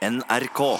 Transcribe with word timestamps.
NRK. 0.00 0.78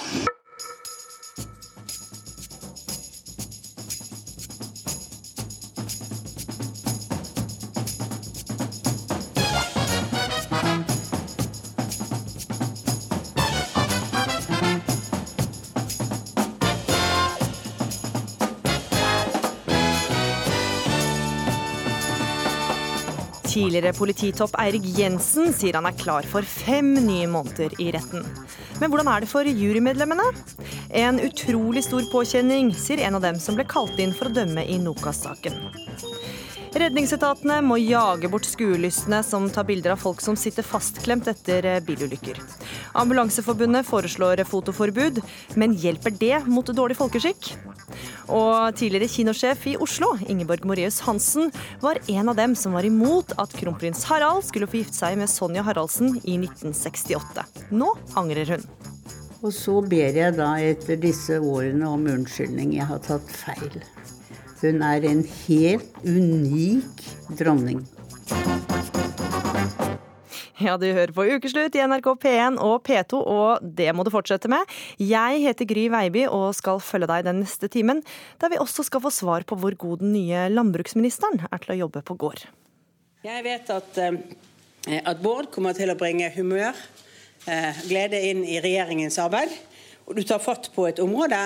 Tidligere 23.44 23.92
polititopp 23.92 24.54
Eirik 24.56 24.86
Jensen 24.96 25.52
sier 25.52 25.76
han 25.76 25.84
er 25.84 25.92
klar 26.00 26.24
for 26.24 26.40
fem 26.40 26.94
nye 27.04 27.28
måneder 27.28 27.76
i 27.76 27.90
retten. 27.92 28.24
Men 28.80 28.88
hvordan 28.88 29.10
er 29.12 29.22
det 29.22 29.30
for 29.30 29.44
jurymedlemmene? 29.44 30.24
En 30.96 31.20
utrolig 31.20 31.84
stor 31.84 32.06
påkjenning, 32.12 32.72
sier 32.72 33.04
en 33.04 33.18
av 33.18 33.24
dem 33.24 33.38
som 33.40 33.58
ble 33.58 33.68
kalt 33.68 34.00
inn 34.00 34.14
for 34.16 34.30
å 34.30 34.34
dømme 34.40 34.64
i 34.64 34.78
Nokas-saken. 34.80 35.58
Redningsetatene 36.70 37.56
må 37.66 37.80
jage 37.82 38.28
bort 38.30 38.46
skuelystne 38.46 39.24
som 39.26 39.48
tar 39.50 39.66
bilder 39.66 39.96
av 39.96 40.00
folk 40.00 40.22
som 40.22 40.36
sitter 40.38 40.64
fastklemt 40.66 41.26
etter 41.28 41.66
bilulykker. 41.82 42.38
Ambulanseforbundet 43.00 43.88
foreslår 43.88 44.44
fotoforbud, 44.46 45.18
men 45.58 45.74
hjelper 45.74 46.14
det 46.14 46.36
mot 46.46 46.70
dårlig 46.70 46.96
folkeskikk? 47.00 47.52
Og 48.28 48.76
tidligere 48.78 49.10
kinosjef 49.10 49.66
i 49.72 49.76
Oslo, 49.80 50.12
Ingeborg 50.30 50.66
Moreus 50.68 51.00
Hansen, 51.06 51.50
var 51.82 52.00
en 52.06 52.32
av 52.32 52.38
dem 52.38 52.56
som 52.58 52.76
var 52.76 52.86
imot 52.86 53.34
at 53.40 53.54
kronprins 53.56 54.04
Harald 54.10 54.46
skulle 54.46 54.68
få 54.70 54.80
gifte 54.82 54.98
seg 55.02 55.18
med 55.20 55.30
Sonja 55.30 55.64
Haraldsen 55.66 56.16
i 56.22 56.36
1968. 56.38 57.46
Nå 57.74 57.92
angrer 58.20 58.56
hun. 58.56 58.66
Og 59.40 59.54
så 59.56 59.78
ber 59.80 60.16
jeg 60.16 60.36
da 60.36 60.50
etter 60.60 61.00
disse 61.00 61.38
årene 61.40 61.88
om 61.88 62.04
unnskyldning. 62.12 62.74
Jeg 62.76 62.90
har 62.90 63.00
tatt 63.06 63.30
feil. 63.32 63.80
Hun 64.60 64.82
er 64.84 65.06
en 65.08 65.22
helt 65.46 66.02
unik 66.04 67.06
dronning. 67.40 67.80
Ja, 70.60 70.74
du 70.76 70.84
hører 70.92 71.12
på 71.16 71.24
Ukeslutt 71.24 71.72
i 71.72 71.80
NRK 71.88 72.06
P1 72.20 72.58
og 72.60 72.82
P2, 72.84 73.16
og 73.16 73.62
det 73.64 73.88
må 73.96 74.04
du 74.04 74.10
fortsette 74.12 74.50
med. 74.52 74.68
Jeg 75.00 75.38
heter 75.40 75.68
Gry 75.68 75.86
Veiby 75.88 76.26
og 76.28 76.50
skal 76.58 76.82
følge 76.84 77.08
deg 77.08 77.24
den 77.24 77.40
neste 77.40 77.70
timen, 77.72 78.02
der 78.42 78.52
vi 78.52 78.58
også 78.60 78.84
skal 78.84 79.00
få 79.00 79.12
svar 79.14 79.46
på 79.48 79.56
hvor 79.56 79.72
god 79.80 80.02
den 80.02 80.12
nye 80.12 80.50
landbruksministeren 80.52 81.46
er 81.48 81.62
til 81.64 81.72
å 81.72 81.78
jobbe 81.86 82.04
på 82.04 82.18
gård. 82.20 82.44
Jeg 83.24 83.44
vet 83.46 83.72
at, 83.72 84.02
eh, 84.04 85.00
at 85.00 85.24
Bård 85.24 85.48
kommer 85.54 85.72
til 85.76 85.88
å 85.88 85.96
bringe 85.96 86.28
humør, 86.36 86.76
eh, 87.46 87.80
glede 87.88 88.20
inn 88.28 88.44
i 88.44 88.60
regjeringens 88.60 89.16
arbeid. 89.16 89.56
Og 90.04 90.16
du 90.16 90.22
tar 90.28 90.44
fatt 90.44 90.68
på 90.74 90.90
et 90.90 91.00
område 91.00 91.40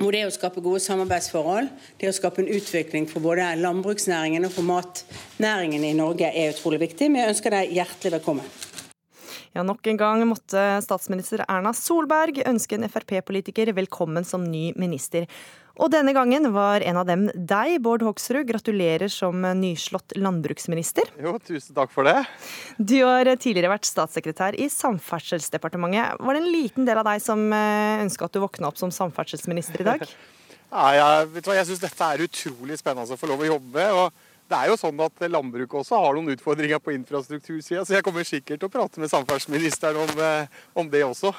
hvor 0.00 0.16
det 0.16 0.24
å 0.24 0.32
skape 0.32 0.62
gode 0.64 0.80
samarbeidsforhold, 0.80 1.68
det 2.00 2.08
å 2.08 2.16
skape 2.16 2.40
en 2.40 2.50
utvikling 2.56 3.06
for 3.10 3.20
både 3.24 3.50
landbruksnæringen 3.60 4.46
og 4.48 4.54
for 4.54 4.64
matnæringen 4.64 5.84
i 5.84 5.92
Norge 5.96 6.30
er 6.32 6.54
utrolig 6.54 6.80
viktig. 6.86 7.10
Men 7.10 7.24
jeg 7.24 7.34
ønsker 7.34 7.56
deg 7.56 7.74
hjertelig 7.76 8.14
velkommen. 8.16 8.48
Ja, 9.52 9.64
Nok 9.66 9.86
en 9.90 9.98
gang 10.00 10.22
måtte 10.30 10.62
statsminister 10.84 11.42
Erna 11.48 11.74
Solberg 11.76 12.38
ønske 12.46 12.78
en 12.78 12.86
Frp-politiker 12.88 13.72
velkommen 13.76 14.24
som 14.24 14.46
ny 14.46 14.70
minister. 14.78 15.26
Og 15.78 15.90
denne 15.92 16.12
gangen 16.16 16.50
var 16.54 16.82
en 16.82 16.98
av 17.00 17.06
dem 17.08 17.28
deg, 17.34 17.76
Bård 17.84 18.02
Hoksrud. 18.04 18.42
Gratulerer 18.48 19.10
som 19.12 19.44
nyslått 19.60 20.16
landbruksminister. 20.18 21.12
Jo, 21.20 21.36
tusen 21.44 21.76
takk 21.76 21.92
for 21.94 22.08
det. 22.08 22.16
Du 22.76 22.98
har 23.04 23.30
tidligere 23.36 23.72
vært 23.74 23.88
statssekretær 23.88 24.58
i 24.58 24.70
Samferdselsdepartementet. 24.72 26.18
Var 26.20 26.36
det 26.36 26.42
en 26.42 26.50
liten 26.50 26.88
del 26.88 27.00
av 27.00 27.06
deg 27.12 27.22
som 27.24 27.46
eh, 27.54 28.02
ønska 28.02 28.26
at 28.26 28.34
du 28.34 28.42
våkna 28.42 28.70
opp 28.70 28.80
som 28.80 28.92
samferdselsminister 28.94 29.84
i 29.84 29.88
dag? 29.92 30.04
ja, 30.74 30.88
jeg, 30.96 31.44
jeg 31.46 31.68
syns 31.70 31.84
dette 31.86 32.10
er 32.10 32.26
utrolig 32.26 32.80
spennende 32.80 33.14
å 33.14 33.20
få 33.20 33.30
lov 33.30 33.46
å 33.46 33.52
jobbe 33.54 33.78
med. 33.78 34.02
og 34.02 34.26
det 34.50 34.58
er 34.58 34.70
jo 34.72 34.78
sånn 34.80 34.98
at 35.04 35.22
Landbruket 35.30 35.82
også 35.82 35.98
har 36.02 36.16
noen 36.16 36.32
utfordringer 36.34 36.80
på 36.82 36.94
infrastruktursida, 36.96 37.84
så 37.86 37.94
jeg 37.96 38.06
kommer 38.06 38.26
sikkert 38.26 38.58
til 38.58 38.66
å 38.66 38.72
prate 38.72 39.02
med 39.02 39.12
samferdselsministeren 39.12 40.00
om, 40.02 40.10
eh, 40.24 40.62
om, 40.74 40.88
det 40.90 41.04
også. 41.06 41.30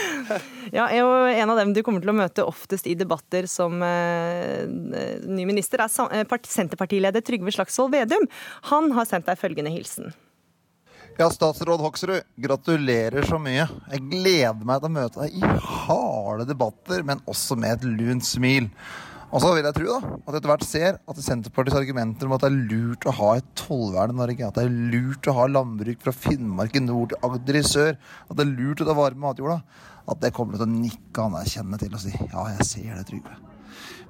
ja, 0.76 0.88
En 0.92 1.50
av 1.50 1.60
dem 1.62 1.72
du 1.72 1.80
kommer 1.86 2.04
til 2.04 2.12
å 2.12 2.16
møte 2.18 2.44
oftest 2.44 2.88
i 2.90 2.96
debatter 2.98 3.48
som 3.50 3.80
eh, 3.86 4.68
ny 4.68 5.48
minister, 5.48 5.80
er 5.80 6.20
eh, 6.20 6.36
Senterpartileder 6.54 7.24
Trygve 7.24 7.54
Slagsvold 7.54 7.94
Vedum. 7.96 8.28
Han 8.70 8.92
har 8.92 9.08
sendt 9.08 9.30
deg 9.30 9.40
følgende 9.40 9.72
hilsen. 9.72 10.12
Ja, 11.14 11.28
statsråd 11.30 11.78
Hoksrud, 11.78 12.26
gratulerer 12.42 13.24
så 13.24 13.38
mye. 13.38 13.68
Jeg 13.92 14.02
gleder 14.10 14.66
meg 14.66 14.82
til 14.82 14.90
å 14.90 14.94
møte 14.96 15.22
deg 15.22 15.36
i 15.38 15.50
harde 15.62 16.48
debatter, 16.48 17.04
men 17.06 17.22
også 17.30 17.56
med 17.56 17.78
et 17.78 17.86
lunt 17.86 18.26
smil. 18.26 18.66
Og 19.32 19.40
så 19.42 19.52
vil 19.54 19.66
jeg 19.66 19.76
tro 19.76 19.86
da, 19.88 20.12
at 20.28 20.36
etter 20.36 20.50
hvert 20.50 20.66
ser 20.66 20.98
at 20.98 21.22
Senterpartiets 21.24 21.78
argumenter 21.78 22.28
om 22.28 22.34
at 22.36 22.44
det 22.44 22.50
er 22.50 22.58
lurt 22.72 23.06
å 23.08 23.14
ha 23.18 23.30
et 23.38 23.48
tollvern 23.58 24.14
i 24.14 24.18
Norge, 24.20 24.46
at 24.46 24.58
det 24.58 24.66
er 24.66 24.76
lurt 24.92 25.30
å 25.30 25.36
ha 25.38 25.48
landbruk 25.50 26.04
fra 26.04 26.14
Finnmark 26.14 26.76
i 26.78 26.84
nord 26.84 27.14
til 27.14 27.26
Agder 27.26 27.58
i 27.58 27.64
sør, 27.66 27.96
at 28.28 28.36
det 28.36 28.44
er 28.44 28.52
lurt 28.52 28.84
å 28.84 28.88
ta 28.88 28.96
vare 28.98 29.16
på 29.16 29.24
matjorda, 29.24 29.58
at 30.04 30.20
det 30.22 30.34
kommer 30.36 30.58
til 30.58 30.66
å 30.66 30.74
nikke 30.74 31.24
anerkjennende 31.24 31.80
til 31.80 31.96
og 31.96 32.04
si 32.04 32.12
ja, 32.14 32.46
jeg 32.58 32.68
ser 32.68 32.92
det, 32.98 33.06
Trygve. 33.08 33.38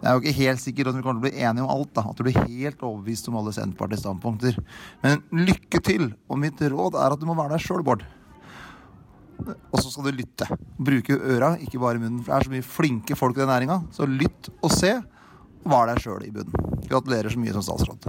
Jeg 0.05 0.11
er 0.11 0.19
jo 0.19 0.21
ikke 0.21 0.41
helt 0.43 0.61
sikker 0.61 0.91
at 0.91 0.97
vi 0.99 1.05
kommer 1.05 1.23
til 1.23 1.23
å 1.23 1.29
bli 1.31 1.47
enige 1.47 1.65
om 1.65 1.71
alt. 1.73 1.95
da, 1.97 2.03
At 2.11 2.19
du 2.19 2.27
blir 2.27 2.37
helt 2.37 2.83
overbevist 2.85 3.31
om 3.31 3.39
alle 3.41 3.55
Senterpartiets 3.57 4.03
standpunkter. 4.05 4.59
Men 5.01 5.23
lykke 5.33 5.81
til! 5.81 6.11
Og 6.29 6.43
mitt 6.43 6.61
råd 6.61 6.99
er 7.01 7.15
at 7.15 7.23
du 7.23 7.25
må 7.31 7.39
være 7.39 7.57
deg 7.57 7.65
sjøl, 7.65 7.87
Bård. 7.87 8.05
Og 9.45 9.81
så 9.81 9.91
skal 9.91 10.09
du 10.09 10.19
lytte. 10.21 10.49
Bruke 10.79 11.17
øra, 11.19 11.55
ikke 11.61 11.81
bare 11.83 12.01
munnen. 12.01 12.23
For 12.25 12.33
det 12.33 12.39
er 12.39 12.49
så 12.49 12.55
mye 12.55 12.67
flinke 12.67 13.19
folk 13.19 13.37
i 13.37 13.43
den 13.43 13.51
næringa. 13.53 13.81
Så 13.95 14.09
lytt 14.09 14.51
og 14.61 14.73
se 14.73 14.95
var 15.65 15.89
deg 15.91 16.03
sjøl 16.05 16.27
i 16.27 16.33
bunnen. 16.35 16.79
Gratulerer 16.89 17.33
så 17.33 17.41
mye 17.41 17.57
som 17.57 17.65
statsråd. 17.67 18.09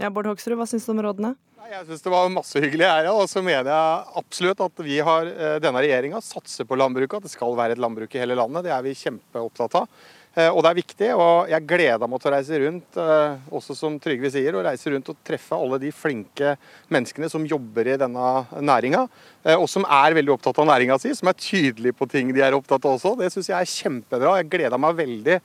Ja, 0.00 0.10
Bård 0.10 0.30
Hoksrud, 0.30 0.56
hva 0.58 0.66
syns 0.68 0.86
du 0.88 0.94
om 0.94 1.02
rådene? 1.04 1.34
Jeg 1.72 1.86
syns 1.88 2.02
det 2.04 2.10
var 2.12 2.32
masse 2.32 2.60
hyggelig 2.60 2.88
her. 2.88 3.08
Og 3.12 3.28
så 3.30 3.42
mener 3.44 3.70
jeg 3.70 4.16
absolutt 4.18 4.60
at 4.64 4.82
vi 4.84 4.98
har, 5.04 5.28
eh, 5.30 5.58
denne 5.62 5.80
regjeringa 5.84 6.20
satser 6.20 6.66
på 6.68 6.76
landbruket. 6.76 7.22
At 7.22 7.28
det 7.28 7.32
skal 7.32 7.56
være 7.56 7.76
et 7.76 7.82
landbruk 7.82 8.12
i 8.14 8.20
hele 8.20 8.36
landet. 8.36 8.66
Det 8.66 8.72
er 8.74 8.82
vi 8.82 8.96
kjempeopptatt 8.98 9.78
av. 9.80 9.88
Eh, 10.34 10.48
og 10.48 10.62
det 10.64 10.70
er 10.70 10.78
viktig. 10.78 11.10
Og 11.12 11.50
jeg 11.52 11.66
gleder 11.68 12.08
meg 12.08 12.22
til 12.22 12.30
å 12.30 12.34
reise 12.34 12.60
rundt, 12.62 12.98
eh, 13.00 13.50
også 13.52 13.76
som 13.76 13.98
Trygve 14.00 14.30
sier, 14.32 14.56
å 14.56 14.64
reise 14.64 14.92
rundt 14.92 15.10
og 15.12 15.18
treffe 15.24 15.58
alle 15.58 15.80
de 15.82 15.92
flinke 15.92 16.54
menneskene 16.92 17.28
som 17.30 17.44
jobber 17.48 17.92
i 17.92 17.98
denne 18.00 18.30
næringa. 18.56 19.04
Eh, 19.44 19.56
og 19.56 19.68
som 19.68 19.84
er 19.84 20.16
veldig 20.16 20.32
opptatt 20.36 20.60
av 20.62 20.68
næringa 20.70 20.98
si, 21.02 21.12
som 21.18 21.28
er 21.28 21.36
tydelige 21.36 21.96
på 21.98 22.08
ting 22.08 22.32
de 22.32 22.40
er 22.40 22.56
opptatt 22.56 22.84
av 22.88 22.96
også. 22.96 23.16
Det 23.18 23.32
syns 23.34 23.50
jeg 23.50 23.58
er 23.58 23.72
kjempebra. 23.72 24.38
Jeg 24.40 24.50
gleder 24.54 24.80
meg 24.80 24.96
veldig 24.96 25.40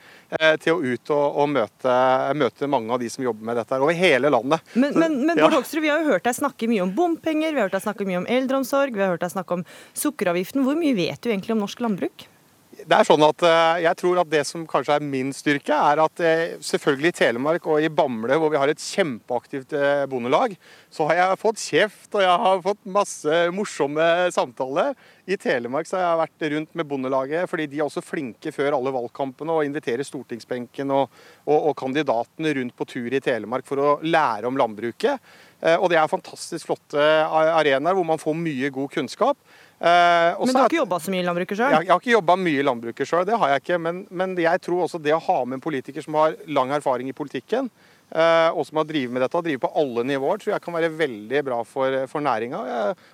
til 0.62 0.74
å 0.76 0.82
ut 0.84 1.12
og, 1.16 1.26
og 1.42 1.50
møte, 1.50 1.94
møte, 2.38 2.68
mange 2.70 2.94
av 2.94 3.00
de 3.02 3.10
som 3.10 3.24
jobber 3.24 3.48
med 3.48 3.58
dette 3.58 3.74
her 3.74 3.84
over 3.84 3.96
hele 3.96 4.30
landet. 4.32 4.74
Men, 4.76 4.96
men, 5.00 5.20
men 5.26 5.40
Bård 5.40 5.56
Hoksrud, 5.56 5.82
vi 5.84 5.92
har 5.92 6.04
jo 6.04 6.14
hørt 6.14 6.28
deg 6.28 6.36
snakke 6.38 6.70
mye 6.70 6.84
om 6.84 6.94
bompenger, 6.96 7.56
vi 7.56 7.62
har 7.62 7.70
hørt 7.70 7.78
deg 7.78 7.86
snakke 7.86 8.08
mye 8.08 8.22
om 8.22 8.30
eldreomsorg, 8.38 8.96
vi 8.96 9.04
har 9.04 9.16
hørt 9.16 9.24
deg 9.24 9.34
snakke 9.34 9.60
om 9.60 9.68
sukkeravgiften. 9.98 10.66
Hvor 10.68 10.78
mye 10.80 10.96
vet 10.98 11.22
du 11.24 11.32
egentlig 11.32 11.56
om 11.56 11.64
norsk 11.64 11.82
landbruk? 11.84 12.28
Det 12.78 12.94
er 12.94 13.08
sånn 13.08 13.24
at 13.26 13.42
eh, 13.48 13.80
Jeg 13.88 13.98
tror 13.98 14.20
at 14.22 14.30
det 14.30 14.44
som 14.46 14.66
kanskje 14.70 14.98
er 15.00 15.06
min 15.06 15.32
styrke, 15.34 15.74
er 15.74 16.02
at 16.04 16.22
eh, 16.22 16.58
selvfølgelig 16.64 17.10
i 17.10 17.16
Telemark 17.18 17.66
og 17.70 17.82
i 17.82 17.90
Bamble, 17.90 18.38
hvor 18.38 18.52
vi 18.54 18.60
har 18.62 18.70
et 18.70 18.84
kjempeaktivt 18.84 19.74
eh, 19.78 20.04
bondelag, 20.10 20.54
så 20.94 21.08
har 21.10 21.18
jeg 21.18 21.40
fått 21.42 21.64
kjeft 21.64 22.18
og 22.18 22.22
jeg 22.22 22.44
har 22.46 22.62
fått 22.66 22.84
masse 22.98 23.40
morsomme 23.56 24.08
samtaler. 24.36 24.94
I 25.28 25.40
Telemark 25.42 25.90
så 25.90 25.98
har 25.98 26.06
jeg 26.06 26.22
vært 26.22 26.48
rundt 26.54 26.78
med 26.78 26.90
Bondelaget, 26.92 27.50
fordi 27.50 27.66
de 27.72 27.82
er 27.82 27.88
også 27.88 28.06
flinke 28.06 28.54
før 28.56 28.78
alle 28.78 28.94
valgkampene 28.96 29.58
og 29.58 29.66
inviterer 29.68 30.06
stortingsbenken 30.08 30.94
og, 30.94 31.18
og, 31.48 31.58
og 31.58 31.78
kandidatene 31.82 32.54
rundt 32.60 32.78
på 32.78 32.88
tur 32.94 33.10
i 33.10 33.24
Telemark 33.24 33.68
for 33.68 33.82
å 33.82 33.98
lære 34.06 34.48
om 34.48 34.60
landbruket. 34.60 35.34
Og 35.82 35.88
det 35.90 35.98
er 35.98 36.10
fantastisk 36.10 36.68
flotte 36.68 37.02
arenaer 37.02 37.98
hvor 37.98 38.06
man 38.06 38.22
får 38.22 38.36
mye 38.38 38.70
god 38.72 38.92
kunnskap. 38.94 39.40
Eh, 39.78 40.40
men 40.40 40.50
du 40.50 40.58
har 40.58 40.72
ikke 40.72 40.80
jobba 40.80 40.98
så 40.98 41.12
mye 41.14 41.22
i 41.22 41.26
landbruket 41.28 41.60
sjøl? 41.60 41.70
Jeg, 41.76 41.86
jeg, 41.86 41.94
har 41.94 42.02
ikke 42.02 42.16
jobba 42.16 42.36
mye 42.42 42.62
i 42.62 42.66
landbruket 42.66 43.10
sjøl, 43.10 43.28
det 43.30 43.38
har 43.38 43.52
jeg 43.54 43.64
ikke. 43.64 43.78
Men, 43.84 44.00
men, 44.10 44.34
jeg 44.42 44.64
tror 44.66 44.88
også 44.88 45.02
det 45.04 45.14
å 45.14 45.22
ha 45.28 45.44
med 45.46 45.60
en 45.60 45.68
politiker 45.68 46.06
som 46.06 46.18
har 46.18 46.40
lang 46.50 46.74
erfaring 46.74 47.12
i 47.12 47.16
politikken, 47.18 47.70
eh, 48.10 48.50
og 48.50 48.66
som 48.66 48.82
har 48.82 48.88
drevet 48.90 49.14
med 49.14 49.22
dette, 49.22 49.38
og 49.38 49.46
driver 49.46 49.68
på 49.68 49.72
alle 49.84 50.08
nivåer, 50.10 50.42
tror 50.42 50.56
jeg 50.56 50.66
kan 50.66 50.78
være 50.80 50.92
veldig 50.98 51.44
bra 51.52 51.62
for, 51.68 52.00
for 52.10 52.26
næringa. 52.26 52.64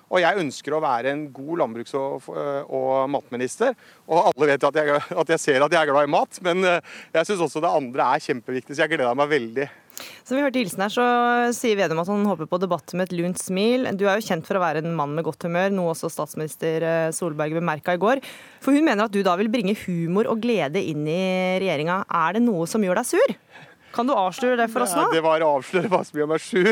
Og 0.08 0.22
jeg 0.24 0.40
ønsker 0.46 0.76
å 0.76 0.82
være 0.86 1.12
en 1.12 1.26
god 1.36 1.54
landbruks- 1.66 1.96
og, 2.00 2.32
og 2.32 2.90
matminister. 3.12 3.76
Og 4.08 4.32
alle 4.32 4.54
vet 4.54 4.68
at 4.70 4.80
jeg, 4.80 5.04
at 5.24 5.36
jeg, 5.36 5.44
ser 5.44 5.68
at 5.68 5.76
jeg 5.76 5.84
er 5.84 5.92
glad 5.92 6.08
i 6.08 6.14
mat, 6.16 6.44
men 6.48 6.64
eh, 6.70 6.92
jeg 7.18 7.28
syns 7.28 7.44
også 7.50 7.64
det 7.64 7.76
andre 7.76 8.08
er 8.14 8.28
kjempeviktig, 8.30 8.72
så 8.72 8.86
jeg 8.86 8.96
gleder 8.96 9.20
meg 9.20 9.36
veldig. 9.36 9.72
Som 10.24 10.38
vi 10.38 10.42
hørte 10.44 10.58
i 10.58 10.64
hilsen 10.64 10.84
her, 10.84 10.92
så 10.92 11.04
sier 11.56 11.78
Vedum 11.78 12.00
at 12.02 12.10
han 12.10 12.24
håper 12.28 12.48
på 12.50 12.60
debatt 12.62 12.94
med 12.96 13.08
et 13.08 13.16
lunt 13.18 13.40
smil. 13.40 13.88
Du 13.98 14.06
er 14.06 14.18
jo 14.18 14.26
kjent 14.26 14.46
for 14.48 14.58
å 14.58 14.64
være 14.64 14.82
en 14.84 14.96
mann 14.96 15.14
med 15.16 15.26
godt 15.26 15.46
humør, 15.46 15.74
noe 15.74 15.92
også 15.92 16.10
statsminister 16.12 16.86
eh, 16.88 17.12
Solberg 17.14 17.56
bemerka 17.58 17.94
i 17.94 18.00
går. 18.00 18.22
For 18.64 18.76
hun 18.76 18.86
mener 18.86 19.06
at 19.06 19.14
du 19.14 19.22
da 19.26 19.36
vil 19.40 19.52
bringe 19.52 19.76
humor 19.84 20.30
og 20.32 20.42
glede 20.44 20.82
inn 20.82 21.06
i 21.06 21.22
regjeringa. 21.62 22.02
Er 22.08 22.36
det 22.38 22.44
noe 22.46 22.66
som 22.70 22.84
gjør 22.84 23.02
deg 23.02 23.10
sur? 23.12 23.38
Kan 23.94 24.08
du 24.08 24.14
avsløre 24.16 24.58
det 24.58 24.66
for 24.72 24.82
oss 24.82 24.94
nå? 24.96 25.04
Det 25.14 25.22
var 25.22 25.42
å 25.46 25.52
avsløre 25.60 25.90
hva 25.92 26.00
som 26.06 26.18
gjør 26.18 26.30
meg 26.32 26.42
sur. 26.42 26.70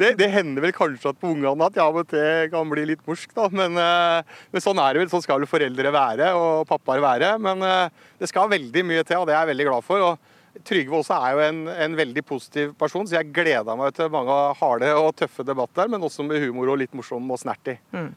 Det, 0.00 0.14
det 0.18 0.30
hender 0.32 0.64
vel 0.64 0.74
kanskje 0.74 1.12
at 1.12 1.20
på 1.20 1.30
ungene 1.30 1.68
at 1.68 1.76
jeg 1.78 1.84
av 1.84 1.98
og 2.00 2.08
til 2.10 2.48
kan 2.50 2.70
bli 2.72 2.86
litt 2.90 3.04
morsk, 3.06 3.30
da. 3.36 3.46
Men, 3.54 3.78
eh, 3.78 4.38
men, 4.50 4.64
sånn 4.64 4.80
er 4.82 4.94
det 4.96 5.04
vel. 5.04 5.12
Sånn 5.12 5.22
skal 5.22 5.42
vel 5.42 5.50
foreldre 5.50 5.94
være 5.94 6.32
og 6.38 6.64
pappaer 6.70 7.04
være. 7.04 7.34
Men 7.42 7.62
eh, 7.62 8.06
det 8.18 8.30
skal 8.30 8.50
veldig 8.50 8.88
mye 8.90 9.04
til, 9.06 9.22
og 9.22 9.28
det 9.30 9.36
er 9.36 9.44
jeg 9.44 9.52
veldig 9.52 9.68
glad 9.70 9.86
for. 9.86 10.08
og 10.08 10.33
Trygve 10.62 11.00
også 11.00 11.16
er 11.18 11.34
jo 11.34 11.40
en, 11.42 11.60
en, 11.68 11.96
veldig 11.98 12.22
positiv 12.26 12.74
person, 12.78 13.06
så 13.08 13.18
jeg 13.18 13.32
gleda 13.34 13.74
meg 13.78 13.94
til 13.96 14.10
mange 14.12 14.34
harde 14.60 14.90
og 14.94 15.10
tøffe 15.18 15.42
debatter, 15.46 15.90
men 15.90 16.04
også 16.06 16.22
med 16.26 16.42
humor 16.44 16.70
og 16.70 16.78
litt 16.78 16.94
morsom 16.94 17.26
og 17.34 17.40
snertig. 17.42 17.76
Mm. 17.94 18.12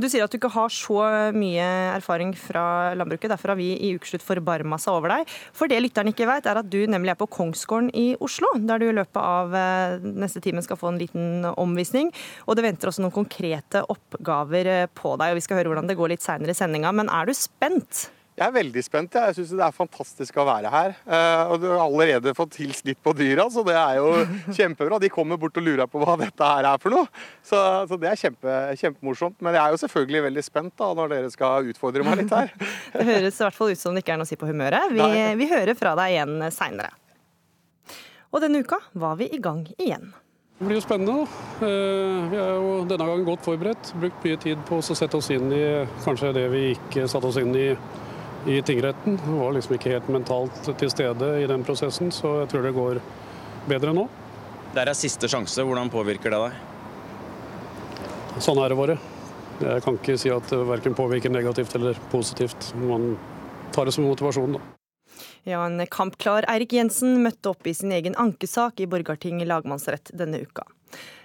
Du 0.00 0.08
sier 0.08 0.24
at 0.24 0.32
du 0.32 0.38
ikke 0.38 0.52
har 0.54 0.72
så 0.72 0.96
mye 1.36 1.66
erfaring 1.92 2.32
fra 2.38 2.94
landbruket, 2.96 3.28
derfor 3.30 3.52
har 3.52 3.60
vi 3.60 3.74
i 3.76 3.92
Ukeslutt 3.98 4.24
forbarma 4.24 4.78
seg 4.80 4.96
over 4.96 5.12
deg. 5.12 5.36
For 5.54 5.70
det 5.70 5.82
lytteren 5.84 6.10
ikke 6.10 6.28
vet, 6.30 6.48
er 6.48 6.62
at 6.62 6.72
du 6.72 6.80
nemlig 6.90 7.12
er 7.12 7.20
på 7.20 7.28
Kongsgården 7.36 7.92
i 7.94 8.06
Oslo, 8.24 8.54
der 8.64 8.80
du 8.80 8.88
i 8.88 8.96
løpet 8.96 9.20
av 9.20 9.54
eh, 9.58 10.08
neste 10.24 10.42
time 10.44 10.64
skal 10.64 10.80
få 10.80 10.90
en 10.94 11.00
liten 11.02 11.46
omvisning. 11.52 12.10
Og 12.48 12.56
det 12.56 12.66
venter 12.66 12.90
også 12.90 13.04
noen 13.04 13.14
konkrete 13.14 13.84
oppgaver 13.92 14.72
eh, 14.80 14.90
på 14.90 15.14
deg, 15.20 15.34
og 15.34 15.40
vi 15.40 15.46
skal 15.46 15.60
høre 15.60 15.74
hvordan 15.74 15.90
det 15.90 16.00
går 16.00 16.16
litt 16.16 16.24
seinere 16.24 16.56
i 16.56 16.58
sendinga. 16.58 16.94
Men 16.96 17.12
er 17.12 17.28
du 17.28 17.36
spent? 17.36 18.08
Jeg 18.34 18.48
er 18.48 18.54
veldig 18.56 18.82
spent. 18.82 19.14
Jeg 19.14 19.34
syns 19.36 19.52
det 19.54 19.62
er 19.62 19.74
fantastisk 19.76 20.38
å 20.42 20.44
være 20.48 20.70
her. 20.72 20.94
Eh, 21.06 21.52
og 21.54 21.60
Du 21.62 21.68
har 21.70 21.84
allerede 21.84 22.32
fått 22.34 22.56
hilst 22.58 22.82
litt 22.88 22.98
på 23.04 23.12
dyra, 23.14 23.44
så 23.52 23.62
det 23.66 23.76
er 23.78 24.00
jo 24.00 24.08
kjempebra. 24.56 24.98
De 25.02 25.10
kommer 25.12 25.38
bort 25.38 25.54
og 25.60 25.62
lurer 25.62 25.86
på 25.90 26.02
hva 26.02 26.16
dette 26.18 26.48
her 26.50 26.66
er 26.72 26.80
for 26.82 26.90
noe. 26.96 27.06
Så, 27.46 27.60
så 27.86 27.98
det 28.02 28.10
er 28.10 28.18
kjempe, 28.18 28.56
kjempemorsomt. 28.80 29.38
Men 29.38 29.54
jeg 29.54 29.62
er 29.62 29.76
jo 29.76 29.80
selvfølgelig 29.84 30.24
veldig 30.26 30.44
spent 30.48 30.74
da, 30.82 30.90
når 30.98 31.14
dere 31.14 31.30
skal 31.30 31.70
utfordre 31.70 32.02
meg 32.08 32.24
litt 32.24 32.34
her. 32.34 32.50
Det 32.98 33.06
høres 33.06 33.38
i 33.38 33.46
hvert 33.46 33.58
fall 33.60 33.70
ut 33.70 33.80
som 33.80 33.94
det 33.94 34.02
ikke 34.02 34.16
er 34.16 34.18
noe 34.20 34.26
å 34.26 34.32
si 34.32 34.38
på 34.40 34.50
humøret. 34.50 34.90
Vi, 34.94 35.06
vi 35.38 35.50
hører 35.50 35.78
fra 35.78 35.94
deg 35.98 36.16
igjen 36.16 36.36
seinere. 36.54 36.90
Og 38.34 38.42
denne 38.42 38.64
uka 38.66 38.80
var 38.98 39.14
vi 39.20 39.30
i 39.30 39.38
gang 39.42 39.62
igjen. 39.78 40.10
Det 40.58 40.66
blir 40.68 40.78
jo 40.78 40.84
spennende. 40.84 41.22
da. 41.22 41.66
Eh, 41.66 42.18
vi 42.30 42.38
er 42.38 42.50
jo 42.58 42.74
denne 42.90 43.06
gangen 43.06 43.26
godt 43.26 43.46
forberedt. 43.46 43.94
Brukt 44.02 44.26
mye 44.26 44.38
tid 44.42 44.60
på 44.66 44.78
å 44.78 44.86
sette 44.94 45.18
oss 45.18 45.30
inn 45.34 45.50
i 45.54 45.64
kanskje 46.02 46.34
det 46.34 46.44
vi 46.50 46.64
ikke 46.74 47.06
satte 47.10 47.30
oss 47.30 47.38
inn 47.42 47.54
i 47.58 47.68
i 48.46 48.62
tingretten. 48.62 49.18
Hun 49.24 49.38
var 49.40 49.54
liksom 49.56 49.74
ikke 49.76 49.94
helt 49.94 50.10
mentalt 50.12 50.60
til 50.78 50.90
stede 50.92 51.30
i 51.42 51.48
den 51.50 51.64
prosessen, 51.64 52.12
så 52.12 52.40
jeg 52.42 52.52
tror 52.52 52.66
det 52.66 52.74
går 52.76 53.00
bedre 53.70 53.94
nå. 53.96 54.06
Det 54.74 54.82
er 54.82 54.94
siste 54.98 55.30
sjanse. 55.30 55.62
Hvordan 55.62 55.90
påvirker 55.92 56.34
det 56.34 56.40
deg? 56.48 56.52
Sånn 58.42 58.58
er 58.58 58.72
det 58.72 58.78
bare. 58.78 58.98
Jeg 59.62 59.84
kan 59.84 59.96
ikke 60.00 60.16
si 60.18 60.32
at 60.34 60.48
det 60.50 60.58
verken 60.66 60.96
påvirker 60.98 61.30
negativt 61.30 61.76
eller 61.78 61.98
positivt. 62.10 62.72
Man 62.74 63.14
tar 63.72 63.86
det 63.86 63.94
som 63.94 64.06
motivasjon, 64.08 64.56
da. 64.58 64.62
Ja, 65.46 65.60
en 65.66 65.78
kampklar 65.92 66.46
Eirik 66.50 66.72
Jensen 66.74 67.20
møtte 67.22 67.52
opp 67.52 67.68
i 67.68 67.74
sin 67.76 67.92
egen 67.94 68.16
ankesak 68.18 68.80
i 68.80 68.88
Borgarting 68.90 69.44
lagmannsrett 69.46 70.10
denne 70.16 70.40
uka. 70.42 70.64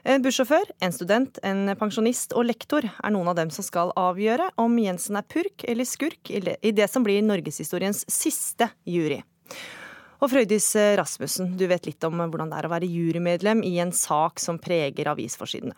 En 0.07 0.23
bussjåfør, 0.23 0.69
en 0.81 0.95
student, 0.95 1.41
en 1.43 1.73
pensjonist 1.79 2.33
og 2.37 2.47
lektor 2.47 2.87
er 2.87 3.13
noen 3.13 3.27
av 3.31 3.37
dem 3.39 3.51
som 3.53 3.65
skal 3.65 3.91
avgjøre 3.99 4.51
om 4.61 4.77
Jensen 4.79 5.19
er 5.19 5.27
purk 5.27 5.65
eller 5.67 5.87
skurk 5.87 6.31
i 6.31 6.71
det 6.71 6.87
som 6.89 7.05
blir 7.05 7.21
norgeshistoriens 7.25 8.05
siste 8.09 8.69
jury. 8.87 9.19
Og 10.19 10.27
Frøydis 10.33 10.73
Rasmussen, 10.99 11.53
du 11.55 11.63
vet 11.71 11.85
litt 11.87 12.03
om 12.03 12.19
hvordan 12.19 12.51
det 12.51 12.57
er 12.59 12.67
å 12.67 12.71
være 12.73 12.89
jurymedlem 12.91 13.61
i 13.63 13.77
en 13.79 13.93
sak 13.95 14.41
som 14.43 14.59
preger 14.59 15.07
avisforsidene. 15.13 15.75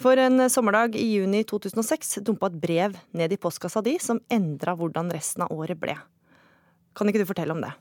For 0.00 0.20
en 0.20 0.44
sommerdag 0.52 0.96
i 1.00 1.06
juni 1.14 1.40
2006 1.48 2.18
dumpa 2.26 2.50
et 2.50 2.60
brev 2.60 2.98
ned 3.16 3.32
i 3.32 3.40
postkassa 3.40 3.80
di 3.84 3.96
som 4.02 4.20
endra 4.28 4.76
hvordan 4.76 5.12
resten 5.14 5.46
av 5.46 5.54
året 5.56 5.80
ble. 5.80 5.96
Kan 6.92 7.08
ikke 7.08 7.24
du 7.24 7.30
fortelle 7.30 7.56
om 7.56 7.64
det? 7.64 7.72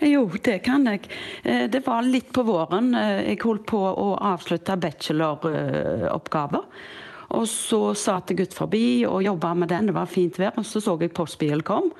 Jo, 0.00 0.24
det 0.42 0.62
kan 0.64 0.86
jeg. 0.88 1.10
Eh, 1.44 1.66
det 1.68 1.82
var 1.84 2.02
litt 2.06 2.32
på 2.32 2.44
våren. 2.48 2.94
Eh, 2.96 3.28
jeg 3.32 3.42
holdt 3.44 3.66
på 3.68 3.80
å 3.80 4.14
avslutte 4.16 4.78
bacheloroppgaver. 4.80 6.64
Og 7.36 7.44
så 7.46 7.92
satt 7.94 8.32
jeg 8.32 8.48
ut 8.48 8.56
forbi 8.56 9.04
og 9.06 9.22
jobba 9.22 9.52
med 9.54 9.70
den. 9.70 9.90
Det 9.90 9.94
var 9.94 10.08
fint 10.10 10.40
vær. 10.40 10.56
Og 10.56 10.66
så 10.66 10.80
så 10.80 10.96
jeg 11.00 11.12
postbilen 11.14 11.62
kom. 11.66 11.92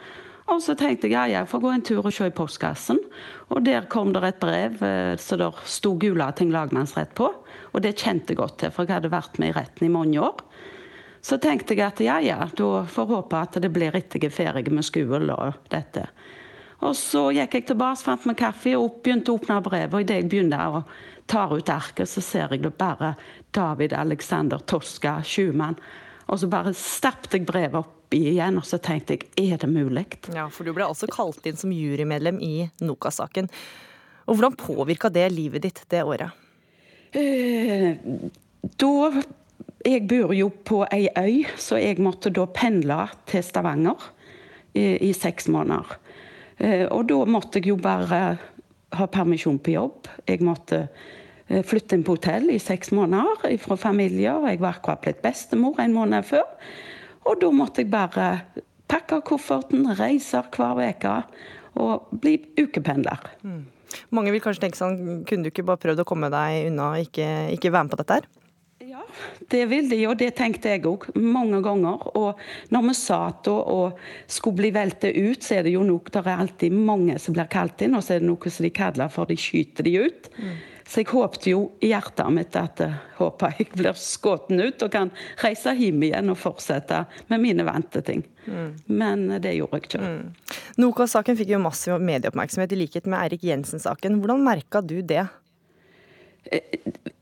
Og 0.50 0.58
så 0.64 0.74
tenkte 0.74 1.06
jeg 1.06 1.14
ja, 1.14 1.26
jeg 1.30 1.46
får 1.46 1.62
gå 1.62 1.70
en 1.70 1.84
tur 1.86 2.00
og 2.02 2.14
se 2.14 2.26
i 2.26 2.34
postkassen. 2.34 2.98
Og 3.52 3.62
der 3.66 3.86
kom 3.92 4.14
det 4.14 4.24
et 4.26 4.40
brev 4.42 4.80
eh, 4.82 5.14
så 5.20 5.38
der 5.38 5.60
sto 5.68 5.94
Gulating 6.00 6.50
lagmannsrett 6.54 7.14
på. 7.14 7.28
Og 7.70 7.84
det 7.84 7.98
kjente 8.00 8.32
jeg 8.32 8.40
godt 8.40 8.58
til, 8.64 8.72
for 8.74 8.88
jeg 8.88 8.96
hadde 8.96 9.12
vært 9.12 9.38
med 9.38 9.52
i 9.52 9.58
retten 9.60 9.86
i 9.86 9.92
mange 9.92 10.24
år. 10.24 10.40
Så 11.20 11.36
tenkte 11.36 11.76
jeg 11.76 11.84
at 11.84 12.00
ja, 12.00 12.16
ja, 12.24 12.38
da 12.56 12.70
får 12.88 13.04
jeg 13.04 13.14
håpe 13.14 13.40
at 13.44 13.60
det 13.60 13.70
blir 13.74 13.94
etter 13.94 14.22
jeg 14.22 14.32
er 14.32 14.34
ferdig 14.34 14.72
med 14.72 14.86
skolen 14.88 15.30
og 15.34 15.60
dette. 15.70 16.08
Og 16.80 16.96
så 16.96 17.26
gikk 17.36 17.58
jeg 17.58 17.66
tilbake, 17.68 18.00
fant 18.06 18.26
meg 18.28 18.38
kaffe 18.40 18.72
og 18.78 19.00
begynte 19.04 19.32
å 19.32 19.38
åpne 19.38 19.60
brevet. 19.64 19.94
Og 19.94 20.04
idet 20.04 20.22
jeg 20.22 20.30
begynner 20.32 20.78
å 20.80 20.84
ta 21.30 21.44
ut 21.52 21.72
arket, 21.72 22.08
så 22.08 22.22
ser 22.24 22.54
jeg 22.54 22.64
det 22.64 22.72
bare 22.80 23.14
David 23.54 23.94
Alexander 23.96 24.62
Toska, 24.64 25.20
Schumann. 25.26 25.76
Og 26.30 26.40
så 26.40 26.48
bare 26.50 26.72
stappet 26.76 27.36
jeg 27.36 27.46
brevet 27.48 27.82
opp 27.82 28.14
igjen, 28.14 28.58
og 28.58 28.66
så 28.66 28.80
tenkte 28.82 29.18
jeg 29.18 29.52
er 29.52 29.60
det 29.60 29.70
mulig? 29.70 30.06
Ja, 30.34 30.48
for 30.50 30.66
du 30.66 30.72
ble 30.74 30.86
altså 30.88 31.08
kalt 31.10 31.46
inn 31.46 31.58
som 31.58 31.74
jurymedlem 31.74 32.40
i 32.42 32.54
Nokas-saken. 32.82 33.50
Og 34.26 34.38
hvordan 34.38 34.58
påvirka 34.58 35.10
det 35.12 35.28
livet 35.34 35.66
ditt 35.66 35.82
det 35.90 36.02
året? 36.06 36.30
Eh, 37.12 37.98
da 38.78 39.22
Jeg 39.80 40.04
bor 40.08 40.34
jo 40.36 40.50
på 40.50 40.82
ei 40.92 41.08
øy, 41.16 41.46
så 41.56 41.78
jeg 41.80 42.02
måtte 42.04 42.28
da 42.28 42.44
pendle 42.44 43.06
til 43.24 43.40
Stavanger 43.40 43.96
i, 44.76 45.08
i 45.08 45.12
seks 45.16 45.48
måneder. 45.48 45.96
Eh, 46.60 46.86
og 46.92 47.08
da 47.08 47.22
måtte 47.28 47.60
jeg 47.60 47.72
jo 47.72 47.78
bare 47.80 48.20
ha 48.96 49.06
permisjon 49.10 49.60
på 49.62 49.74
jobb. 49.74 50.10
Jeg 50.28 50.44
måtte 50.44 50.82
eh, 50.84 51.62
flytte 51.66 51.96
inn 51.96 52.04
på 52.06 52.18
hotell 52.18 52.50
i 52.52 52.60
seks 52.62 52.92
måneder 52.96 53.56
fra 53.62 53.78
familie. 53.80 54.34
Jeg 54.50 54.62
var 54.62 54.76
akkurat 54.76 55.02
blitt 55.04 55.22
bestemor 55.24 55.80
en 55.80 55.96
måned 55.96 56.26
før. 56.28 56.46
Og 57.28 57.40
da 57.40 57.50
måtte 57.54 57.84
jeg 57.84 57.92
bare 57.92 58.30
pakke 58.90 59.20
kofferten, 59.26 59.86
reise 59.98 60.42
hver 60.50 60.80
uke 60.82 61.18
og 61.80 62.10
bli 62.22 62.36
ukependler. 62.58 63.30
Mm. 63.46 63.62
Mange 64.14 64.32
vil 64.34 64.42
kanskje 64.42 64.66
tenke 64.66 64.78
sånn, 64.78 65.24
kunne 65.26 65.46
du 65.46 65.50
ikke 65.50 65.66
bare 65.66 65.80
prøvd 65.82 66.02
å 66.02 66.06
komme 66.08 66.30
deg 66.32 66.70
unna 66.70 66.92
og 66.94 67.06
ikke, 67.06 67.26
ikke 67.54 67.72
være 67.72 67.86
med 67.86 67.94
på 67.94 68.00
dette 68.02 68.18
her? 68.18 68.28
Det 69.50 69.64
vil 69.70 69.90
de, 69.90 70.00
og 70.08 70.16
det 70.20 70.32
tenkte 70.38 70.72
jeg 70.74 70.84
òg 70.88 71.08
mange 71.18 71.60
ganger. 71.64 72.06
Og 72.18 72.40
når 72.74 72.88
vi 72.88 72.96
satt 72.98 73.50
og 73.52 74.00
skulle 74.30 74.62
bli 74.62 74.72
veltet 74.74 75.16
ut, 75.16 75.42
så 75.44 75.58
er 75.58 75.68
det 75.68 75.76
jo 75.76 75.84
nok 75.86 76.10
Det 76.10 76.24
er 76.24 76.42
alltid 76.42 76.74
mange 76.74 77.18
som 77.18 77.34
blir 77.36 77.48
kalt 77.50 77.82
inn, 77.82 77.94
og 77.96 78.04
så 78.04 78.16
er 78.16 78.22
det 78.22 78.28
noe 78.28 78.50
som 78.50 78.66
de 78.66 78.74
kaller 78.74 79.12
for 79.12 79.30
de 79.30 79.38
skyter 79.38 79.86
de 79.86 79.96
ut. 80.06 80.30
Mm. 80.38 80.58
Så 80.90 81.04
jeg 81.04 81.10
håpte 81.12 81.52
jo 81.52 81.60
i 81.86 81.92
hjertet 81.92 82.32
mitt 82.34 82.56
at 82.58 82.80
jeg 82.82 82.94
håper 83.20 83.60
jeg 83.60 83.68
blir 83.78 83.98
skutt 83.98 84.48
ut 84.50 84.82
og 84.82 84.90
kan 84.90 85.12
reise 85.38 85.70
hjem 85.78 86.02
igjen 86.08 86.32
og 86.32 86.38
fortsette 86.40 87.04
med 87.30 87.44
mine 87.44 87.66
vante 87.68 88.02
ting. 88.02 88.24
Mm. 88.46 88.72
Men 88.90 89.22
det 89.38 89.54
gjorde 89.54 89.78
jeg 89.78 89.86
ikke. 89.86 90.00
Mm. 90.02 90.56
Nokas-saken 90.82 91.38
fikk 91.38 91.52
jo 91.54 91.62
massiv 91.62 92.02
medieoppmerksomhet 92.02 92.74
i 92.74 92.80
likhet 92.80 93.06
med 93.06 93.20
Eirik 93.20 93.46
Jensen-saken. 93.46 94.18
Hvordan 94.18 94.42
merka 94.42 94.82
du 94.82 94.98
det? 95.06 95.28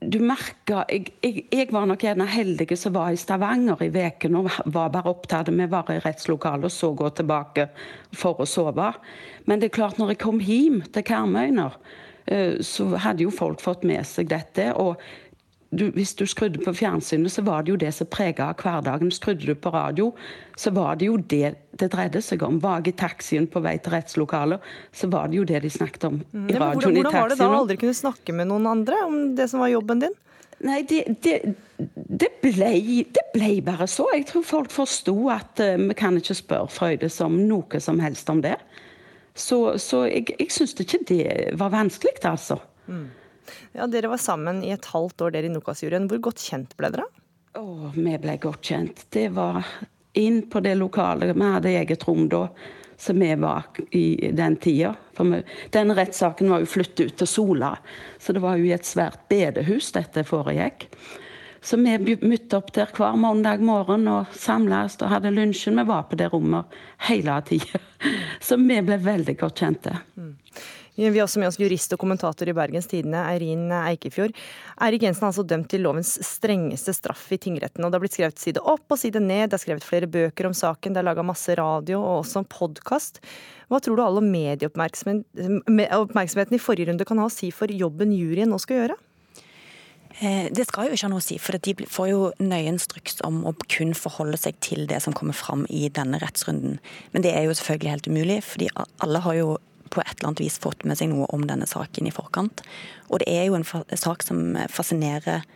Du 0.08 0.18
merker 0.24 0.88
jeg, 0.88 1.12
jeg, 1.22 1.44
jeg, 1.52 1.68
var 1.74 1.86
nok 1.88 2.04
en 2.08 2.24
av 2.24 2.30
heldige 2.32 2.76
som 2.78 2.94
var 2.96 3.12
i 3.12 3.20
Stavanger 3.20 3.82
i 3.84 3.90
veken 3.92 4.38
og 4.40 4.48
var 4.64 4.92
bare 4.94 5.12
opptatt 5.12 5.50
med 5.52 5.68
å 5.68 5.74
være 5.76 5.98
i 5.98 6.02
rettslokalet 6.04 6.68
og 6.68 6.74
så 6.74 6.92
gå 6.96 7.10
tilbake 7.18 7.68
for 8.16 8.40
å 8.40 8.48
sove. 8.48 8.90
Men 9.48 9.60
det 9.60 9.70
er 9.70 9.78
klart, 9.78 9.98
når 10.00 10.14
jeg 10.14 10.22
kom 10.22 10.40
hjem 10.44 10.80
til 10.94 11.06
Karmøyner, 11.08 11.76
eh, 12.26 12.60
så 12.64 12.90
hadde 12.96 13.26
jo 13.26 13.34
folk 13.34 13.62
fått 13.64 13.86
med 13.88 14.06
seg 14.08 14.30
dette. 14.32 14.72
og 14.74 15.00
du, 15.70 15.90
hvis 15.92 16.14
du 16.16 16.24
skrudde 16.26 16.62
på 16.64 16.72
fjernsynet, 16.72 17.32
så 17.32 17.42
var 17.44 17.64
det 17.64 17.74
jo 17.74 17.78
det 17.80 17.90
som 17.92 18.08
prega 18.08 18.48
hverdagen. 18.56 19.10
Skrudde 19.12 19.44
du 19.44 19.54
på 19.54 19.72
radio, 19.74 20.12
så 20.56 20.72
var 20.72 20.96
det 20.96 21.10
jo 21.10 21.18
det 21.20 21.54
det 21.78 21.90
dreide 21.92 22.22
seg 22.24 22.42
om. 22.42 22.56
Var 22.62 22.80
jeg 22.80 22.94
i 22.94 22.98
taxien 23.02 23.48
på 23.50 23.60
vei 23.62 23.76
til 23.82 23.92
rettslokalet, 23.94 24.64
så 24.92 25.10
var 25.12 25.28
det 25.28 25.38
jo 25.38 25.44
det 25.48 25.60
de 25.66 25.70
snakket 25.70 26.08
om 26.08 26.16
i 26.22 26.56
radioen 26.56 26.80
hvordan, 26.80 26.96
i 26.96 27.04
taxien. 27.04 27.04
Hvordan 27.04 27.20
var 27.20 27.34
det 27.34 27.38
da 27.42 27.50
å 27.50 27.60
aldri 27.60 27.76
kunne 27.84 27.98
snakke 28.00 28.34
med 28.40 28.50
noen 28.50 28.70
andre 28.70 29.02
om 29.06 29.20
det 29.38 29.50
som 29.52 29.62
var 29.62 29.72
jobben 29.74 30.02
din? 30.06 30.16
Nei, 30.66 30.80
det, 30.90 31.04
det, 31.22 31.36
det, 31.78 32.30
ble, 32.42 32.72
det 33.14 33.26
ble, 33.34 33.52
bare 33.62 33.86
så. 33.86 34.08
Jeg 34.16 34.26
tror 34.32 34.46
folk 34.46 34.72
forsto 34.74 35.14
at 35.30 35.62
uh, 35.62 35.76
vi 35.84 35.94
kan 35.98 36.18
ikke 36.18 36.34
spørre 36.34 36.72
Frøyde 36.72 37.12
som 37.12 37.36
noe 37.46 37.78
som 37.82 38.00
helst 38.02 38.32
om 38.32 38.42
det. 38.42 38.56
Så, 39.38 39.76
så 39.78 40.02
jeg, 40.08 40.32
jeg 40.34 40.50
syns 40.50 40.74
ikke 40.82 41.04
det 41.06 41.28
var 41.60 41.70
vanskelig, 41.76 42.16
altså. 42.26 42.58
Mm. 42.88 43.06
Ja, 43.76 43.86
Dere 43.90 44.10
var 44.12 44.20
sammen 44.22 44.62
i 44.64 44.72
et 44.74 44.88
halvt 44.92 45.26
år 45.26 45.34
dere 45.36 45.48
i 45.48 45.52
Nokas-juryen. 45.52 46.08
Hvor 46.10 46.22
godt 46.30 46.42
kjent 46.42 46.74
ble 46.78 46.90
dere? 46.94 47.06
Oh, 47.58 47.88
vi 47.94 48.16
ble 48.20 48.36
godt 48.42 48.70
kjent. 48.70 49.06
Det 49.14 49.28
var 49.36 49.66
inn 50.18 50.42
på 50.50 50.60
det 50.64 50.74
lokalet. 50.78 51.36
Vi 51.36 51.52
hadde 51.52 51.76
eget 51.80 52.04
rom 52.08 52.28
da, 52.30 52.46
som 52.98 53.20
vi 53.20 53.30
var 53.38 53.68
i 53.90 54.30
den 54.32 54.56
tida. 54.56 54.94
For 55.16 55.30
vi, 55.30 55.42
den 55.74 55.94
rettssaken 55.94 56.50
var 56.50 56.64
jo 56.64 56.70
flyttet 56.70 57.06
ut 57.06 57.16
til 57.22 57.30
Sola, 57.30 57.72
så 58.18 58.34
det 58.34 58.42
var 58.44 58.58
jo 58.58 58.68
i 58.68 58.74
et 58.76 58.86
svært 58.86 59.24
bedehus 59.30 59.92
dette 59.96 60.26
foregikk. 60.28 60.88
Så 61.60 61.76
vi 61.76 62.16
møtte 62.22 62.58
opp 62.60 62.70
der 62.74 62.90
hver 62.94 63.16
mandag 63.18 63.62
morgen 63.66 64.06
og 64.10 64.34
samles 64.38 64.94
og 65.02 65.10
hadde 65.10 65.32
lunsjen. 65.34 65.78
Vi 65.80 65.84
var 65.88 66.06
på 66.10 66.18
det 66.18 66.30
rommet 66.32 66.78
hele 67.08 67.34
tida. 67.48 67.80
Så 68.46 68.56
vi 68.62 68.78
ble 68.86 68.98
veldig 69.02 69.34
godt 69.40 69.64
kjente. 69.64 69.96
Mm. 70.14 70.36
Vi 70.98 71.06
har 71.06 71.28
også 71.28 71.38
med 71.38 71.46
oss 71.46 71.60
jurist 71.60 71.92
og 71.94 72.00
kommentator 72.02 72.48
i 72.50 72.52
Bergens 72.58 72.88
Tidende, 72.90 73.20
Eirin 73.30 73.70
Eikefjord. 73.70 74.34
Eirik 74.82 75.04
Jensen 75.06 75.22
er 75.22 75.30
altså 75.30 75.46
dømt 75.46 75.70
til 75.70 75.86
lovens 75.86 76.18
strengeste 76.26 76.90
straff 76.96 77.28
i 77.30 77.38
tingretten. 77.38 77.84
og 77.84 77.92
Det 77.92 77.96
har 77.96 78.02
blitt 78.02 78.16
skrevet 78.16 78.42
side 78.42 78.58
opp 78.58 78.82
og 78.90 78.98
side 78.98 79.22
ned, 79.22 79.46
det 79.46 79.54
er 79.60 79.62
skrevet 79.62 79.86
flere 79.86 80.10
bøker 80.10 80.50
om 80.50 80.54
saken, 80.58 80.90
det 80.96 80.98
er 80.98 81.06
laga 81.06 81.22
masse 81.22 81.54
radio 81.54 82.02
og 82.02 82.24
også 82.24 82.42
en 82.42 82.50
podkast. 82.50 83.22
Hva 83.70 83.78
tror 83.78 83.94
du 83.94 84.02
alle 84.02 84.26
medieoppmerksomheten 84.26 86.58
i 86.58 86.64
forrige 86.66 86.90
runde 86.90 87.06
kan 87.06 87.22
ha 87.22 87.30
å 87.30 87.36
si 87.36 87.54
for 87.54 87.70
jobben 87.70 88.10
juryen 88.16 88.50
nå 88.50 88.58
skal 88.58 88.82
gjøre? 88.82 88.98
Eh, 90.18 90.50
det 90.50 90.66
skal 90.66 90.88
jo 90.88 90.92
ikke 90.96 91.06
ha 91.06 91.12
noe 91.12 91.22
å 91.22 91.28
si, 91.28 91.38
for 91.38 91.54
de 91.62 91.86
får 91.86 92.06
jo 92.10 92.34
nøye 92.42 92.66
instruks 92.72 93.20
om 93.26 93.44
å 93.46 93.54
kun 93.70 93.94
forholde 93.94 94.38
seg 94.40 94.54
til 94.64 94.86
det 94.90 94.98
som 95.04 95.12
kommer 95.14 95.36
fram 95.36 95.66
i 95.70 95.88
denne 95.94 96.18
rettsrunden. 96.18 96.78
Men 97.14 97.22
det 97.22 97.32
er 97.38 97.46
jo 97.46 97.54
selvfølgelig 97.54 97.94
helt 97.94 98.10
umulig, 98.10 98.42
fordi 98.42 98.66
alle 98.74 99.22
har 99.22 99.34
jo 99.38 99.58
på 99.92 100.02
et 100.02 100.14
eller 100.16 100.30
annet 100.30 100.44
vis 100.44 100.58
fått 100.62 100.84
med 100.88 100.98
seg 101.00 101.12
noe 101.12 101.28
om 101.34 101.46
denne 101.48 101.68
saken 101.68 102.08
i 102.08 102.14
forkant. 102.14 102.62
Og 103.08 103.22
det 103.22 103.30
er 103.32 103.48
jo 103.48 103.58
en 103.58 103.66
sak 103.66 104.24
som 104.26 104.56
fascinerer 104.72 105.46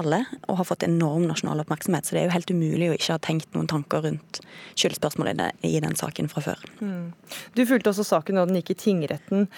alle, 0.00 0.24
og 0.48 0.58
har 0.58 0.66
fått 0.68 0.86
enorm 0.86 1.26
nasjonal 1.28 1.62
oppmerksomhet. 1.62 2.06
Så 2.06 2.16
det 2.16 2.22
er 2.22 2.28
jo 2.28 2.34
helt 2.34 2.50
umulig 2.50 2.90
å 2.90 2.96
ikke 2.96 3.14
ha 3.14 3.22
tenkt 3.22 3.54
noen 3.54 3.70
tanker 3.70 4.04
rundt 4.04 4.40
skyldspørsmålet 4.80 5.64
i 5.66 5.78
den 5.82 5.96
saken 5.98 6.28
fra 6.32 6.42
før. 6.44 6.66
Mm. 6.80 7.12
Du 7.54 7.64
fulgte 7.68 7.92
også 7.92 8.06
saken 8.08 8.40
da 8.40 8.46
den 8.48 8.58
gikk 8.60 8.74
i 8.74 8.78
tingretten. 8.84 9.48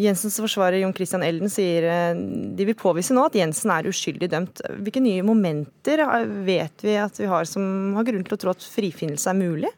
Jensens 0.00 0.36
forsvarer 0.42 0.82
Jon 0.82 0.92
Christian 0.96 1.24
Elden 1.24 1.48
sier 1.52 1.86
eh, 1.88 2.18
de 2.56 2.68
vil 2.68 2.76
påvise 2.76 3.16
nå 3.16 3.24
at 3.30 3.38
Jensen 3.38 3.72
er 3.72 3.88
uskyldig 3.88 4.28
dømt. 4.32 4.60
Hvilke 4.84 5.00
nye 5.00 5.24
momenter 5.24 6.02
vet 6.44 6.84
vi 6.84 6.98
at 7.00 7.16
vi 7.20 7.30
har 7.30 7.48
som 7.48 7.96
har 7.96 8.04
grunn 8.08 8.26
til 8.26 8.36
å 8.36 8.40
tro 8.42 8.52
at 8.52 8.66
frifinnelse 8.76 9.32
er 9.32 9.40
mulig? 9.40 9.72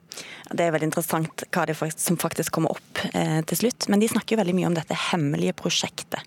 Det 0.51 0.65
er 0.65 0.73
veldig 0.75 0.91
interessant 0.91 1.45
hva 1.55 1.67
det 1.69 1.77
er 1.77 1.95
som 1.95 2.19
faktisk 2.19 2.57
kommer 2.57 2.75
opp 2.75 3.05
eh, 3.13 3.39
til 3.47 3.63
slutt. 3.63 3.87
Men 3.93 4.03
de 4.03 4.11
snakker 4.11 4.35
jo 4.35 4.43
veldig 4.43 4.57
mye 4.59 4.73
om 4.73 4.79
dette 4.81 5.03
hemmelige 5.13 5.55
prosjektet. 5.63 6.27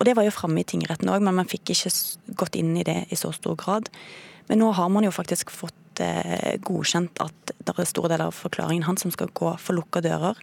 Og 0.00 0.06
Det 0.08 0.16
var 0.16 0.24
jo 0.24 0.32
framme 0.32 0.62
i 0.62 0.64
tingretten 0.64 1.10
òg, 1.12 1.20
men 1.20 1.36
man 1.36 1.48
fikk 1.48 1.74
ikke 1.74 1.92
gått 2.40 2.56
inn 2.56 2.72
i 2.80 2.86
det 2.86 3.04
i 3.12 3.18
så 3.20 3.34
stor 3.36 3.58
grad. 3.60 3.90
Men 4.48 4.62
nå 4.64 4.72
har 4.72 4.88
man 4.88 5.04
jo 5.04 5.12
faktisk 5.12 5.52
fått 5.52 6.00
eh, 6.00 6.56
godkjent 6.64 7.20
at 7.20 7.52
det 7.60 7.74
er 7.76 7.88
store 7.88 8.08
deler 8.08 8.30
av 8.30 8.34
forklaringen 8.34 8.86
hans 8.88 9.04
som 9.04 9.12
skal 9.12 9.28
gå 9.36 9.52
for 9.60 9.76
lukka 9.76 10.00
dører. 10.02 10.40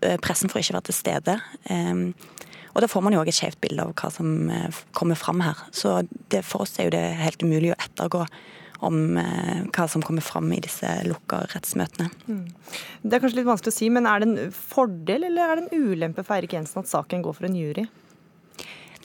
Eh, 0.00 0.14
pressen 0.22 0.52
får 0.52 0.62
ikke 0.62 0.76
være 0.78 0.88
til 0.88 0.98
stede. 1.00 1.38
Eh, 1.66 2.04
og 2.74 2.82
Da 2.82 2.90
får 2.90 3.02
man 3.06 3.14
jo 3.14 3.20
òg 3.22 3.30
et 3.30 3.36
skjevt 3.36 3.60
bilde 3.62 3.82
av 3.82 3.94
hva 3.98 4.10
som 4.14 4.50
eh, 4.50 4.82
kommer 4.94 5.18
fram 5.18 5.42
her. 5.42 5.58
Så 5.74 6.06
det, 6.30 6.44
For 6.46 6.62
oss 6.62 6.78
er 6.78 6.88
jo 6.88 6.94
det 6.94 7.04
helt 7.18 7.42
umulig 7.42 7.74
å 7.74 7.80
ettergå 7.82 8.26
om 8.84 9.16
hva 9.16 9.84
som 9.88 10.02
kommer 10.04 10.20
fram 10.20 10.50
i 10.52 10.58
disse 10.60 10.86
lukka 11.06 11.38
rettsmøtene. 11.54 12.10
Mm. 12.28 12.42
Det 13.00 13.16
er 13.16 13.22
kanskje 13.22 13.38
litt 13.38 13.48
vanskelig 13.48 13.72
å 13.72 13.76
si, 13.78 13.88
men 13.88 14.04
er 14.04 14.20
det 14.20 14.28
en 14.28 14.50
fordel 14.52 15.24
eller 15.30 15.46
er 15.46 15.56
det 15.56 15.64
en 15.64 15.86
ulempe 15.88 16.24
for 16.26 16.36
Eirik 16.36 16.52
Jensen 16.52 16.82
at 16.82 16.90
saken 16.90 17.24
går 17.24 17.38
for 17.38 17.48
en 17.48 17.56
jury? 17.56 17.86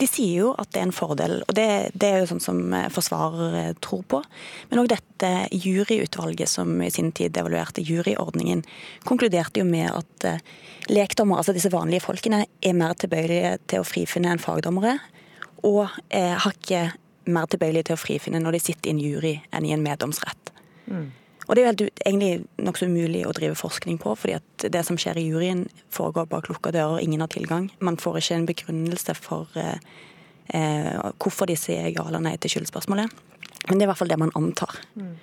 De 0.00 0.06
sier 0.08 0.46
jo 0.46 0.52
at 0.56 0.70
det 0.72 0.80
er 0.80 0.86
en 0.88 0.94
fordel, 0.96 1.34
og 1.44 1.54
det, 1.56 1.66
det 1.92 2.08
er 2.08 2.22
jo 2.22 2.30
sånn 2.30 2.42
som 2.42 2.60
eh, 2.76 2.88
forsvarer 2.92 3.56
eh, 3.58 3.72
tror 3.84 4.02
på. 4.08 4.22
Men 4.70 4.82
òg 4.82 4.88
dette 4.94 5.30
juryutvalget 5.52 6.48
som 6.48 6.72
i 6.80 6.88
sin 6.92 7.10
tid 7.16 7.36
evaluerte 7.36 7.84
juryordningen, 7.84 8.64
konkluderte 9.04 9.60
jo 9.60 9.68
med 9.68 9.90
at 9.92 10.28
eh, 10.28 10.42
lekdommere, 10.88 11.42
altså 11.42 11.56
disse 11.56 11.72
vanlige 11.74 12.06
folkene, 12.06 12.46
er 12.48 12.76
mer 12.78 12.96
tilbøyelige 12.96 13.58
til 13.68 13.84
å 13.84 13.88
frifinne 13.88 14.32
enn 14.32 14.42
fagdommere. 14.42 14.96
Og 15.68 15.84
har 16.08 16.54
ikke 16.56 16.86
mer 17.28 17.48
tilbøyelige 17.52 17.90
til 17.90 17.98
å 17.98 18.00
frifinne 18.00 18.40
når 18.40 18.56
de 18.56 18.60
sitter 18.64 18.88
i 18.88 18.94
en 18.94 19.02
jury 19.04 19.34
enn 19.52 19.66
i 19.68 19.74
en 19.74 19.82
meddomsrett. 19.84 20.54
Mm. 20.88 21.10
Og 21.50 21.56
Det 21.56 21.62
er 21.62 21.66
jo 21.66 21.70
helt, 21.72 22.02
egentlig 22.06 22.62
nokså 22.62 22.86
umulig 22.86 23.24
å 23.26 23.32
drive 23.34 23.56
forskning 23.58 23.96
på, 23.98 24.12
fordi 24.14 24.36
at 24.38 24.66
det 24.70 24.84
som 24.86 24.98
skjer 25.00 25.18
i 25.18 25.24
juryen 25.26 25.64
foregår 25.90 26.28
bak 26.30 26.46
lukka 26.46 26.70
dører, 26.70 27.02
ingen 27.02 27.24
har 27.24 27.32
tilgang. 27.32 27.66
Man 27.82 27.98
får 27.98 28.20
ikke 28.20 28.36
en 28.36 28.46
begrunnelse 28.46 29.16
for 29.18 29.58
eh, 29.58 29.82
eh, 30.54 30.94
hvorfor 31.18 31.50
de 31.50 31.58
sier 31.58 31.90
ja 31.90 32.06
eller 32.06 32.22
nei 32.22 32.36
til 32.38 32.54
skyldspørsmålet. 32.54 33.10
Men 33.66 33.74
det 33.74 33.82
er 33.82 33.88
i 33.88 33.90
hvert 33.90 33.98
fall 33.98 34.14
det 34.14 34.20
man 34.22 34.30
antar. 34.38 34.78
Mm. 34.94 35.18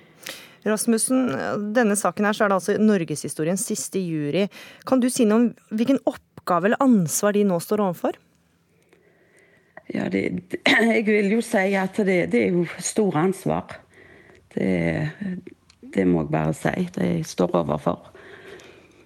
Rasmussen, 0.68 1.32
denne 1.72 1.96
saken 1.96 2.28
her 2.28 2.36
så 2.36 2.44
er 2.44 2.52
det 2.52 2.60
altså 2.60 2.76
norgeshistoriens 2.76 3.64
siste 3.64 4.04
jury. 4.04 4.50
Kan 4.84 5.00
du 5.00 5.08
si 5.08 5.24
noe 5.24 5.46
om 5.46 5.50
hvilken 5.72 6.02
oppgave 6.04 6.68
eller 6.68 6.84
ansvar 6.84 7.38
de 7.38 7.48
nå 7.48 7.56
står 7.64 7.88
overfor? 7.88 8.20
Ja, 9.96 10.10
det, 10.12 10.26
jeg 10.92 11.06
vil 11.08 11.38
jo 11.38 11.40
si 11.40 11.70
at 11.72 12.04
det, 12.04 12.26
det 12.34 12.42
er 12.42 12.58
jo 12.58 12.66
store 12.84 13.30
ansvar. 13.30 13.78
Det, 14.52 14.68
det 15.94 16.04
må 16.08 16.24
jeg 16.24 16.32
bare 16.32 16.56
si. 16.56 16.88
Det 16.94 17.12
jeg 17.12 17.28
står 17.28 17.56
overfor. 17.62 18.10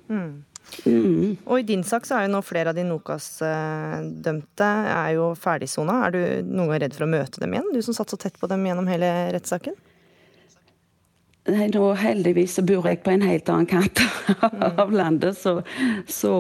Mm. 0.09 0.43
Mm. 0.87 1.37
Og 1.45 1.61
i 1.61 1.67
din 1.69 1.85
sak 1.85 2.07
så 2.09 2.17
er 2.17 2.27
jo 2.27 2.33
nå 2.33 2.41
flere 2.47 2.73
av 2.73 2.79
de 2.79 2.85
Nokas-dømte 2.87 4.69
er 4.93 5.15
jo 5.19 5.33
ferdigsona. 5.39 5.99
Er 6.07 6.15
du 6.15 6.21
noen 6.49 6.73
gang 6.73 6.85
redd 6.87 6.97
for 6.97 7.07
å 7.07 7.13
møte 7.13 7.43
dem 7.43 7.57
igjen, 7.57 7.73
du 7.75 7.83
som 7.85 7.97
satt 7.97 8.13
så 8.13 8.21
tett 8.21 8.39
på 8.41 8.49
dem 8.51 8.65
gjennom 8.67 8.89
hele 8.91 9.11
rettssaken? 9.37 9.77
Nei, 11.51 11.65
nå 11.75 11.89
heldigvis 11.99 12.53
så 12.55 12.63
bor 12.63 12.87
jeg 12.87 13.01
på 13.03 13.11
en 13.11 13.25
helt 13.27 13.49
annen 13.51 13.67
kant 13.67 13.99
av 14.79 14.93
landet, 14.95 15.35
så, 15.35 15.57
så, 16.07 16.35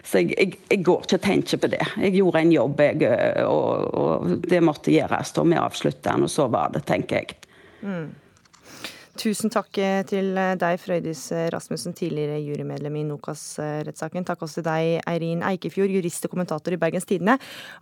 så 0.00 0.22
jeg, 0.22 0.30
jeg, 0.32 0.60
jeg, 0.70 0.78
går 0.80 1.02
ikke 1.04 1.18
og 1.18 1.24
tenker 1.26 1.60
på 1.60 1.68
det. 1.74 1.82
Jeg 2.06 2.14
gjorde 2.16 2.40
en 2.40 2.54
jobb, 2.54 2.80
jeg, 2.86 3.10
og, 3.44 3.98
og 4.00 4.46
det 4.48 4.62
måtte 4.64 4.94
gjøres. 4.94 5.34
Og 5.42 5.50
vi 5.52 5.60
avslutta 5.60 6.14
den, 6.14 6.24
og 6.24 6.32
så 6.32 6.48
var 6.48 6.72
det, 6.72 6.86
tenker 6.88 7.20
jeg. 7.20 7.36
Mm. 7.84 8.06
Tusen 9.14 9.50
takk 9.52 9.78
eh, 9.78 10.00
til 10.10 10.32
eh, 10.34 10.56
deg, 10.58 10.78
Frøydis 10.82 11.28
eh, 11.30 11.46
Rasmussen, 11.54 11.94
tidligere 11.94 12.40
jurymedlem 12.42 12.96
i 12.98 13.04
Nokas-rettssaken. 13.06 14.26
Takk 14.26 14.42
også 14.42 14.58
til 14.58 14.66
deg, 14.66 15.04
Eirin 15.06 15.44
Eikefjord, 15.46 15.92
jurist 15.94 16.26
og 16.26 16.34
kommentator 16.34 16.74
i 16.74 16.78
Bergens 16.82 17.06
Tidende. 17.06 17.36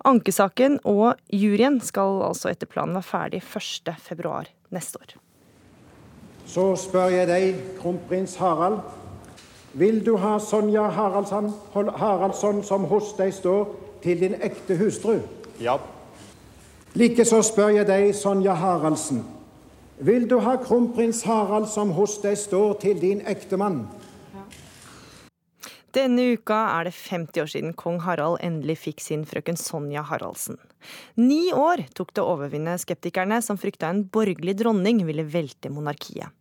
Ankesaken 0.05 0.77
og 0.85 1.17
juryen 1.33 1.81
skal 1.81 2.21
altså 2.29 2.53
etter 2.53 2.69
planen 2.69 2.99
være 2.99 3.09
ferdig 3.09 3.43
1.2 3.49 4.53
neste 4.77 5.01
år. 5.01 5.17
Så 6.53 6.69
spør 6.77 7.09
jeg 7.17 7.31
deg, 7.31 7.67
kronprins 7.81 8.37
Harald. 8.37 8.83
Vil 9.73 10.03
du 10.05 10.19
ha 10.21 10.37
Sonja 10.43 10.91
Haraldsson, 10.93 11.49
Haraldsson 11.73 12.61
som 12.67 12.85
hos 12.93 13.15
deg 13.17 13.33
står, 13.33 13.71
til 14.05 14.21
din 14.21 14.37
ekte 14.37 14.77
hustru? 14.77 15.23
Ja. 15.63 15.79
Likeså 16.93 17.41
spør 17.41 17.79
jeg 17.79 17.89
deg, 17.89 18.11
Sonja 18.13 18.53
Haraldsen. 18.53 19.25
Vil 20.03 20.25
du 20.27 20.41
ha 20.43 20.57
kronprins 20.59 21.21
Harald 21.23 21.69
som 21.71 21.93
hos 21.95 22.17
deg 22.25 22.35
står 22.35 22.73
til 22.83 22.99
din 22.99 23.21
ektemann? 23.31 23.85
Denne 25.95 26.25
uka 26.35 26.57
er 26.73 26.89
det 26.89 26.95
50 26.97 27.43
år 27.45 27.51
siden 27.53 27.75
kong 27.79 28.01
Harald 28.03 28.41
endelig 28.43 28.81
fikk 28.83 29.05
sin 29.05 29.23
frøken 29.29 29.61
Sonja 29.61 30.03
Haraldsen. 30.09 30.59
Ni 31.21 31.53
år 31.55 31.85
tok 31.95 32.11
det 32.17 32.25
å 32.25 32.33
overvinne 32.33 32.75
skeptikerne 32.83 33.39
som 33.47 33.61
frykta 33.61 33.93
en 33.93 34.03
borgerlig 34.11 34.57
dronning 34.59 35.05
ville 35.07 35.23
velte 35.23 35.71
monarkiet. 35.71 36.35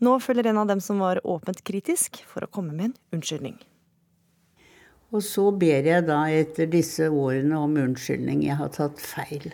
Nå 0.00 0.16
følger 0.24 0.48
en 0.48 0.62
av 0.62 0.72
dem 0.72 0.80
som 0.80 1.02
var 1.04 1.20
åpent 1.28 1.60
kritisk, 1.66 2.22
for 2.24 2.46
å 2.46 2.50
komme 2.54 2.72
med 2.72 2.86
en 2.86 2.96
unnskyldning. 3.18 3.58
Og 5.12 5.20
så 5.26 5.50
ber 5.52 5.84
jeg 5.90 6.08
da 6.08 6.22
etter 6.32 6.72
disse 6.72 7.12
årene 7.12 7.60
om 7.66 7.76
unnskyldning. 7.84 8.46
Jeg 8.48 8.56
har 8.62 8.72
tatt 8.72 9.02
feil 9.02 9.52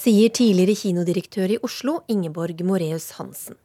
sier 0.00 0.32
tidligere 0.32 0.76
kinodirektør 0.78 1.52
i 1.52 1.58
Oslo, 1.66 1.98
Ingeborg 2.08 2.62
Moreus 2.64 3.10
Hansen. 3.18 3.58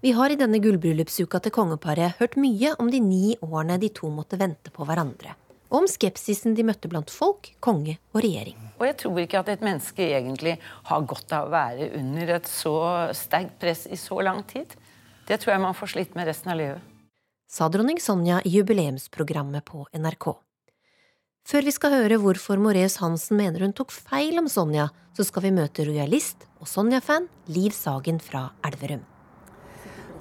Vi 0.00 0.12
har 0.16 0.32
i 0.32 0.36
denne 0.40 0.60
gullbryllupsuka 0.60 1.40
til 1.44 1.52
kongeparet 1.52 2.16
hørt 2.20 2.38
mye 2.40 2.72
om 2.80 2.88
de 2.92 3.00
ni 3.04 3.34
årene 3.44 3.76
de 3.80 3.90
to 3.92 4.08
måtte 4.12 4.38
vente 4.40 4.72
på 4.72 4.86
hverandre. 4.88 5.34
Og 5.72 5.82
om 5.82 5.88
skepsisen 5.90 6.54
de 6.56 6.64
møtte 6.64 6.88
blant 6.88 7.12
folk, 7.12 7.50
konge 7.64 7.98
og 8.14 8.22
regjering. 8.22 8.56
Og 8.78 8.86
jeg 8.88 8.96
tror 9.02 9.20
ikke 9.20 9.42
at 9.42 9.50
et 9.52 9.64
menneske 9.64 10.06
egentlig 10.06 10.56
har 10.88 11.08
godt 11.08 11.36
av 11.36 11.48
å 11.48 11.52
være 11.52 11.90
under 11.98 12.34
et 12.38 12.48
så 12.48 12.74
sterkt 13.16 13.58
press 13.60 13.84
i 13.88 14.00
så 14.00 14.20
lang 14.24 14.40
tid. 14.48 14.72
Det 15.28 15.40
tror 15.40 15.56
jeg 15.56 15.64
man 15.66 15.76
får 15.76 15.94
slitt 15.96 16.16
med 16.16 16.28
resten 16.30 16.52
av 16.54 16.60
livet. 16.60 16.92
Sa 17.50 17.68
dronning 17.68 18.00
Sonja 18.00 18.40
i 18.44 18.56
jubileumsprogrammet 18.56 19.68
på 19.68 19.84
NRK. 19.92 20.32
Før 21.44 21.66
vi 21.66 21.72
skal 21.76 21.92
høre 21.92 22.16
hvorfor 22.22 22.56
Moreus 22.56 22.94
Hansen 23.02 23.36
mener 23.36 23.66
hun 23.66 23.74
tok 23.76 23.90
feil 23.92 24.38
om 24.40 24.46
Sonja, 24.48 24.86
så 25.12 25.26
skal 25.28 25.44
vi 25.44 25.50
møte 25.52 25.84
rojalist 25.84 26.46
og 26.56 26.70
Sonja-fan 26.70 27.26
Liv 27.52 27.74
Sagen 27.76 28.16
fra 28.16 28.46
Elverum. 28.64 29.02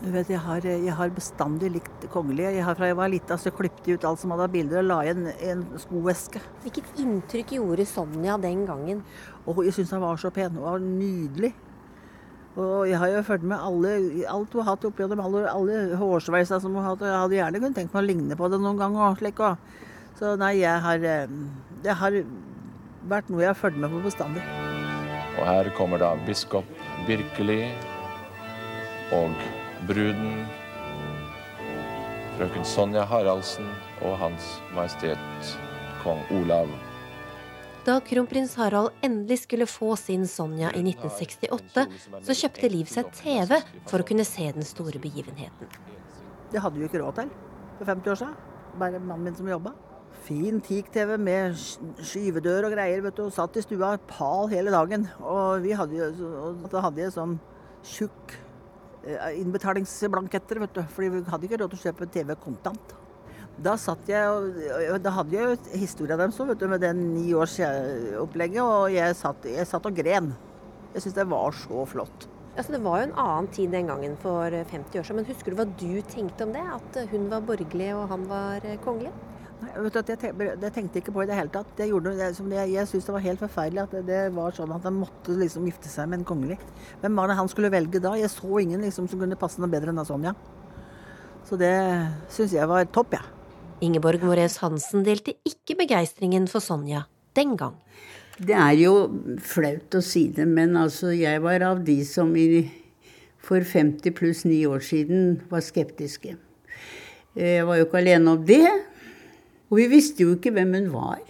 Du 0.02 0.10
vet, 0.12 0.28
jeg 0.28 0.42
har, 0.44 0.66
jeg 0.68 0.96
har 0.98 1.14
bestandig 1.16 1.70
likt 1.78 2.04
kongelige. 2.12 2.52
Jeg 2.58 2.66
har 2.68 2.76
Fra 2.76 2.90
jeg 2.90 2.98
var 3.00 3.14
lita 3.14 3.38
så 3.40 3.54
klippet 3.56 3.88
jeg 3.88 4.02
ut 4.02 4.08
alt 4.10 4.20
som 4.20 4.34
hadde 4.36 4.50
bilder 4.52 4.82
og 4.82 4.90
la 4.90 4.98
i 5.06 5.14
en, 5.14 5.64
skoeske. 5.80 6.42
Hvilket 6.66 7.00
inntrykk 7.06 7.56
gjorde 7.56 7.88
Sonja 7.88 8.36
den 8.44 8.66
gangen? 8.68 9.00
Og 9.48 9.64
jeg 9.64 9.78
syns 9.78 9.96
hun 9.96 10.04
var 10.04 10.20
så 10.20 10.34
pen. 10.36 10.60
Hun 10.60 10.68
var 10.68 10.84
nydelig. 10.84 11.54
Og 12.60 12.84
jeg 12.90 13.00
har 13.00 13.14
jo 13.14 13.24
fulgt 13.30 13.48
med 13.48 13.64
alle, 13.64 13.96
alt 14.28 14.52
hun 14.52 14.66
har 14.66 14.74
hatt 14.74 14.92
oppi 14.92 15.08
dem, 15.08 15.24
alle, 15.24 15.48
alle 15.48 15.80
hårsveisa 16.04 16.60
som 16.60 16.76
hun 16.76 16.84
har 16.84 16.98
hatt. 16.98 17.08
Jeg 17.08 17.24
hadde 17.24 17.40
gjerne 17.40 17.64
kunnet 17.64 17.80
tenkt 17.80 17.96
meg 17.96 18.04
å 18.04 18.08
ligne 18.12 18.42
på 18.44 18.52
det 18.52 18.60
noen 18.60 18.84
gang. 18.84 19.00
og 19.00 19.24
slik 19.24 19.40
også. 19.40 19.80
Så 20.20 20.36
nei, 20.40 20.56
jeg 20.62 20.82
har 20.86 21.04
eh, 21.08 21.32
Det 21.84 21.96
har 22.00 22.20
vært 23.10 23.32
noe 23.32 23.44
jeg 23.44 23.52
har 23.52 23.60
fulgt 23.60 23.80
med 23.82 23.92
på 23.92 24.04
bestandig. 24.06 24.44
Og 25.34 25.46
her 25.48 25.70
kommer 25.78 26.00
da 26.02 26.14
biskop 26.28 26.68
Birkeli 27.08 27.66
og 29.14 29.34
bruden, 29.90 30.46
frøken 32.38 32.66
Sonja 32.66 33.04
Haraldsen 33.10 33.68
og 34.06 34.16
Hans 34.22 34.46
Majestet 34.74 35.52
kong 36.04 36.22
Olav 36.38 36.72
Da 37.84 37.98
kronprins 38.06 38.56
Harald 38.56 38.94
endelig 39.04 39.42
skulle 39.44 39.68
få 39.68 39.96
sin 40.00 40.24
Sonja 40.30 40.72
i 40.72 40.86
1968, 40.86 41.88
så 42.24 42.38
kjøpte 42.40 42.72
Liv 42.72 42.88
seg 42.92 43.10
TV 43.18 43.58
for 43.90 44.00
å 44.00 44.08
kunne 44.08 44.26
se 44.28 44.48
den 44.56 44.66
store 44.68 45.02
begivenheten. 45.04 45.68
Det 46.54 46.62
hadde 46.64 46.78
vi 46.78 46.86
jo 46.86 46.92
ikke 46.92 47.02
råd 47.04 47.20
til 47.20 47.34
for 47.80 47.90
50 47.90 48.14
år 48.14 48.22
siden. 48.22 48.38
Bare 48.80 49.02
mannen 49.02 49.28
min 49.28 49.36
som 49.36 49.50
jobba. 49.50 49.74
Fin 50.24 50.62
teak-TV 50.64 51.18
med 51.20 51.58
skyvedør 51.58 52.70
og 52.70 52.76
greier. 52.78 53.02
vet 53.04 53.18
du, 53.18 53.26
og 53.26 53.34
Satt 53.36 53.58
i 53.58 53.64
stua 53.66 53.98
pal 54.08 54.48
hele 54.54 54.72
dagen. 54.72 55.08
Og 55.20 55.62
vi 55.64 55.74
hadde 55.76 55.98
jo 56.00 56.54
da 56.72 56.84
hadde 56.86 57.02
jeg 57.02 57.16
sånn 57.16 57.38
tjukk 57.84 58.36
eh, 59.04 59.40
innbetalingsblanketter, 59.42 60.62
vet 60.64 60.76
du. 60.78 60.84
Fordi 60.96 61.10
vi 61.16 61.24
hadde 61.28 61.50
ikke 61.50 61.60
råd 61.64 61.74
til 61.74 61.82
å 61.82 61.88
kjøpe 61.90 62.12
TV 62.14 62.36
kontant. 62.40 62.96
Da 63.64 63.76
satt 63.78 64.08
jeg 64.10 64.26
og 64.26 64.96
Da 65.04 65.12
hadde 65.14 65.36
jeg 65.36 65.44
jo 65.46 65.82
historia 65.82 66.18
deres 66.18 66.40
vet 66.40 66.62
du, 66.62 66.68
med 66.72 66.82
det 66.82 66.94
niårsopplegget, 66.98 68.64
og 68.64 68.88
jeg 68.94 69.18
satt, 69.20 69.46
jeg 69.46 69.68
satt 69.70 69.90
og 69.90 70.00
gren. 70.00 70.32
Jeg 70.94 71.04
syns 71.06 71.20
det 71.20 71.28
var 71.30 71.54
så 71.58 71.84
flott. 71.90 72.30
Altså, 72.54 72.76
det 72.76 72.84
var 72.86 73.00
jo 73.02 73.10
en 73.10 73.16
annen 73.18 73.48
tid 73.54 73.72
den 73.74 73.88
gangen 73.90 74.18
for 74.22 74.54
50 74.54 75.00
år 75.00 75.06
siden, 75.06 75.22
men 75.22 75.30
husker 75.30 75.52
du 75.54 75.58
hva 75.58 75.66
du 75.66 76.02
tenkte 76.06 76.46
om 76.46 76.54
det? 76.54 76.62
At 76.62 77.00
hun 77.10 77.30
var 77.32 77.46
borgerlig 77.46 77.94
og 77.98 78.10
han 78.14 78.28
var 78.30 78.68
kongelig? 78.86 79.14
Vet 79.64 79.94
du, 79.96 80.00
jeg, 80.14 80.20
tenkte, 80.22 80.48
jeg 80.52 80.74
tenkte 80.76 81.00
ikke 81.02 81.14
på 81.16 81.24
i 81.24 81.30
det 81.30 81.38
hele 81.38 81.54
tatt. 81.54 81.70
Det 81.78 81.90
gjorde, 81.90 82.16
det, 82.18 82.32
jeg 82.56 82.74
jeg 82.74 82.90
syntes 82.90 83.08
det 83.10 83.16
var 83.16 83.26
helt 83.28 83.44
forferdelig 83.44 83.84
at 83.84 83.96
det, 83.98 84.04
det, 84.10 84.22
var 84.36 84.56
sånn 84.58 84.74
at 84.76 84.88
han 84.88 84.98
måtte 85.02 85.38
liksom 85.40 85.68
gifte 85.70 85.92
seg 85.92 86.10
med 86.10 86.22
en 86.22 86.28
kongelig. 86.34 86.58
Hvem 87.04 87.22
var 87.22 87.32
det 87.32 87.38
han 87.40 87.52
skulle 87.52 87.72
velge 87.74 88.02
da? 88.04 88.16
Jeg 88.20 88.32
så 88.34 88.60
ingen 88.64 88.84
liksom, 88.84 89.08
som 89.12 89.22
kunne 89.22 89.40
passe 89.40 89.62
noe 89.64 89.72
bedre 89.72 89.94
enn 89.94 90.04
Sonja. 90.08 90.36
Så 91.48 91.60
det 91.60 91.74
syns 92.32 92.56
jeg 92.56 92.70
var 92.70 92.88
topp, 92.92 93.18
jeg. 93.18 93.24
Ja. 93.24 93.40
Ingeborg 93.84 94.22
Moreus 94.24 94.62
Hansen 94.64 95.04
delte 95.04 95.34
ikke 95.44 95.76
begeistringen 95.82 96.46
for 96.48 96.64
Sonja 96.64 97.04
den 97.36 97.58
gang. 97.60 97.76
Det 98.38 98.56
er 98.56 98.78
jo 98.80 98.94
flaut 99.44 99.94
å 99.98 100.02
si 100.04 100.28
det, 100.34 100.46
men 100.50 100.78
altså 100.80 101.12
jeg 101.14 101.42
var 101.44 101.66
av 101.68 101.84
de 101.86 102.00
som 102.08 102.32
i, 102.40 102.64
for 103.44 103.66
50 103.68 104.16
pluss 104.18 104.46
9 104.48 104.64
år 104.72 104.86
siden 104.86 105.36
var 105.52 105.66
skeptiske. 105.66 106.38
Jeg 107.38 107.68
var 107.68 107.80
jo 107.80 107.88
ikke 107.88 108.02
alene 108.02 108.34
om 108.38 108.48
det. 108.48 108.66
Og 109.74 109.80
vi 109.80 109.88
visste 109.90 110.22
jo 110.22 110.36
ikke 110.36 110.52
hvem 110.54 110.76
hun 110.78 110.92
var. 110.94 111.22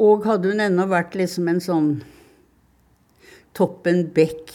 Og 0.00 0.24
hadde 0.24 0.54
hun 0.54 0.62
ennå 0.64 0.86
vært 0.88 1.18
liksom 1.20 1.50
en 1.52 1.60
sånn 1.60 1.90
Toppen 3.52 4.06
Beck, 4.16 4.54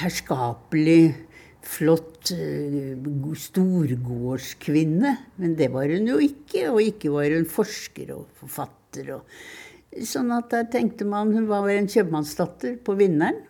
herskapelig 0.00 1.12
flott 1.60 2.32
eh, 2.32 2.96
storgårdskvinne. 3.44 5.12
Men 5.36 5.58
det 5.60 5.68
var 5.76 5.92
hun 5.92 6.08
jo 6.08 6.16
ikke. 6.24 6.70
Og 6.70 6.80
ikke 6.86 7.12
var 7.12 7.36
hun 7.36 7.44
forsker 7.44 8.16
og 8.16 8.32
forfatter. 8.40 9.12
Og 9.18 10.08
sånn 10.08 10.32
at 10.32 10.48
der 10.56 10.72
tenkte 10.72 11.04
man 11.04 11.36
hun 11.36 11.52
var 11.52 11.68
en 11.68 11.92
kjøpmannsdatter 11.92 12.80
på 12.80 12.96
vinneren. 12.96 13.44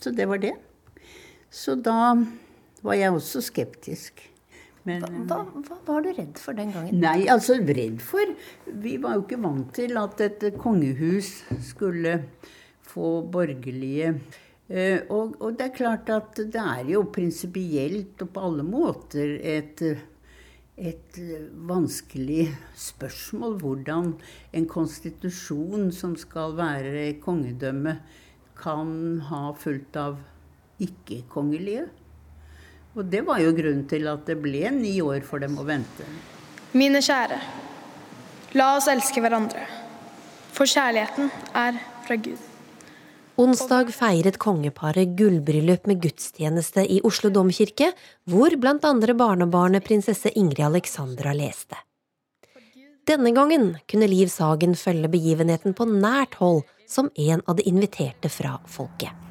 Så 0.00 0.16
det 0.16 0.24
var 0.30 0.40
det. 0.40 0.56
Så 1.52 1.76
da 1.76 2.16
var 2.80 2.96
jeg 2.96 3.12
også 3.12 3.44
skeptisk. 3.44 4.31
Men, 4.88 5.04
hva, 5.30 5.42
hva, 5.46 5.62
hva, 5.68 5.80
var 5.86 6.02
du 6.02 6.10
redd 6.16 6.38
for 6.42 6.58
den 6.58 6.72
gangen? 6.74 6.98
Nei, 6.98 7.28
altså 7.30 7.54
redd 7.62 8.00
for 8.02 8.32
Vi 8.82 8.96
var 9.02 9.14
jo 9.14 9.26
ikke 9.26 9.38
vant 9.42 9.68
til 9.78 9.94
at 10.00 10.22
et 10.26 10.48
kongehus 10.58 11.36
skulle 11.62 12.16
få 12.92 13.20
borgerlige 13.30 14.16
Eh, 14.72 15.02
og, 15.10 15.34
og, 15.42 15.56
det 15.58 15.66
er 15.66 15.76
klart 15.76 16.10
at 16.12 16.38
det 16.38 16.60
er 16.60 16.86
jo 16.94 17.02
prinsipielt 17.12 18.22
og 18.24 18.30
på 18.32 18.44
alle 18.46 18.64
måter 18.64 19.34
et, 19.36 19.82
et 20.78 21.18
vanskelig 21.68 22.46
spørsmål 22.80 23.58
hvordan 23.60 24.14
en 24.56 24.68
konstitusjon 24.70 25.90
som 25.92 26.14
skal 26.16 26.56
være 26.56 27.18
kongedømme, 27.24 27.98
kan 28.62 28.92
ha 29.26 29.48
fullt 29.58 29.96
av 29.98 30.20
ikke-kongelige. 30.84 31.88
Og 32.92 33.08
det 33.08 33.22
var 33.24 33.40
jo 33.40 33.54
grunnen 33.56 33.86
til 33.88 34.08
at 34.10 34.26
det 34.28 34.36
ble 34.42 34.68
ni 34.76 34.98
år 35.00 35.22
for 35.24 35.40
dem 35.40 35.56
å 35.60 35.64
vente. 35.64 36.06
Mine 36.76 37.00
kjære, 37.04 37.38
la 38.56 38.72
oss 38.76 38.88
elske 38.92 39.20
hverandre, 39.24 39.64
for 40.52 40.68
kjærligheten 40.68 41.30
er 41.56 41.78
fra 42.06 42.16
Gud. 42.20 42.40
Onsdag 43.40 43.88
feiret 43.96 44.36
kongeparet 44.36 45.14
gullbryllup 45.16 45.88
med 45.88 46.02
gudstjeneste 46.04 46.84
i 46.84 47.00
Oslo 47.08 47.30
domkirke, 47.32 47.88
hvor 48.28 48.52
blant 48.60 48.84
andre 48.84 49.16
barnebarnet 49.16 49.84
prinsesse 49.86 50.34
Ingrid 50.36 50.66
Alexandra 50.68 51.32
leste. 51.36 51.80
Denne 53.08 53.32
gangen 53.34 53.72
kunne 53.88 54.06
Liv 54.06 54.28
Sagen 54.30 54.76
følge 54.78 55.08
begivenheten 55.10 55.74
på 55.74 55.88
nært 55.88 56.36
hold 56.44 56.62
som 56.86 57.08
en 57.16 57.42
av 57.48 57.56
de 57.56 57.64
inviterte 57.66 58.28
fra 58.30 58.58
folket. 58.68 59.21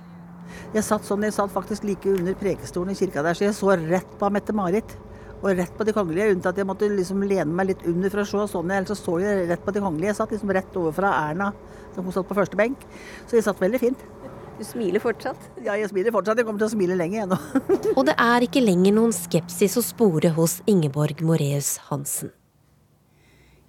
Jeg 0.72 0.86
satt 0.88 1.04
sånn, 1.04 1.26
jeg 1.28 1.36
satt 1.36 1.52
faktisk 1.52 1.84
like 1.84 2.08
under 2.14 2.36
prekestolen 2.40 2.94
i 2.94 2.96
kirka 2.96 3.24
der, 3.26 3.36
så 3.36 3.44
jeg 3.44 3.56
så 3.58 3.74
rett 3.76 4.14
på 4.20 4.30
Mette-Marit. 4.32 4.94
Og 5.42 5.58
rett 5.58 5.74
på 5.74 5.84
de 5.84 5.94
kongelige, 5.96 6.36
unntatt 6.36 6.54
at 6.54 6.62
jeg 6.62 6.68
måtte 6.70 6.88
liksom 6.88 7.24
lene 7.26 7.50
meg 7.50 7.72
litt 7.72 7.86
under 7.90 8.14
for 8.14 8.22
å 8.22 8.26
se 8.30 8.44
sånn. 8.54 8.72
Ellers 8.72 8.92
så 8.94 8.98
så 9.00 9.16
jeg 9.24 9.48
rett 9.50 9.64
på 9.66 9.74
de 9.74 9.82
kongelige. 9.82 10.12
Jeg 10.12 10.20
satt 10.20 10.34
liksom 10.36 10.54
rett 10.54 10.78
overfra 10.78 11.12
Erna 11.26 11.50
som 11.96 12.06
hun 12.06 12.14
satt 12.16 12.30
på 12.30 12.38
første 12.38 12.60
benk. 12.60 12.84
Så 13.26 13.40
jeg 13.40 13.48
satt 13.48 13.60
veldig 13.60 13.82
fint. 13.82 14.04
Du 14.60 14.64
smiler 14.68 15.02
fortsatt? 15.02 15.48
Ja, 15.66 15.74
jeg 15.80 15.90
smiler 15.90 16.14
fortsatt. 16.14 16.38
Jeg 16.38 16.46
kommer 16.46 16.62
til 16.62 16.70
å 16.70 16.74
smile 16.76 16.96
lenge 17.00 17.24
ennå. 17.24 17.40
og 17.98 18.04
det 18.08 18.16
er 18.22 18.46
ikke 18.46 18.62
lenger 18.62 18.94
noen 19.00 19.16
skepsis 19.18 19.80
å 19.82 19.84
spore 19.84 20.30
hos 20.38 20.60
Ingeborg 20.70 21.24
Moreus 21.26 21.74
Hansen. 21.90 22.30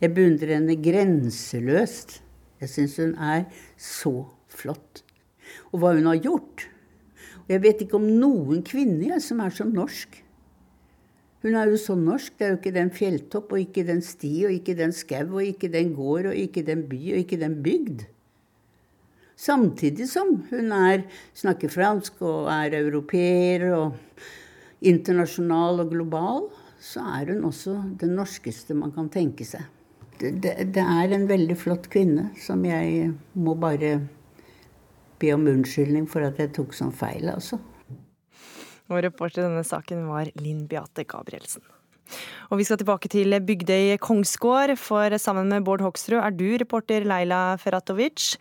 Jeg 0.02 0.12
beundrer 0.12 0.58
henne 0.58 0.76
grenseløst. 0.82 2.20
Jeg 2.62 2.70
syns 2.70 2.98
hun 3.00 3.16
er 3.16 3.48
så 3.80 4.12
flott. 4.52 5.02
Og 5.72 5.80
hva 5.80 5.96
hun 5.96 6.10
har 6.12 6.20
gjort. 6.20 6.68
Og 7.44 7.54
jeg 7.56 7.62
vet 7.64 7.82
ikke 7.84 7.98
om 7.98 8.06
noen 8.06 8.62
kvinner 8.66 9.18
som 9.22 9.42
er 9.42 9.54
så 9.54 9.66
norsk. 9.68 10.20
Hun 11.42 11.58
er 11.58 11.72
jo 11.72 11.78
så 11.80 11.96
norsk. 11.98 12.36
Det 12.38 12.46
er 12.46 12.52
jo 12.52 12.60
ikke 12.60 12.74
den 12.76 12.92
fjelltopp, 12.94 13.52
og 13.52 13.62
ikke 13.64 13.86
den 13.88 14.02
sti, 14.06 14.32
og 14.46 14.54
ikke 14.54 14.76
den 14.78 14.94
skau, 14.94 15.26
og 15.40 15.44
ikke 15.46 15.70
den 15.72 15.94
gård, 15.96 16.30
og 16.30 16.38
ikke 16.38 16.62
den 16.66 16.86
by, 16.90 17.00
og 17.12 17.22
ikke 17.24 17.40
den 17.40 17.58
bygd. 17.64 18.06
Samtidig 19.42 20.06
som 20.06 20.36
hun 20.52 20.70
er, 20.76 21.02
snakker 21.34 21.72
fransk 21.72 22.20
og 22.22 22.46
er 22.52 22.76
europeer 22.78 23.64
og 23.74 23.96
internasjonal 24.86 25.82
og 25.82 25.90
global, 25.90 26.46
så 26.82 27.02
er 27.18 27.32
hun 27.32 27.48
også 27.48 27.74
den 27.98 28.14
norskeste 28.18 28.76
man 28.78 28.94
kan 28.94 29.10
tenke 29.10 29.46
seg. 29.46 29.66
Det, 30.20 30.36
det, 30.44 30.54
det 30.76 30.82
er 30.82 31.14
en 31.16 31.26
veldig 31.26 31.56
flott 31.58 31.88
kvinne 31.90 32.28
som 32.38 32.62
jeg 32.66 33.10
må 33.34 33.56
bare 33.58 33.96
be 35.22 35.32
om 35.34 35.46
unnskyldning 35.48 36.08
for 36.10 36.26
at 36.26 36.40
jeg 36.42 36.52
tok 36.58 36.74
sånn 36.76 36.92
feil, 36.94 37.30
altså. 37.32 37.60
Og 38.90 38.98
reporter 39.06 39.40
i 39.40 39.46
denne 39.46 39.64
saken 39.64 40.04
var 40.10 40.28
Linn 40.42 40.66
Beate 40.68 41.06
Gabrielsen. 41.08 41.64
Og 42.52 42.58
vi 42.60 42.66
skal 42.68 42.80
tilbake 42.80 43.08
til 43.08 43.32
Bygdøy 43.40 43.96
Kongsgård, 44.02 44.74
for 44.76 45.14
sammen 45.22 45.48
med 45.48 45.64
Bård 45.64 45.84
Hoksrud 45.84 46.18
er 46.20 46.34
du 46.36 46.48
reporter 46.60 47.06
Leila 47.08 47.56
Feratovic. 47.62 48.34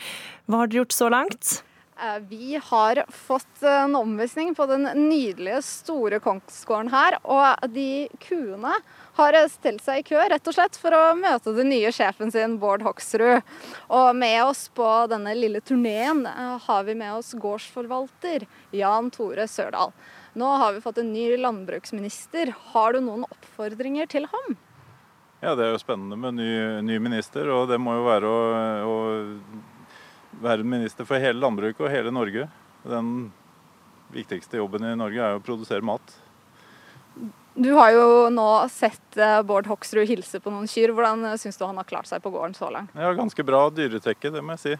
Hva 0.49 0.63
har 0.63 0.71
dere 0.71 0.81
gjort 0.81 0.97
så 0.97 1.11
langt? 1.13 1.61
Eh, 2.01 2.19
vi 2.29 2.59
har 2.63 3.03
fått 3.09 3.63
en 3.63 3.95
omvisning 3.95 4.55
på 4.55 4.65
den 4.65 4.83
nydelige, 5.09 5.61
store 5.61 6.19
kongsgården 6.19 6.89
her. 6.89 7.17
Og 7.23 7.69
de 7.69 8.09
kuene 8.23 8.73
har 9.19 9.37
stelt 9.53 9.83
seg 9.85 10.01
i 10.01 10.05
kø 10.09 10.23
rett 10.31 10.47
og 10.49 10.55
slett 10.55 10.79
for 10.81 10.95
å 10.97 11.01
møte 11.19 11.53
den 11.53 11.69
nye 11.69 11.91
sjefen 11.93 12.33
sin, 12.33 12.57
Bård 12.61 12.81
Hoksrud. 12.81 13.45
Og 13.93 14.15
med 14.17 14.39
oss 14.47 14.65
på 14.73 14.87
denne 15.11 15.35
lille 15.37 15.61
turneen 15.61 16.25
eh, 16.25 16.57
har 16.65 16.89
vi 16.89 16.97
med 16.97 17.19
oss 17.19 17.35
gårdsforvalter 17.37 18.47
Jan 18.73 19.13
Tore 19.13 19.45
Sørdal. 19.45 19.93
Nå 20.33 20.49
har 20.57 20.73
vi 20.73 20.81
fått 20.81 21.03
en 21.03 21.13
ny 21.13 21.35
landbruksminister. 21.37 22.55
Har 22.73 22.95
du 22.95 23.03
noen 23.05 23.27
oppfordringer 23.29 24.09
til 24.09 24.25
ham? 24.31 24.57
Ja, 25.41 25.53
Det 25.53 25.67
er 25.67 25.75
jo 25.75 25.81
spennende 25.81 26.17
med 26.17 26.37
ny, 26.37 26.53
ny 26.85 26.97
minister, 27.01 27.49
og 27.49 27.69
det 27.69 27.77
må 27.81 27.95
jo 27.97 28.07
være 28.07 28.29
å, 28.29 28.41
å 28.85 28.97
være 30.41 30.65
minister 30.67 31.07
for 31.07 31.21
hele 31.21 31.39
landbruket 31.41 31.85
og 31.85 31.93
hele 31.93 32.13
Norge. 32.13 32.47
Den 32.87 33.31
viktigste 34.11 34.59
jobben 34.59 34.85
i 34.87 34.97
Norge 34.97 35.21
er 35.21 35.35
jo 35.35 35.41
å 35.41 35.45
produsere 35.45 35.85
mat. 35.85 36.15
Du 37.53 37.73
har 37.75 37.91
jo 37.91 38.29
nå 38.31 38.47
sett 38.71 39.17
eh, 39.19 39.41
Bård 39.43 39.67
Hoksrud 39.67 40.07
hilse 40.07 40.39
på 40.39 40.53
noen 40.53 40.69
kyr. 40.71 40.93
Hvordan 40.95 41.25
syns 41.39 41.59
du 41.59 41.65
han 41.67 41.79
har 41.79 41.87
klart 41.87 42.07
seg 42.07 42.23
på 42.23 42.31
gården 42.31 42.55
så 42.55 42.71
langt? 42.71 42.93
Ja, 42.95 43.11
Ganske 43.17 43.43
bra 43.45 43.65
dyretekke, 43.75 44.31
det 44.31 44.43
må 44.43 44.55
jeg 44.55 44.63
si. 44.63 44.75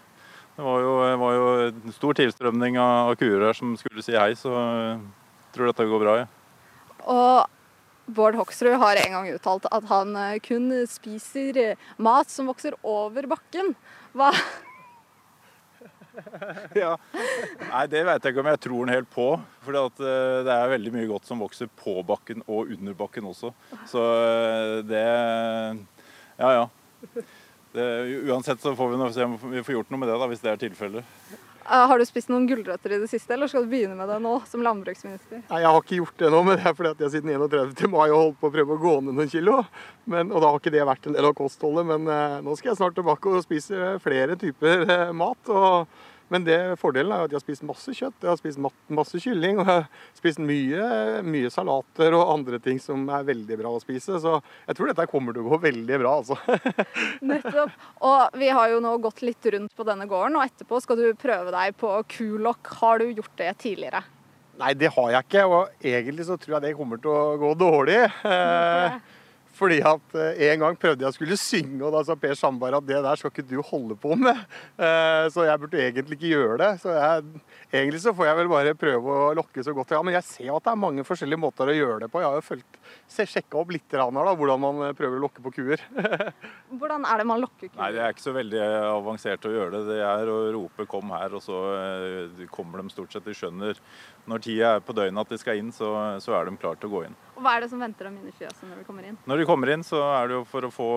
Det 0.55 0.63
var 0.67 0.83
jo, 0.83 0.93
var 1.19 1.35
jo 1.35 1.49
en 1.69 1.95
stor 1.95 2.17
tilstrømning 2.19 2.77
av 2.81 3.13
kuer 3.19 3.43
her 3.47 3.57
som 3.57 3.75
skulle 3.79 4.03
si 4.03 4.15
hei, 4.15 4.33
så 4.39 4.51
jeg 4.51 4.99
tror 5.55 5.71
dette 5.71 5.87
går 5.87 6.03
bra, 6.03 6.15
ja. 6.21 6.29
Og 7.11 8.11
Bård 8.11 8.35
Hoksrud 8.39 8.75
har 8.81 8.99
en 8.99 9.15
gang 9.15 9.29
uttalt 9.31 9.67
at 9.71 9.87
han 9.91 10.15
eh, 10.19 10.39
kun 10.43 10.71
spiser 10.89 11.59
eh, 11.59 11.87
mat 12.01 12.31
som 12.31 12.49
vokser 12.51 12.75
over 12.87 13.27
bakken. 13.31 13.73
Hva 14.17 14.31
ja. 16.83 16.95
Nei, 17.67 17.83
det 17.91 18.01
vet 18.07 18.25
jeg 18.25 18.33
ikke 18.33 18.43
om 18.43 18.49
jeg 18.51 18.61
tror 18.65 18.85
den 18.85 18.95
helt 18.95 19.11
på. 19.13 19.27
For 19.65 19.77
eh, 19.77 20.39
det 20.47 20.55
er 20.55 20.73
veldig 20.73 20.93
mye 20.95 21.09
godt 21.09 21.29
som 21.29 21.43
vokser 21.43 21.69
på 21.81 21.97
bakken 22.07 22.43
og 22.47 22.73
under 22.73 22.97
bakken 22.97 23.29
også. 23.31 23.53
Så 23.91 24.03
det 24.87 25.05
Ja, 26.41 26.51
ja. 26.57 26.65
Det, 27.71 27.85
uansett 28.27 28.59
så 28.59 28.73
får 28.75 28.91
vi 28.91 29.13
se 29.15 29.23
om 29.23 29.37
vi 29.53 29.63
får 29.63 29.77
gjort 29.77 29.91
noe 29.93 30.01
med 30.01 30.09
det, 30.11 30.17
da, 30.19 30.27
hvis 30.27 30.43
det 30.43 30.51
er 30.51 30.59
tilfellet. 30.59 31.17
Eh, 31.71 31.87
Har 31.87 31.99
du 31.99 32.05
spist 32.05 32.27
noen 32.31 32.47
gulrøtter 32.49 32.97
i 32.97 32.99
det 32.99 33.07
siste, 33.07 33.31
eller 33.31 33.47
skal 33.47 33.63
du 33.63 33.71
begynne 33.71 33.95
med 33.95 34.09
det 34.11 34.17
nå 34.19 34.33
som 34.49 34.63
landbruksminister? 34.65 35.39
Nei, 35.47 35.61
Jeg 35.61 35.71
har 35.71 35.79
ikke 35.79 35.99
gjort 36.01 36.17
det 36.19 36.31
nå, 36.33 36.41
men 36.43 36.57
det 36.59 36.65
er 36.67 36.75
fordi 36.75 36.91
at 36.91 37.03
jeg 37.05 37.13
siden 37.13 37.31
31. 37.31 37.87
mai 37.93 38.09
har 38.09 38.17
holdt 38.17 38.39
på 38.41 38.49
å 38.49 38.55
prøve 38.57 38.75
å 38.75 38.81
gå 38.81 38.95
ned 39.05 39.15
noen 39.15 39.31
kilo. 39.31 39.61
Men, 40.11 40.33
og 40.33 40.43
da 40.43 40.49
har 40.51 40.59
ikke 40.59 40.73
det 40.75 40.83
vært 40.89 41.07
en 41.07 41.15
del 41.15 41.29
av 41.29 41.37
kostholdet, 41.37 41.87
men 41.87 42.11
eh, 42.11 42.39
nå 42.43 42.57
skal 42.59 42.73
jeg 42.73 42.81
snart 42.81 42.97
tilbake 42.99 43.31
og 43.31 43.45
spise 43.45 43.93
flere 44.03 44.35
typer 44.41 44.83
eh, 44.83 45.11
mat. 45.15 45.39
Og, 45.47 45.87
men 46.31 46.45
det, 46.47 46.57
fordelen 46.79 47.11
er 47.11 47.25
at 47.25 47.33
jeg 47.33 47.41
har 47.41 47.43
spist 47.43 47.65
masse 47.67 47.91
kjøtt, 47.91 48.15
jeg 48.23 48.29
har 48.31 48.39
spist 48.39 48.61
masse 48.91 49.19
kylling 49.19 49.59
og 49.59 49.65
jeg 49.65 49.69
har 49.81 49.87
spist 50.15 50.39
mye, 50.39 50.85
mye 51.27 51.51
salater 51.51 52.15
og 52.15 52.31
andre 52.37 52.61
ting 52.63 52.79
som 52.79 53.03
er 53.11 53.27
veldig 53.27 53.57
bra 53.59 53.73
å 53.75 53.81
spise. 53.83 54.15
Så 54.23 54.37
jeg 54.39 54.77
tror 54.77 54.91
dette 54.91 55.09
kommer 55.11 55.35
til 55.35 55.43
å 55.43 55.51
gå 55.51 55.59
veldig 55.67 55.99
bra, 55.99 56.15
altså. 56.21 56.39
Nettopp. 57.33 57.75
Og 58.07 58.39
vi 58.39 58.51
har 58.55 58.71
jo 58.71 58.79
nå 58.83 58.95
gått 59.03 59.21
litt 59.27 59.51
rundt 59.57 59.75
på 59.75 59.87
denne 59.87 60.07
gården, 60.07 60.39
og 60.39 60.47
etterpå 60.47 60.79
skal 60.85 61.01
du 61.03 61.09
prøve 61.19 61.51
deg 61.51 61.75
på 61.81 61.93
kulokk. 62.15 62.75
Har 62.79 63.03
du 63.03 63.11
gjort 63.11 63.35
det 63.41 63.51
tidligere? 63.65 64.03
Nei, 64.61 64.75
det 64.77 64.91
har 64.93 65.09
jeg 65.15 65.25
ikke, 65.25 65.47
og 65.49 65.87
egentlig 65.91 66.27
så 66.27 66.37
tror 66.39 66.57
jeg 66.57 66.69
det 66.69 66.77
kommer 66.77 66.99
til 67.01 67.11
å 67.11 67.35
gå 67.41 67.51
dårlig. 67.59 68.03
Eh, 68.27 68.97
fordi 69.61 69.77
at 69.85 70.15
eh, 70.17 70.47
en 70.49 70.63
gang 70.63 70.77
prøvde 70.79 71.05
jeg 71.05 71.13
å 71.13 71.15
skulle 71.15 71.37
synge, 71.37 71.81
og 71.85 71.93
da 71.93 72.01
sa 72.05 72.15
Per 72.17 72.33
Sandberg 72.37 72.79
at 72.79 72.87
det 72.87 73.01
der 73.05 73.19
skal 73.19 73.29
ikke 73.29 73.45
du 73.45 73.59
holde 73.65 73.97
på 73.99 74.15
med. 74.17 74.39
Eh, 74.81 75.25
så 75.33 75.45
jeg 75.45 75.61
burde 75.61 75.83
egentlig 75.83 76.17
ikke 76.17 76.31
gjøre 76.31 76.57
det. 76.63 76.69
Så 76.81 76.95
jeg, 76.95 77.43
egentlig 77.69 78.01
så 78.01 78.13
får 78.17 78.31
jeg 78.31 78.39
vel 78.39 78.51
bare 78.51 78.73
prøve 78.81 79.17
å 79.27 79.27
lokke 79.37 79.61
så 79.61 79.75
godt 79.77 79.93
jeg 79.93 79.99
kan. 79.99 80.07
Men 80.07 80.17
jeg 80.17 80.27
ser 80.31 80.49
at 80.55 80.65
det 80.65 80.73
er 80.73 80.81
mange 80.81 81.05
forskjellige 81.05 81.43
måter 81.43 81.69
å 81.69 81.77
gjøre 81.77 81.99
det 82.03 82.09
på. 82.09 82.23
Jeg 82.23 82.31
har 82.31 82.39
jo 82.39 82.47
fulgt, 82.47 82.79
sjekka 83.21 83.61
opp 83.61 83.75
litt 83.75 83.93
her 83.93 84.01
da, 84.01 84.35
hvordan 84.41 84.63
man 84.65 84.81
eh, 84.87 84.95
prøver 84.97 85.21
å 85.21 85.25
lokke 85.27 85.45
på 85.45 85.53
kuer. 85.59 85.85
Hvordan 86.71 87.03
er 87.05 87.19
det 87.19 87.25
man 87.27 87.41
lokker 87.43 87.67
kuer? 87.67 87.77
Nei, 87.77 87.91
Det 87.93 88.01
er 88.01 88.13
ikke 88.15 88.23
så 88.23 88.33
veldig 88.33 88.61
avansert 88.87 89.45
å 89.45 89.51
gjøre 89.53 89.71
det. 89.75 89.81
Det 89.91 89.99
er 90.07 90.31
å 90.31 90.37
rope 90.55 90.87
'kom 90.89 91.11
her', 91.13 91.35
og 91.37 91.43
så 91.43 91.57
kommer 92.49 92.81
de 92.81 92.93
stort 92.93 93.13
sett. 93.13 93.27
De 93.27 93.35
skjønner 93.37 93.77
når 94.29 94.43
tida 94.45 94.75
er 94.75 94.83
på 94.85 94.93
døgnet 94.95 95.25
at 95.25 95.33
de 95.33 95.39
skal 95.41 95.59
inn, 95.59 95.71
så, 95.73 95.91
så 96.21 96.35
er 96.37 96.47
de 96.47 96.57
klare 96.61 96.79
til 96.79 96.89
å 96.91 96.93
gå 96.93 97.03
inn. 97.07 97.15
Og 97.35 97.45
hva 97.45 97.55
er 97.57 97.63
det 97.65 97.71
som 97.71 97.81
venter 97.81 98.05
dem 98.05 98.19
inn 98.19 98.29
i 98.29 98.35
fjøset 98.37 98.67
når 98.69 98.81
de 98.81 98.85
kommer 98.85 99.07
inn? 99.09 99.17
Når 99.29 99.41
de 99.41 99.47
kommer 99.51 99.73
inn, 99.73 99.83
så 99.85 99.99
er 100.15 100.31
det 100.31 100.39
jo 100.39 100.47
for 100.47 100.65
å 100.65 100.71
få, 100.71 100.89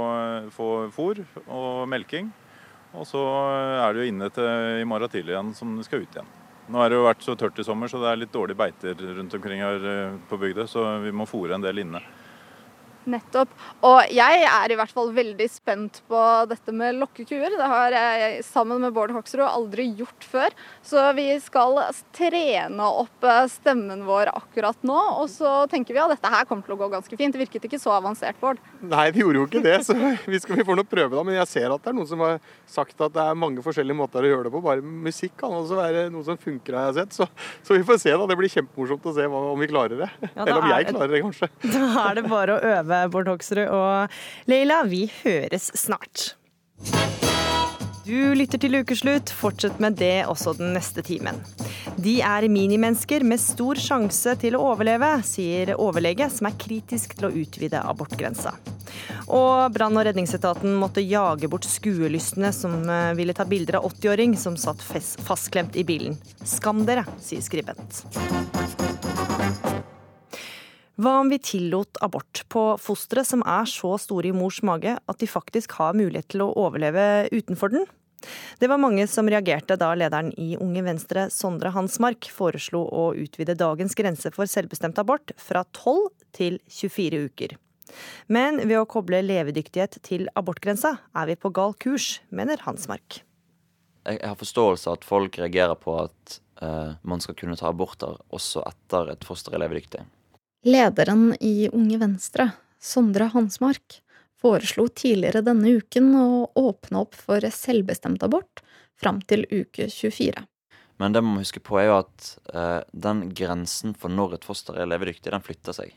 få 0.55 0.71
fôr 0.95 1.21
og 1.45 1.85
melking. 1.90 2.31
Og 2.95 3.07
så 3.11 3.21
er 3.83 3.99
jo 3.99 4.07
inne 4.07 4.31
til 4.31 4.81
i 4.81 4.87
morgen 4.87 5.11
tidlig 5.11 5.35
igjen 5.35 5.55
som 5.59 5.75
de 5.75 5.85
skal 5.87 6.05
ut 6.05 6.14
igjen. 6.14 6.33
Nå 6.71 6.81
har 6.81 6.88
det 6.88 6.97
jo 6.97 7.05
vært 7.05 7.25
så 7.27 7.35
tørt 7.37 7.59
i 7.61 7.64
sommer, 7.67 7.90
så 7.90 7.99
det 8.01 8.09
er 8.09 8.21
litt 8.23 8.33
dårlige 8.33 8.57
beiter 8.57 9.01
rundt 9.19 9.35
omkring 9.37 9.61
her 9.61 9.83
eh, 9.90 10.14
på 10.31 10.38
bygda, 10.40 10.64
så 10.71 10.85
vi 11.03 11.12
må 11.12 11.27
fôre 11.29 11.59
en 11.59 11.64
del 11.64 11.83
inne. 11.83 12.01
Nettopp. 13.11 13.53
Og 13.85 14.12
jeg 14.14 14.45
er 14.49 14.73
i 14.73 14.79
hvert 14.79 14.93
fall 14.95 15.12
veldig 15.14 15.49
spent 15.53 16.01
på 16.11 16.21
dette 16.51 16.75
med 16.75 16.99
lokkekuer. 17.01 17.57
Det 17.59 17.69
har 17.71 17.97
jeg 17.97 18.45
sammen 18.47 18.81
med 18.85 18.95
Bård 18.97 19.12
Hoksrud 19.14 19.45
aldri 19.45 19.87
gjort 19.99 20.27
før. 20.29 20.55
Så 20.85 21.03
vi 21.17 21.29
skal 21.43 21.81
trene 22.17 22.88
opp 23.05 23.27
eh, 23.29 23.45
stemmen 23.53 24.05
vår 24.09 24.33
akkurat 24.35 24.81
nå. 24.87 24.99
Og 25.21 25.29
så 25.33 25.64
tenker 25.71 25.97
vi 25.97 26.03
at 26.03 26.14
dette 26.14 26.33
her 26.33 26.49
kommer 26.49 26.67
til 26.67 26.77
å 26.77 26.81
gå 26.81 26.90
ganske 26.93 27.19
fint. 27.21 27.35
Det 27.35 27.43
virket 27.45 27.69
ikke 27.69 27.81
så 27.83 27.95
avansert, 27.97 28.38
Bård. 28.40 28.61
Nei, 28.85 29.09
det 29.14 29.23
gjorde 29.23 29.40
jo 29.40 29.47
ikke 29.49 29.64
det, 29.64 29.79
så 29.87 29.97
vi, 30.33 30.40
skal, 30.40 30.59
vi 30.61 30.67
får 30.67 30.81
nå 30.81 30.87
prøve 30.88 31.17
da. 31.17 31.25
Men 31.27 31.38
jeg 31.40 31.51
ser 31.51 31.75
at 31.75 31.85
det 31.85 31.93
er 31.93 31.99
noen 31.99 32.11
som 32.11 32.25
har 32.25 32.38
sagt 32.71 33.01
at 33.05 33.14
det 33.14 33.25
er 33.25 33.38
mange 33.38 33.64
forskjellige 33.64 33.99
måter 33.99 34.25
å 34.25 34.33
gjøre 34.33 34.49
det 34.49 34.55
på. 34.55 34.64
Bare 34.64 34.85
musikk 34.85 35.37
kan 35.40 35.55
også 35.55 35.79
være 35.79 36.07
noe 36.14 36.27
som 36.27 36.40
funker, 36.40 36.79
har 36.79 36.90
jeg 36.90 37.03
sett. 37.03 37.19
Så, 37.21 37.29
så 37.67 37.79
vi 37.79 37.87
får 37.87 38.01
se, 38.03 38.14
da. 38.14 38.29
Det 38.31 38.38
blir 38.40 38.53
kjempemorsomt 38.53 39.09
å 39.11 39.14
se 39.17 39.29
hva, 39.31 39.43
om 39.53 39.62
vi 39.62 39.71
klarer 39.71 40.05
det. 40.05 40.11
Ja, 40.25 40.33
Eller 40.47 40.61
om 40.61 40.71
jeg 40.73 40.88
klarer 40.90 41.17
det, 41.17 41.23
kanskje. 41.29 41.51
Da 41.75 42.09
er 42.09 42.19
det 42.19 42.25
bare 42.31 42.55
å 42.57 42.73
øve, 42.75 42.93
Bård 43.12 43.30
Hoksrud. 43.33 43.66
Og 43.68 44.50
Leila, 44.50 44.83
vi 44.88 45.07
høres 45.22 45.70
snart. 45.78 46.35
Du 48.04 48.35
lytter 48.37 48.61
til 48.61 48.76
Ukeslutt. 48.83 49.30
Fortsett 49.33 49.78
med 49.80 49.96
det 49.96 50.26
også 50.28 50.52
den 50.59 50.74
neste 50.76 51.00
timen. 51.04 51.38
De 51.96 52.18
er 52.20 52.44
minimennesker 52.52 53.24
med 53.24 53.40
stor 53.40 53.80
sjanse 53.80 54.35
til 54.42 54.59
å 54.59 54.64
overleve, 54.74 55.09
sier 55.24 55.72
overlege 55.80 56.28
som 56.33 56.50
er 56.50 56.59
kritisk 56.61 57.16
til 57.16 57.30
å 57.30 57.33
utvide 57.33 57.80
abortgrensa. 57.80 58.52
Og 59.33 59.72
brann- 59.72 59.96
og 59.96 60.04
redningsetaten 60.04 60.76
måtte 60.76 61.04
jage 61.04 61.48
bort 61.48 61.64
skuelystne 61.64 62.52
som 62.52 62.76
eh, 62.85 63.14
ville 63.16 63.35
ta 63.37 63.48
bilder 63.48 63.80
av 63.80 63.88
80-åring 63.88 64.37
som 64.37 64.59
satt 64.61 64.85
fastklemt 64.85 65.80
i 65.80 65.87
bilen. 65.88 66.20
Skam 66.44 66.85
dere, 66.85 67.07
sier 67.24 67.40
skribent. 67.44 68.04
Hva 70.94 71.16
om 71.24 71.30
vi 71.33 71.40
tillot 71.42 71.98
abort 72.07 72.44
på 72.52 72.62
fostre 72.78 73.24
som 73.26 73.42
er 73.42 73.66
så 73.66 73.96
store 73.98 74.30
i 74.30 74.35
mors 74.37 74.61
mage 74.62 74.94
at 74.94 75.18
de 75.18 75.26
faktisk 75.26 75.74
har 75.80 75.96
mulighet 75.98 76.28
til 76.30 76.44
å 76.44 76.52
overleve 76.54 77.26
utenfor 77.35 77.74
den? 77.74 77.88
Det 78.62 78.70
var 78.70 78.80
mange 78.80 79.04
som 79.11 79.28
reagerte 79.28 79.76
da 79.76 79.90
lederen 79.98 80.30
i 80.40 80.54
Unge 80.57 80.85
Venstre, 80.87 81.26
Sondre 81.35 81.74
Hansmark, 81.74 82.30
foreslo 82.33 82.85
å 82.87 83.11
utvide 83.18 83.59
dagens 83.59 83.98
grense 83.98 84.30
for 84.33 84.48
selvbestemt 84.48 85.00
abort 85.02 85.35
fra 85.37 85.64
12 85.74 86.09
til 86.38 86.59
24 86.70 87.26
uker. 87.26 87.59
Men 88.33 88.62
ved 88.62 88.78
å 88.78 88.88
koble 88.88 89.20
levedyktighet 89.26 89.98
til 90.07 90.30
abortgrensa 90.38 90.96
er 91.12 91.30
vi 91.30 91.37
på 91.37 91.52
gal 91.54 91.74
kurs, 91.74 92.20
mener 92.30 92.62
Hansmark. 92.64 93.20
Jeg 94.04 94.20
har 94.22 94.38
forståelse 94.38 94.90
av 94.90 95.00
at 95.00 95.07
folk 95.09 95.38
reagerer 95.40 95.76
på 95.80 95.98
at 96.07 96.38
uh, 96.62 96.94
man 97.02 97.22
skal 97.24 97.37
kunne 97.38 97.59
ta 97.59 97.70
aborter 97.72 98.18
også 98.35 98.62
etter 98.68 99.14
et 99.14 99.26
foster 99.26 99.57
er 99.57 99.66
levedyktig. 99.66 100.04
Lederen 100.64 101.37
i 101.40 101.68
Unge 101.72 101.98
Venstre, 101.98 102.50
Sondre 102.81 103.24
Hansmark, 103.35 103.98
foreslo 104.40 104.87
tidligere 104.88 105.42
denne 105.44 105.74
uken 105.77 106.07
å 106.16 106.29
åpne 106.57 107.03
opp 107.05 107.18
for 107.20 107.44
selvbestemt 107.53 108.24
abort 108.24 108.62
fram 108.96 109.20
til 109.29 109.44
uke 109.50 109.90
24. 109.92 110.46
Men 111.03 111.12
det 111.12 111.20
man 111.20 111.37
må 111.37 111.42
huske 111.42 111.61
på, 111.61 111.77
er 111.83 111.90
jo 111.90 111.98
at 111.98 112.31
eh, 112.55 112.81
den 112.96 113.27
grensen 113.37 113.92
for 113.92 114.09
når 114.09 114.38
et 114.38 114.48
foster 114.48 114.79
er 114.81 114.88
levedyktig, 114.88 115.35
den 115.35 115.44
flytter 115.44 115.77
seg. 115.77 115.92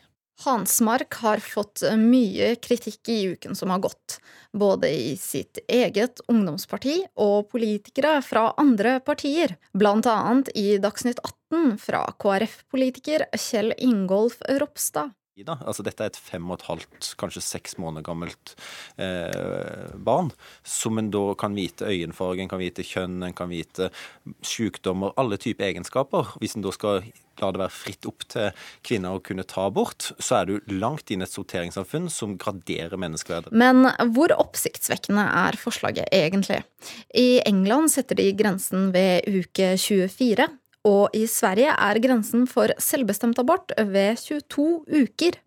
Hansmark 0.46 1.18
har 1.24 1.42
fått 1.42 1.82
mye 1.98 2.52
kritikk 2.62 3.10
i 3.10 3.24
uken 3.34 3.56
som 3.58 3.72
har 3.74 3.82
gått, 3.82 4.20
både 4.54 4.92
i 4.94 5.16
sitt 5.18 5.58
eget 5.68 6.22
ungdomsparti 6.30 7.00
og 7.18 7.50
politikere 7.50 8.20
fra 8.22 8.52
andre 8.62 9.00
partier, 9.02 9.56
blant 9.74 10.06
annet 10.12 10.52
i 10.54 10.78
Dagsnytt 10.82 11.24
18 11.24 11.78
fra 11.82 12.04
KrF-politiker 12.22 13.26
Kjell 13.34 13.74
Ingolf 13.78 14.38
Ropstad. 14.62 15.16
Da. 15.46 15.58
Altså, 15.70 15.84
dette 15.86 16.02
er 16.02 16.10
et 16.10 16.18
fem 16.18 16.48
og 16.50 16.58
et 16.58 16.66
halvt, 16.66 17.12
kanskje 17.22 17.44
seks 17.46 17.78
måneder 17.78 18.06
gammelt 18.08 18.56
eh, 18.98 19.94
barn, 19.94 20.32
som 20.66 20.98
en 20.98 21.12
da 21.14 21.24
kan 21.38 21.54
vite 21.58 21.86
øyenfarge, 21.86 22.42
en 22.42 22.50
kan 22.50 22.62
vite 22.62 22.86
kjønn, 22.88 23.22
en 23.28 23.38
kan 23.38 23.52
vite 23.52 23.92
sykdommer, 24.42 25.14
alle 25.22 25.38
typer 25.42 25.70
egenskaper. 25.70 26.34
Hvis 26.42 26.58
en 26.58 26.66
da 26.66 26.74
skal 26.74 27.06
la 27.38 27.52
det 27.54 27.62
være 27.62 27.74
fritt 27.74 28.08
opp 28.10 28.26
til 28.34 28.66
kvinner 28.88 29.18
å 29.18 29.24
kunne 29.24 29.46
ta 29.48 29.68
abort, 29.70 30.12
så 30.18 30.40
er 30.40 30.50
du 30.50 30.74
langt 30.74 31.12
inn 31.14 31.22
i 31.22 31.28
et 31.28 31.34
sorteringssamfunn 31.34 32.10
som 32.14 32.38
graderer 32.42 32.98
menneskeverdet. 32.98 33.54
Men 33.54 33.86
hvor 34.16 34.34
oppsiktsvekkende 34.38 35.28
er 35.46 35.60
forslaget 35.62 36.10
egentlig? 36.16 36.64
I 37.14 37.44
England 37.46 37.94
setter 37.94 38.18
de 38.18 38.32
grensen 38.38 38.90
ved 38.96 39.28
uke 39.30 39.76
24, 39.78 40.50
og 40.88 41.18
i 41.18 41.26
Sverige 41.28 41.74
er 41.76 42.00
grensen 42.04 42.48
for 42.50 42.72
selvbestemt 42.82 43.40
abort 43.42 43.74
ved 43.78 44.18
22 44.24 45.04
uker. 45.04 45.38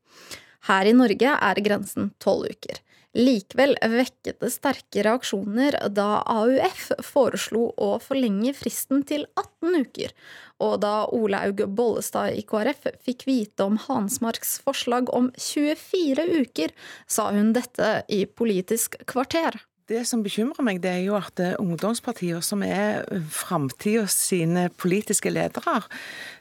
Her 0.69 0.91
i 0.91 0.95
Norge 0.97 1.33
er 1.33 1.65
grensen 1.65 2.13
12 2.21 2.55
uker. 2.55 2.81
Likevel 3.17 3.73
vekket 3.91 4.37
det 4.39 4.53
sterke 4.55 5.03
reaksjoner 5.03 5.75
da 5.91 6.21
AUF 6.31 6.93
foreslo 7.03 7.65
å 7.75 7.89
forlenge 8.03 8.53
fristen 8.55 9.03
til 9.09 9.25
18 9.35 9.81
uker, 9.83 10.15
og 10.63 10.77
da 10.85 10.93
Olaug 11.11 11.65
Bollestad 11.75 12.39
i 12.39 12.45
KrF 12.47 12.87
fikk 13.03 13.27
vite 13.27 13.67
om 13.67 13.81
Hansmarks 13.89 14.61
forslag 14.63 15.11
om 15.17 15.33
24 15.35 16.29
uker, 16.45 16.77
sa 17.11 17.33
hun 17.35 17.51
dette 17.57 17.97
i 18.07 18.23
Politisk 18.31 19.01
kvarter. 19.11 19.59
Det 19.91 20.05
som 20.07 20.21
bekymrer 20.23 20.63
meg, 20.63 20.77
det 20.85 20.91
er 20.93 21.01
jo 21.03 21.17
at 21.19 21.41
eh, 21.43 21.57
ungdomspartier, 21.59 22.39
som 22.47 22.61
er 22.63 23.01
framtida 23.35 24.05
sine 24.07 24.69
politiske 24.79 25.33
ledere, 25.33 25.81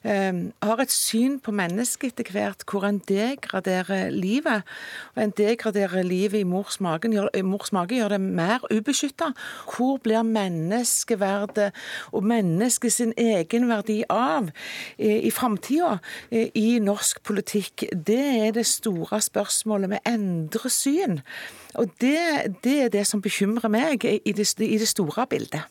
eh, 0.06 0.42
har 0.62 0.82
et 0.84 0.94
syn 0.94 1.40
på 1.42 1.54
mennesket 1.58 2.14
etter 2.14 2.30
hvert 2.36 2.62
hvor 2.70 2.86
en 2.86 3.00
degraderer 3.10 4.12
livet. 4.14 4.68
Og 5.16 5.24
en 5.24 5.34
degraderer 5.34 6.06
livet 6.06 6.44
i 6.44 6.46
mors 6.46 6.78
mage, 6.78 7.10
gjør, 7.10 7.32
mors 7.42 7.74
mage 7.74 7.98
gjør 7.98 8.14
det 8.14 8.22
mer 8.22 8.68
ubeskytta. 8.70 9.32
Hvor 9.74 9.98
blir 9.98 10.22
menneskeverdet 10.30 11.72
og 12.14 12.30
mennesket 12.30 12.94
sin 13.00 13.16
egenverdi 13.18 14.04
av 14.14 14.52
i, 15.00 15.26
i 15.26 15.34
framtida 15.34 15.96
eh, 16.30 16.54
i 16.54 16.78
norsk 16.86 17.24
politikk? 17.26 17.88
Det 17.98 18.22
er 18.46 18.54
det 18.62 18.68
store 18.70 19.24
spørsmålet. 19.26 19.96
Vi 19.96 20.06
endrer 20.14 20.70
syn. 20.70 21.24
Og 21.78 21.92
det, 22.02 22.60
det 22.64 22.78
er 22.86 22.94
det 22.94 23.06
som 23.08 23.22
bekymrer 23.22 23.70
meg 23.70 24.06
i 24.06 24.34
det, 24.34 24.48
i 24.58 24.80
det 24.80 24.90
store 24.90 25.28
bildet. 25.30 25.68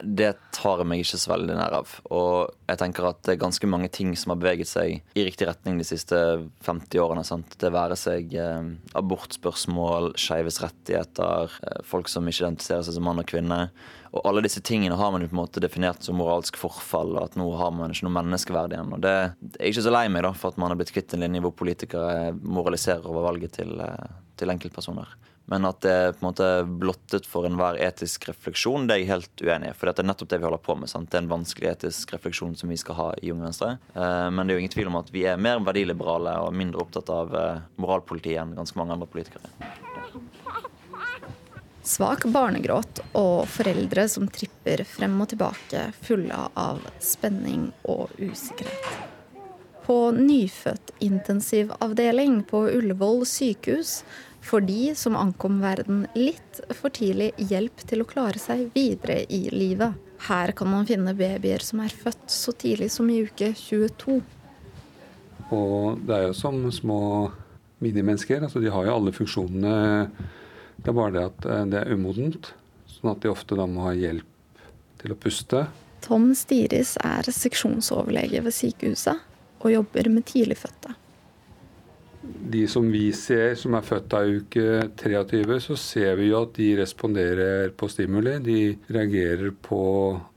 Det 0.00 0.30
tar 0.54 0.80
jeg 0.80 0.88
meg 0.88 1.02
ikke 1.02 1.18
så 1.20 1.32
veldig 1.34 1.56
nær 1.58 1.74
av. 1.82 1.90
Og 2.14 2.52
jeg 2.70 2.80
tenker 2.80 3.08
at 3.08 3.20
det 3.26 3.34
er 3.34 3.42
ganske 3.42 3.68
mange 3.68 3.90
ting 3.92 4.14
som 4.16 4.32
har 4.32 4.40
beveget 4.40 4.70
seg 4.70 5.18
i 5.18 5.24
riktig 5.26 5.48
retning 5.50 5.76
de 5.80 5.86
siste 5.86 6.16
50 6.64 7.02
årene. 7.02 7.24
Sant? 7.26 7.58
Det 7.60 7.72
være 7.74 7.98
seg 7.98 8.32
eh, 8.38 8.70
abortspørsmål, 8.98 10.14
skeives 10.20 10.62
rettigheter, 10.64 11.58
eh, 11.66 11.82
folk 11.88 12.08
som 12.08 12.28
ikke 12.28 12.46
identifiserer 12.46 12.86
seg 12.86 12.96
som 12.96 13.08
mann 13.08 13.20
og 13.20 13.28
kvinne. 13.28 13.66
Og 14.12 14.26
alle 14.28 14.42
disse 14.44 14.60
tingene 14.60 14.96
har 14.98 15.12
man 15.12 15.24
jo 15.24 15.30
på 15.30 15.36
en 15.36 15.40
måte 15.40 15.60
definert 15.64 16.04
som 16.04 16.18
moralsk 16.20 16.58
forfall, 16.60 17.14
og 17.16 17.30
at 17.30 17.36
nå 17.40 17.46
har 17.56 17.72
man 17.72 17.94
ikke 17.94 18.04
noe 18.04 18.18
menneskeverd 18.18 18.74
igjen. 18.76 18.92
Og 18.92 19.00
det, 19.04 19.12
er 19.56 19.70
ikke 19.70 19.84
så 19.86 19.94
lei 19.94 20.04
meg 20.12 20.26
da, 20.26 20.34
for 20.36 20.52
at 20.52 20.60
man 20.60 20.72
har 20.72 20.80
blitt 20.80 20.92
kvitt 20.92 21.14
en 21.16 21.24
linje 21.24 21.40
hvor 21.44 21.54
politikere 21.56 22.32
moraliserer 22.44 23.08
over 23.08 23.24
valget 23.30 23.56
til, 23.56 23.72
eh, 23.80 24.10
til 24.36 24.52
enkeltpersoner. 24.52 25.14
Men 25.50 25.64
at 25.66 25.80
det 25.82 25.92
er 25.92 26.12
på 26.12 26.22
en 26.22 26.28
måte 26.28 26.48
blottet 26.80 27.24
for 27.26 27.48
enhver 27.48 27.80
etisk 27.82 28.28
refleksjon, 28.28 28.84
det 28.86 28.94
er 28.94 29.00
jeg 29.00 29.10
helt 29.10 29.42
uenig 29.42 29.72
i. 29.72 29.76
For 29.76 29.88
det 29.88 30.04
er 30.04 30.08
nettopp 30.10 30.30
det 30.30 30.38
vi 30.42 30.46
holder 30.46 30.62
på 30.68 30.76
med. 30.78 30.92
sant? 30.92 31.08
Det 31.10 31.18
er 31.18 31.24
en 31.24 31.32
vanskelig 31.32 31.72
etisk 31.72 32.12
refleksjon 32.14 32.54
som 32.60 32.70
vi 32.70 32.78
skal 32.80 32.98
ha 33.00 33.08
i 33.16 33.32
Unge 33.32 33.48
Venstre. 33.48 33.72
Eh, 33.96 34.28
men 34.28 34.44
det 34.44 34.52
er 34.52 34.60
jo 34.60 34.66
ingen 34.66 34.76
tvil 34.76 34.92
om 34.92 35.00
at 35.00 35.08
vi 35.14 35.24
er 35.24 35.40
mer 35.40 35.64
verdiliberale 35.64 36.36
og 36.44 36.52
mindre 36.52 36.84
opptatt 36.84 37.08
av 37.08 37.32
moralpolitiet 37.32 37.80
moralpoliti 37.80 38.36
enn 38.36 38.54
ganske 38.60 38.78
mange 38.78 38.94
andre 38.94 39.08
politikere. 39.08 39.91
Svak 41.82 42.28
barnegråt 42.30 43.00
og 43.18 43.48
foreldre 43.50 44.04
som 44.08 44.28
tripper 44.30 44.84
frem 44.86 45.20
og 45.22 45.28
tilbake, 45.32 45.92
fulle 46.06 46.36
av 46.54 46.78
spenning 47.02 47.72
og 47.90 48.10
usikkerhet. 48.22 48.86
På 49.82 50.12
nyfødtintensivavdeling 50.14 52.42
på 52.46 52.70
Ullevål 52.70 53.26
sykehus 53.26 54.04
får 54.46 54.60
de 54.68 54.94
som 54.94 55.16
ankom 55.18 55.58
verden 55.62 56.06
litt 56.14 56.60
for 56.70 56.88
tidlig, 56.94 57.32
hjelp 57.50 57.76
til 57.90 58.02
å 58.02 58.04
klare 58.06 58.38
seg 58.38 58.70
videre 58.76 59.24
i 59.26 59.50
livet. 59.50 59.92
Her 60.28 60.52
kan 60.54 60.70
man 60.70 60.86
finne 60.86 61.14
babyer 61.18 61.58
som 61.66 61.80
er 61.82 61.90
født 61.90 62.30
så 62.30 62.52
tidlig 62.54 62.94
som 62.94 63.10
i 63.10 63.26
uke 63.26 63.58
22. 63.58 64.22
Og 65.50 65.98
det 66.06 66.14
er 66.14 66.22
jo 66.28 66.34
som 66.38 66.70
små 66.70 67.26
minimennesker. 67.82 68.38
altså 68.46 68.62
De 68.62 68.70
har 68.70 68.86
jo 68.86 68.94
alle 68.94 69.10
funksjonene. 69.18 70.14
Det 70.82 70.90
er 70.90 70.98
bare 70.98 71.14
det 71.14 71.26
at 71.30 71.46
eh, 71.46 71.64
det 71.72 71.82
er 71.82 71.94
umodent. 71.94 72.52
Sånn 72.90 73.12
at 73.14 73.22
de 73.22 73.30
ofte 73.32 73.58
da 73.58 73.68
må 73.70 73.86
ha 73.86 73.94
hjelp 73.96 74.64
til 75.02 75.14
å 75.14 75.18
puste. 75.18 75.66
Tom 76.02 76.32
Stiris 76.34 76.96
er 77.02 77.28
seksjonsoverlege 77.30 78.42
ved 78.42 78.54
sykehuset 78.54 79.62
og 79.62 79.70
jobber 79.70 80.10
med 80.10 80.26
tidligfødte 80.26 80.96
de 82.22 82.66
som 82.68 82.86
vi 82.92 83.08
ser 83.16 83.54
som 83.58 83.74
er 83.76 83.86
født 83.86 84.14
av 84.16 84.30
uke 84.30 84.66
23, 85.00 85.58
så 85.64 85.76
ser 85.78 86.16
vi 86.20 86.30
jo 86.30 86.42
at 86.44 86.54
de 86.58 86.68
responderer 86.78 87.72
på 87.76 87.88
stimuli. 87.90 88.36
De 88.44 88.58
reagerer 88.92 89.50
på 89.64 89.82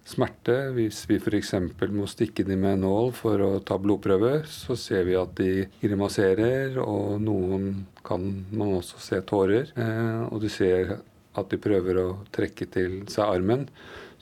smerte. 0.05 0.55
Hvis 0.75 1.03
vi 1.09 1.17
f.eks. 1.19 1.53
må 1.91 2.07
stikke 2.09 2.45
dem 2.47 2.63
med 2.63 2.77
en 2.77 2.85
nål 2.85 3.11
for 3.17 3.41
å 3.41 3.51
ta 3.65 3.77
blodprøver, 3.81 4.45
så 4.49 4.77
ser 4.79 5.07
vi 5.09 5.17
at 5.19 5.33
de 5.39 5.65
grimaserer, 5.81 6.77
og 6.81 7.17
noen 7.23 7.85
kan 8.05 8.27
man 8.51 8.77
også 8.79 9.01
se 9.01 9.21
tårer. 9.25 9.73
Eh, 9.75 10.21
og 10.29 10.43
du 10.43 10.49
ser 10.51 10.99
at 11.35 11.49
de 11.51 11.59
prøver 11.59 11.99
å 11.99 12.09
trekke 12.35 12.69
til 12.71 13.01
seg 13.11 13.25
armen. 13.25 13.65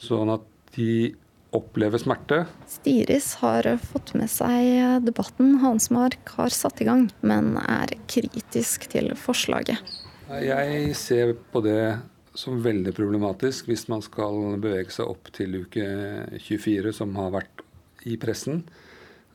Sånn 0.00 0.32
at 0.34 0.48
de 0.74 1.14
opplever 1.54 2.00
smerte. 2.02 2.40
Stiris 2.66 3.36
har 3.38 3.68
fått 3.78 4.10
med 4.18 4.30
seg 4.32 5.04
debatten 5.06 5.60
Hansmark 5.62 6.32
har 6.38 6.50
satt 6.50 6.82
i 6.82 6.88
gang, 6.88 7.06
men 7.22 7.54
er 7.62 7.94
kritisk 8.10 8.88
til 8.90 9.12
forslaget. 9.18 9.78
Jeg 10.42 10.96
ser 10.98 11.34
på 11.52 11.62
det 11.62 11.78
som 12.34 12.62
veldig 12.62 12.92
problematisk 12.96 13.68
hvis 13.70 13.86
man 13.90 14.02
skal 14.04 14.56
bevege 14.62 14.92
seg 14.94 15.10
opp 15.10 15.30
til 15.34 15.60
uke 15.62 15.86
24, 16.42 16.94
som 16.96 17.14
har 17.18 17.32
vært 17.38 17.62
i 18.10 18.18
pressen. 18.20 18.64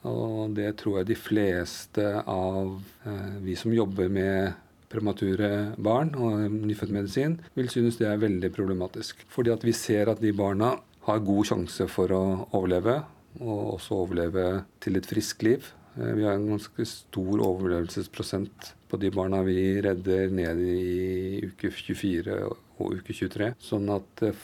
Og 0.07 0.55
det 0.55 0.73
tror 0.79 1.01
jeg 1.01 1.09
de 1.09 1.19
fleste 1.19 2.07
av 2.23 2.75
eh, 3.07 3.38
vi 3.43 3.55
som 3.59 3.73
jobber 3.75 4.12
med 4.12 4.53
premature 4.89 5.75
barn 5.77 6.13
og 6.17 6.45
nyfødtmedisin, 6.55 7.38
vil 7.57 7.71
synes 7.71 7.99
det 7.99 8.07
er 8.09 8.21
veldig 8.21 8.51
problematisk. 8.55 9.25
Fordi 9.29 9.51
at 9.53 9.65
vi 9.65 9.75
ser 9.75 10.09
at 10.09 10.21
de 10.23 10.31
barna 10.33 10.77
har 11.05 11.25
god 11.25 11.49
sjanse 11.51 11.88
for 11.91 12.13
å 12.15 12.23
overleve, 12.55 13.01
og 13.39 13.75
også 13.75 13.99
overleve 14.05 14.47
til 14.83 14.97
et 14.99 15.07
friskt 15.07 15.43
liv. 15.45 15.67
Eh, 15.99 16.05
vi 16.05 16.25
har 16.25 16.33
en 16.33 16.49
ganske 16.49 16.85
stor 16.85 17.41
overlevelsesprosent 17.41 18.73
på 18.89 18.97
de 18.97 19.12
barna 19.12 19.41
vi 19.43 19.81
redder 19.81 20.29
ned 20.29 20.59
i 20.59 21.45
uke 21.45 21.71
24 21.71 22.39
og 22.79 22.95
uke 22.95 23.13
23. 23.13 23.51
Sånn 23.59 23.89
at 23.93 24.23
eh, 24.23 24.38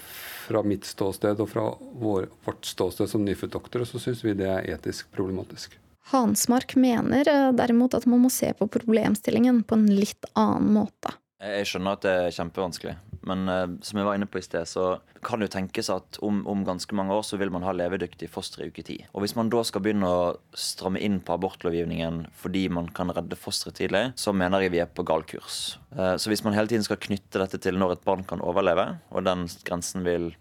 fra 0.46 0.62
mitt 0.68 0.86
ståsted 0.88 1.42
og 1.42 1.50
fra 1.50 1.66
vår, 2.02 2.30
vårt 2.46 2.68
ståsted 2.68 3.10
som 3.10 3.26
nyfødtdoktorer, 3.26 3.88
så 3.90 4.02
syns 4.02 4.24
vi 4.26 4.36
det 4.38 4.50
er 4.52 4.70
etisk 4.76 5.12
problematisk. 5.16 5.80
Hansmark 6.12 6.76
mener 6.78 7.30
eh, 7.32 7.52
derimot 7.58 7.96
at 7.98 8.06
man 8.10 8.26
må 8.26 8.34
se 8.34 8.52
på 8.58 8.68
problemstillingen 8.72 9.64
på 9.64 9.80
en 9.80 9.88
litt 9.90 10.28
annen 10.34 10.74
måte. 10.76 11.16
Jeg 11.46 11.68
skjønner 11.70 11.98
at 11.98 12.06
det 12.06 12.14
er 12.20 12.36
kjempevanskelig. 12.36 12.96
Men 13.26 13.50
uh, 13.50 13.66
som 13.86 14.00
jeg 14.00 14.08
var 14.08 14.18
inne 14.18 14.28
på 14.30 14.40
i 14.40 14.46
sted, 14.46 14.68
så 14.70 15.00
kan 15.26 15.42
det 15.42 15.50
jo 15.50 15.56
tenkes 15.56 15.90
at 15.94 16.20
om, 16.26 16.44
om, 16.50 16.64
ganske 16.68 16.98
mange 16.98 17.16
år 17.16 17.24
så 17.26 17.40
vil 17.42 17.52
man 17.54 17.66
ha 17.66 17.74
levedyktig 17.74 18.30
foster 18.32 18.64
i 18.64 18.70
uke 18.70 18.86
ti. 18.86 19.00
Og 19.14 19.24
hvis 19.24 19.36
man 19.38 19.50
da 19.54 19.64
skal 19.66 19.84
begynne 19.86 20.10
å 20.10 20.36
stramme 20.58 21.02
inn 21.02 21.18
på 21.26 21.34
abortlovgivningen 21.36 22.26
fordi 22.38 22.68
man 22.74 22.92
kan 22.96 23.14
redde 23.16 23.40
fosteret 23.40 23.80
tidlig, 23.82 24.04
så 24.22 24.34
mener 24.36 24.66
jeg 24.66 24.76
vi 24.76 24.84
er 24.84 24.92
på 24.92 25.06
gal 25.08 25.26
kurs. 25.28 25.80
Uh, 25.96 26.16
så 26.22 26.32
hvis 26.32 26.46
man 26.46 26.58
hele 26.58 26.70
tiden 26.72 26.86
skal 26.86 27.02
knytte 27.02 27.42
dette 27.42 27.62
til 27.62 27.80
når 27.82 27.98
et 27.98 28.06
barn 28.06 28.26
kan 28.28 28.44
overleve, 28.46 28.92
og 29.10 29.26
den 29.26 29.48
grensen 29.66 30.06
vil 30.06 30.34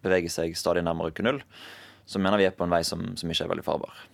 bevege 0.00 0.32
seg 0.32 0.56
stadig 0.56 0.84
nærmere 0.86 1.12
uke 1.12 1.24
null, 1.26 1.42
så 2.08 2.18
mener 2.22 2.40
vi 2.40 2.48
er 2.48 2.56
på 2.56 2.64
en 2.64 2.72
vei 2.72 2.80
som, 2.86 3.12
som 3.20 3.30
ikke 3.30 3.44
er 3.46 3.52
veldig 3.52 3.66
farbar. 3.66 4.06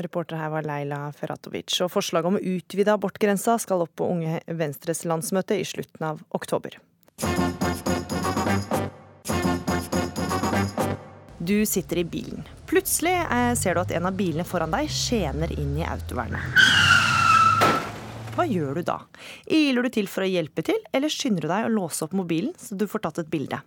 Reporter 0.00 0.38
her 0.40 0.52
var 0.52 0.64
Leila 0.64 1.00
Ferratovic. 1.12 1.74
Og 1.84 1.90
forslaget 1.92 2.30
om 2.30 2.38
å 2.38 2.44
utvide 2.56 2.94
abortgrensa 2.94 3.58
skal 3.60 3.84
opp 3.84 3.92
på 4.00 4.08
Unge 4.08 4.40
Venstres 4.46 5.02
landsmøte 5.08 5.58
i 5.60 5.66
slutten 5.68 6.06
av 6.12 6.22
oktober. 6.36 6.78
Du 11.50 11.66
sitter 11.66 11.98
i 11.98 12.04
bilen. 12.04 12.44
Plutselig 12.66 13.10
eh, 13.10 13.54
ser 13.58 13.74
du 13.74 13.80
at 13.80 13.90
en 13.90 14.04
av 14.06 14.14
bilene 14.14 14.44
foran 14.46 14.70
deg 14.70 14.86
skjener 14.94 15.50
inn 15.58 15.72
i 15.80 15.82
autovernet. 15.82 16.60
Hva 18.36 18.44
gjør 18.46 18.78
du 18.78 18.84
da? 18.86 19.00
Iler 19.50 19.82
du 19.82 19.90
til 19.96 20.06
for 20.06 20.22
å 20.22 20.28
hjelpe 20.30 20.62
til, 20.68 20.78
eller 20.94 21.10
skynder 21.10 21.42
du 21.42 21.50
deg 21.50 21.66
å 21.66 21.72
låse 21.74 22.06
opp 22.06 22.14
mobilen 22.14 22.54
så 22.54 22.78
du 22.78 22.86
får 22.86 23.02
tatt 23.02 23.18
et 23.24 23.32
bilde? 23.32 23.58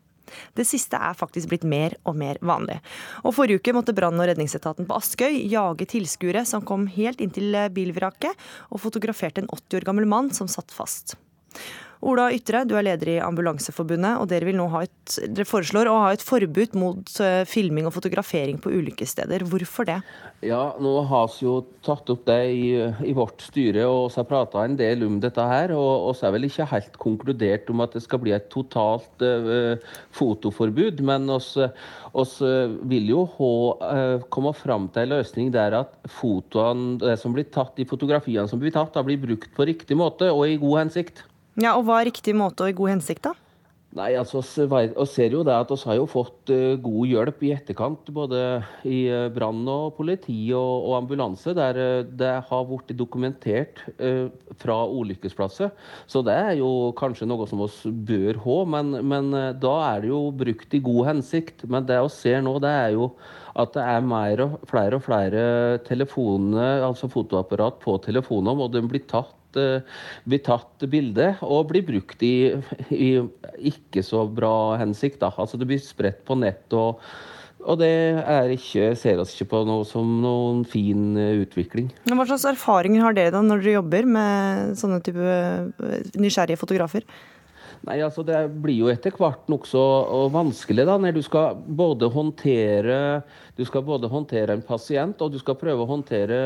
Det 0.55 0.63
siste 0.63 0.95
er 0.95 1.19
faktisk 1.19 1.51
blitt 1.51 1.67
mer 1.67 1.97
og 2.07 2.15
mer 2.23 2.39
vanlig. 2.39 2.79
Og 3.27 3.35
Forrige 3.35 3.59
uke 3.59 3.75
måtte 3.75 3.97
brann- 3.97 4.15
og 4.15 4.31
redningsetaten 4.31 4.87
på 4.87 5.01
Askøy 5.01 5.43
jage 5.51 5.89
tilskuere 5.91 6.45
som 6.47 6.63
kom 6.63 6.87
helt 6.87 7.19
inntil 7.19 7.65
bilvraket 7.75 8.47
og 8.69 8.79
fotograferte 8.85 9.43
en 9.43 9.51
80 9.51 9.81
år 9.81 9.91
gammel 9.91 10.07
mann 10.07 10.31
som 10.31 10.47
satt 10.47 10.71
fast. 10.71 11.17
Ola 12.03 12.25
Ytre, 12.35 12.65
du 12.67 12.73
er 12.75 12.83
leder 12.83 13.13
i 13.13 13.19
Ambulanseforbundet, 13.23 14.17
og 14.19 14.27
dere, 14.27 14.51
et, 14.81 15.13
dere, 15.23 15.45
foreslår 15.47 15.87
å 15.87 15.95
ha 16.01 16.09
et 16.11 16.25
forbud 16.25 16.75
mot 16.75 17.13
eh, 17.23 17.43
filming 17.47 17.87
og 17.87 17.95
fotografering 17.95 18.59
på 18.59 18.73
ulykkessteder. 18.75 19.45
Hvorfor 19.47 19.87
det? 19.87 20.01
Ja, 20.43 20.73
Nå 20.83 20.97
har 21.07 21.29
vi 21.31 21.45
jo 21.45 21.55
tatt 21.85 22.11
opp 22.11 22.25
det 22.27 22.39
i, 22.51 22.73
i 23.07 23.15
vårt 23.15 23.45
styre 23.45 23.87
og 23.87 24.11
vi 24.11 24.19
har 24.19 24.27
prata 24.27 24.65
en 24.67 24.75
del 24.79 25.05
om 25.07 25.21
dette 25.23 25.47
her. 25.47 25.71
Og 25.77 26.11
vi 26.19 26.27
er 26.27 26.35
vel 26.35 26.49
ikke 26.49 26.69
helt 26.73 26.99
konkludert 26.99 27.71
om 27.71 27.85
at 27.85 27.95
det 27.95 28.03
skal 28.03 28.19
bli 28.25 28.35
et 28.35 28.51
totalt 28.51 29.23
uh, 29.23 29.79
fotoforbud. 30.19 30.99
Men 31.07 31.31
vi 31.31 32.53
vil 32.91 33.11
jo 33.13 33.25
ha, 33.37 33.53
uh, 33.79 34.29
komme 34.33 34.51
fram 34.57 34.91
til 34.91 35.07
en 35.07 35.15
løsning 35.15 35.53
der 35.55 35.79
at 35.85 35.95
fotoene, 36.19 36.97
det 36.99 37.15
som 37.23 37.35
blir 37.35 37.47
tatt, 37.47 37.77
de 37.79 37.87
fotografiene 37.87 38.49
som 38.51 38.59
blir 38.59 38.75
tatt, 38.75 38.91
da 38.97 39.07
blir 39.07 39.21
brukt 39.23 39.53
på 39.55 39.71
riktig 39.71 39.95
måte 39.99 40.33
og 40.33 40.49
i 40.49 40.59
god 40.59 40.83
hensikt. 40.85 41.29
Ja, 41.61 41.75
og 41.77 41.85
Hva 41.85 42.01
er 42.01 42.09
riktig 42.09 42.33
måte 42.37 42.65
og 42.65 42.71
i 42.71 42.77
god 42.77 42.95
hensikt, 42.95 43.27
da? 43.27 43.35
Nei, 43.93 44.15
altså, 44.17 44.41
Vi 44.41 45.05
ser 45.05 45.35
jo 45.35 45.43
det 45.45 45.53
at 45.53 45.69
vi 45.69 45.77
har 45.85 45.97
jo 45.99 46.07
fått 46.09 46.49
uh, 46.49 46.73
god 46.81 47.11
hjelp 47.11 47.43
i 47.45 47.51
etterkant, 47.53 48.07
både 48.09 48.39
i 48.89 49.03
uh, 49.05 49.27
brann 49.29 49.61
og 49.69 49.93
politi 49.99 50.49
og, 50.49 50.87
og 50.87 50.95
ambulanse, 50.97 51.53
der 51.53 51.77
uh, 51.77 51.99
det 52.01 52.31
har 52.47 52.65
blitt 52.65 52.95
dokumentert 52.97 53.83
fra 54.57 54.79
ulykkesplasser. 54.89 55.69
Så 56.09 56.23
det 56.25 56.33
er 56.33 56.57
jo 56.57 56.89
kanskje 56.97 57.27
noe 57.29 57.45
som 57.49 57.61
vi 57.61 57.93
bør 58.09 58.41
ha, 58.47 58.57
men, 58.73 58.97
men 59.05 59.29
da 59.61 59.75
er 59.91 60.03
det 60.03 60.09
jo 60.09 60.23
brukt 60.41 60.73
i 60.73 60.81
god 60.81 61.11
hensikt. 61.11 61.67
Men 61.69 61.85
det 61.85 62.01
vi 62.01 62.11
ser 62.17 62.41
nå, 62.41 62.57
det 62.63 62.73
er 62.73 62.97
jo 62.97 63.11
at 63.53 63.75
det 63.75 63.85
er 63.85 64.41
og 64.41 64.57
flere 64.65 64.97
og 64.97 65.05
flere 65.05 65.43
telefoner, 65.85 66.81
altså 66.81 67.11
fotoapparat 67.13 67.77
på 67.83 67.99
telefonene, 68.01 68.65
og 68.65 68.73
de 68.73 68.81
blir 68.89 69.05
tatt 69.05 69.37
Eh, 69.59 70.01
blir 70.29 70.43
tatt 70.45 70.87
bilde 70.89 71.33
og 71.45 71.69
blir 71.71 71.85
brukt 71.87 72.23
i, 72.25 72.53
i 72.93 73.13
ikke 73.73 74.03
så 74.05 74.25
bra 74.27 74.79
hensikt. 74.81 75.21
Da. 75.23 75.33
Altså 75.37 75.59
det 75.59 75.69
blir 75.69 75.83
spredt 75.83 76.23
på 76.27 76.39
nett. 76.39 76.67
og 76.73 77.01
og 77.63 77.79
det 77.79 77.93
ikke, 78.57 78.89
ser 78.99 79.21
oss 79.21 79.33
ikke 79.35 79.51
på 79.53 79.61
noe 79.67 79.85
som 79.87 80.17
noen 80.23 80.63
fin 80.67 81.13
eh, 81.19 81.43
utvikling. 81.45 81.89
Hva 82.11 82.25
slags 82.27 82.43
erfaringer 82.49 83.05
har 83.05 83.15
dere 83.15 83.31
da 83.35 83.43
når 83.43 83.63
dere 83.63 83.77
jobber 83.77 84.09
med 84.17 84.73
sånne 84.79 84.99
type 85.05 85.23
eh, 85.23 86.09
nysgjerrige 86.19 86.59
fotografer? 86.59 87.07
Nei, 87.83 87.97
altså 87.99 88.23
Det 88.23 88.37
blir 88.63 88.77
jo 88.79 88.91
etter 88.91 89.11
hvert 89.19 89.49
nokså 89.51 89.81
vanskelig 90.31 90.85
da, 90.87 90.95
når 91.01 91.17
du 91.17 91.23
skal 91.25 91.57
både 91.79 92.07
håndtere 92.13 92.99
du 93.57 93.63
skal 93.67 93.83
både 93.85 94.09
håndtere 94.09 94.55
en 94.55 94.63
pasient 94.65 95.19
og 95.21 95.33
du 95.33 95.39
skal 95.41 95.57
prøve 95.59 95.83
å 95.83 95.89
håndtere 95.89 96.37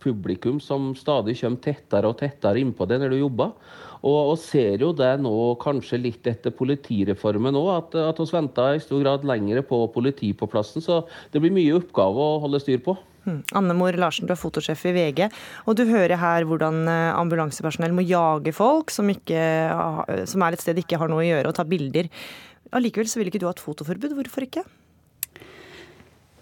publikum 0.00 0.60
som 0.62 0.92
stadig 0.96 1.34
kommer 1.40 1.60
tettere 1.66 2.08
og 2.08 2.20
tettere 2.22 2.62
innpå 2.62 2.86
det 2.88 3.00
når 3.02 3.12
du 3.12 3.18
jobber. 3.18 3.50
Og, 4.04 4.34
og 4.34 4.36
ser 4.40 4.82
jo 4.84 4.92
det 4.96 5.14
nå 5.24 5.32
kanskje 5.62 6.00
litt 6.02 6.28
etter 6.28 6.52
politireformen 6.52 7.56
òg, 7.56 7.70
at, 7.78 7.96
at 8.12 8.20
vi 8.20 8.28
venter 8.34 8.76
i 8.76 8.82
stor 8.84 9.00
grad 9.00 9.24
lenger 9.28 9.64
på 9.64 9.80
politi 9.94 10.34
på 10.36 10.48
plassen. 10.50 10.84
Så 10.84 11.02
det 11.32 11.40
blir 11.40 11.54
mye 11.54 11.78
oppgave 11.78 12.20
å 12.20 12.38
holde 12.44 12.60
styr 12.60 12.84
på. 12.84 12.98
Annemor 13.24 13.56
Anne 13.56 13.74
Mor 13.78 13.96
Larsen, 13.96 14.28
du 14.28 14.34
er 14.34 14.40
fotosjef 14.40 14.82
i 14.90 14.92
VG. 14.92 15.24
Og 15.64 15.78
du 15.78 15.86
hører 15.88 16.20
her 16.20 16.44
hvordan 16.48 16.84
eh, 16.84 17.16
ambulansepersonell 17.16 17.96
må 17.96 18.04
jage 18.04 18.52
folk 18.52 18.92
som, 18.92 19.08
ikke, 19.08 19.40
som 20.28 20.44
er 20.44 20.56
et 20.56 20.64
sted 20.64 20.76
de 20.76 20.84
ikke 20.84 21.00
har 21.00 21.08
noe 21.08 21.24
å 21.24 21.28
gjøre, 21.30 21.48
og 21.48 21.56
ta 21.56 21.64
bilder. 21.68 22.12
Allikevel 22.76 23.08
så 23.08 23.22
vil 23.22 23.32
ikke 23.32 23.40
du 23.40 23.48
ha 23.48 23.54
et 23.56 23.64
fotoforbud. 23.64 24.16
Hvorfor 24.18 24.44
ikke? 24.44 24.64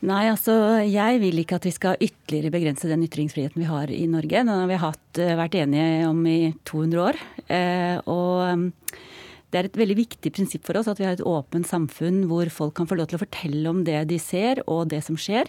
Nei, 0.02 0.24
altså 0.26 0.54
jeg 0.82 1.20
vil 1.22 1.38
ikke 1.38 1.60
at 1.60 1.66
vi 1.68 1.70
skal 1.70 2.00
ytterligere 2.02 2.50
begrense 2.50 2.88
den 2.90 3.04
ytringsfriheten 3.06 3.62
vi 3.62 3.68
har 3.68 3.90
i 3.94 4.02
Norge. 4.10 4.34
Den 4.34 4.50
har 4.50 4.66
vi 4.66 4.78
hatt, 4.82 5.18
eh, 5.22 5.36
vært 5.38 5.54
enige 5.54 6.08
om 6.08 6.24
i 6.26 6.52
200 6.66 6.98
år. 6.98 7.18
Eh, 7.46 8.00
og 8.10 8.40
mm, 8.58 8.64
det 9.52 9.60
er 9.60 9.68
et 9.68 9.78
veldig 9.78 9.96
viktig 10.00 10.32
prinsipp 10.34 10.66
for 10.66 10.80
oss 10.80 10.90
at 10.90 10.98
vi 10.98 11.06
har 11.06 11.14
et 11.14 11.22
åpent 11.22 11.68
samfunn 11.68 12.24
hvor 12.26 12.50
folk 12.50 12.74
kan 12.74 12.90
få 12.90 12.98
lov 12.98 13.12
til 13.12 13.20
å 13.20 13.22
fortelle 13.22 13.62
om 13.70 13.84
det 13.86 14.08
de 14.10 14.18
ser 14.18 14.64
og 14.66 14.90
det 14.90 15.04
som 15.06 15.14
skjer. 15.14 15.46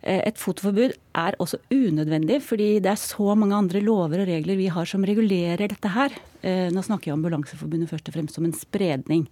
Eh, 0.00 0.24
et 0.24 0.40
fotoforbud 0.40 0.96
er 1.12 1.36
også 1.36 1.60
unødvendig, 1.68 2.40
fordi 2.40 2.80
det 2.80 2.94
er 2.94 3.04
så 3.04 3.36
mange 3.36 3.60
andre 3.60 3.84
lover 3.84 4.24
og 4.24 4.32
regler 4.32 4.56
vi 4.56 4.72
har 4.72 4.88
som 4.88 5.04
regulerer 5.04 5.68
dette 5.68 5.92
her. 5.92 6.16
Nå 6.44 6.80
snakker 6.84 7.08
jeg 7.08 7.16
om 7.16 7.22
Ambulanseforbundet 7.22 7.88
først 7.88 8.08
og 8.08 8.16
fremst 8.16 8.36
som 8.36 8.44
en 8.44 8.56
spredning. 8.56 9.28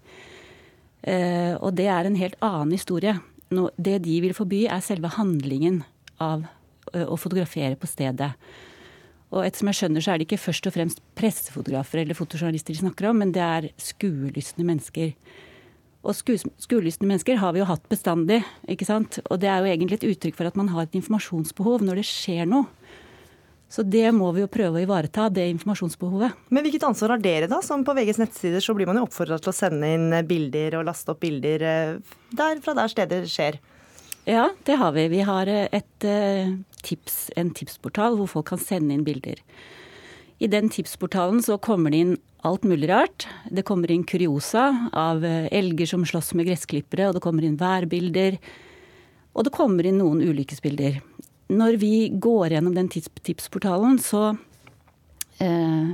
Og 1.04 1.74
det 1.76 1.90
er 1.92 2.08
en 2.08 2.16
helt 2.16 2.38
annen 2.40 2.72
historie 2.72 3.18
no, 3.54 3.68
det 3.76 4.00
de 4.06 4.18
vil 4.24 4.34
forby, 4.36 4.64
er 4.66 4.82
selve 4.84 5.12
handlingen 5.16 5.82
av 6.22 6.46
å 6.92 7.16
fotografere 7.20 7.78
på 7.78 7.88
stedet. 7.88 8.32
Og 9.32 9.46
ettersom 9.46 9.70
jeg 9.70 9.78
skjønner, 9.78 10.04
så 10.04 10.12
er 10.12 10.20
det 10.20 10.26
ikke 10.26 10.42
først 10.42 10.66
og 10.68 10.74
fremst 10.74 11.00
pressefotografer 11.16 12.02
eller 12.02 12.18
fotojournalister 12.18 12.74
de 12.74 12.82
snakker 12.82 13.08
om, 13.08 13.22
men 13.22 13.32
det 13.32 13.44
er 13.44 13.70
skuelystne 13.80 14.66
mennesker. 14.68 15.14
Og 16.02 16.18
skuelystne 16.18 17.08
mennesker 17.08 17.38
har 17.40 17.54
vi 17.54 17.62
jo 17.62 17.68
hatt 17.70 17.84
bestandig, 17.88 18.42
ikke 18.68 18.88
sant. 18.88 19.20
Og 19.30 19.40
det 19.40 19.48
er 19.48 19.62
jo 19.62 19.70
egentlig 19.70 20.00
et 20.00 20.08
uttrykk 20.10 20.36
for 20.36 20.50
at 20.50 20.58
man 20.58 20.68
har 20.74 20.84
et 20.84 20.98
informasjonsbehov 20.98 21.86
når 21.86 22.02
det 22.02 22.08
skjer 22.10 22.50
noe. 22.50 22.68
Så 23.72 23.80
det 23.88 24.10
må 24.12 24.28
vi 24.36 24.42
jo 24.42 24.50
prøve 24.52 24.76
å 24.76 24.84
ivareta, 24.84 25.30
det 25.32 25.46
informasjonsbehovet. 25.54 26.36
Men 26.52 26.66
hvilket 26.66 26.84
ansvar 26.84 27.14
har 27.14 27.22
dere, 27.24 27.48
da? 27.48 27.62
Som 27.64 27.86
på 27.86 27.94
VGs 27.96 28.18
nettsider 28.20 28.60
så 28.60 28.74
blir 28.76 28.88
man 28.88 28.98
jo 29.00 29.06
oppfordra 29.06 29.38
til 29.40 29.48
å 29.48 29.56
sende 29.56 29.88
inn 29.88 30.12
bilder 30.28 30.76
og 30.76 30.90
laste 30.90 31.14
opp 31.14 31.22
bilder 31.22 31.64
eh, 31.64 32.16
der, 32.36 32.58
fra 32.64 32.74
der 32.76 32.92
steder 32.92 33.24
skjer. 33.32 33.56
Ja, 34.28 34.50
det 34.68 34.76
har 34.76 34.92
vi. 34.92 35.06
Vi 35.14 35.22
har 35.24 35.48
eh, 35.48 35.72
et 35.72 36.04
eh, 36.04 36.52
tips, 36.84 37.30
en 37.40 37.54
tipsportal 37.56 38.18
hvor 38.18 38.28
folk 38.34 38.50
kan 38.52 38.60
sende 38.60 38.92
inn 38.92 39.06
bilder. 39.08 39.40
I 40.42 40.50
den 40.52 40.68
tipsportalen 40.74 41.40
så 41.40 41.56
kommer 41.56 41.94
det 41.94 42.02
inn 42.04 42.12
alt 42.44 42.66
mulig 42.68 42.90
rart. 42.90 43.24
Det 43.48 43.64
kommer 43.64 43.88
inn 43.94 44.04
kuriosa 44.04 44.66
av 44.92 45.24
elger 45.24 45.88
som 45.88 46.04
slåss 46.04 46.34
med 46.36 46.50
gressklippere, 46.50 47.08
og 47.08 47.16
det 47.16 47.24
kommer 47.24 47.46
inn 47.46 47.56
værbilder. 47.56 48.36
Og 49.32 49.46
det 49.46 49.54
kommer 49.54 49.88
inn 49.88 50.02
noen 50.02 50.20
ulykkesbilder 50.26 51.00
når 51.50 51.78
vi 51.82 51.94
går 52.22 52.54
gjennom 52.54 52.76
den 52.76 52.88
tipsportalen, 52.92 53.98
så 54.02 54.36
eh, 55.42 55.92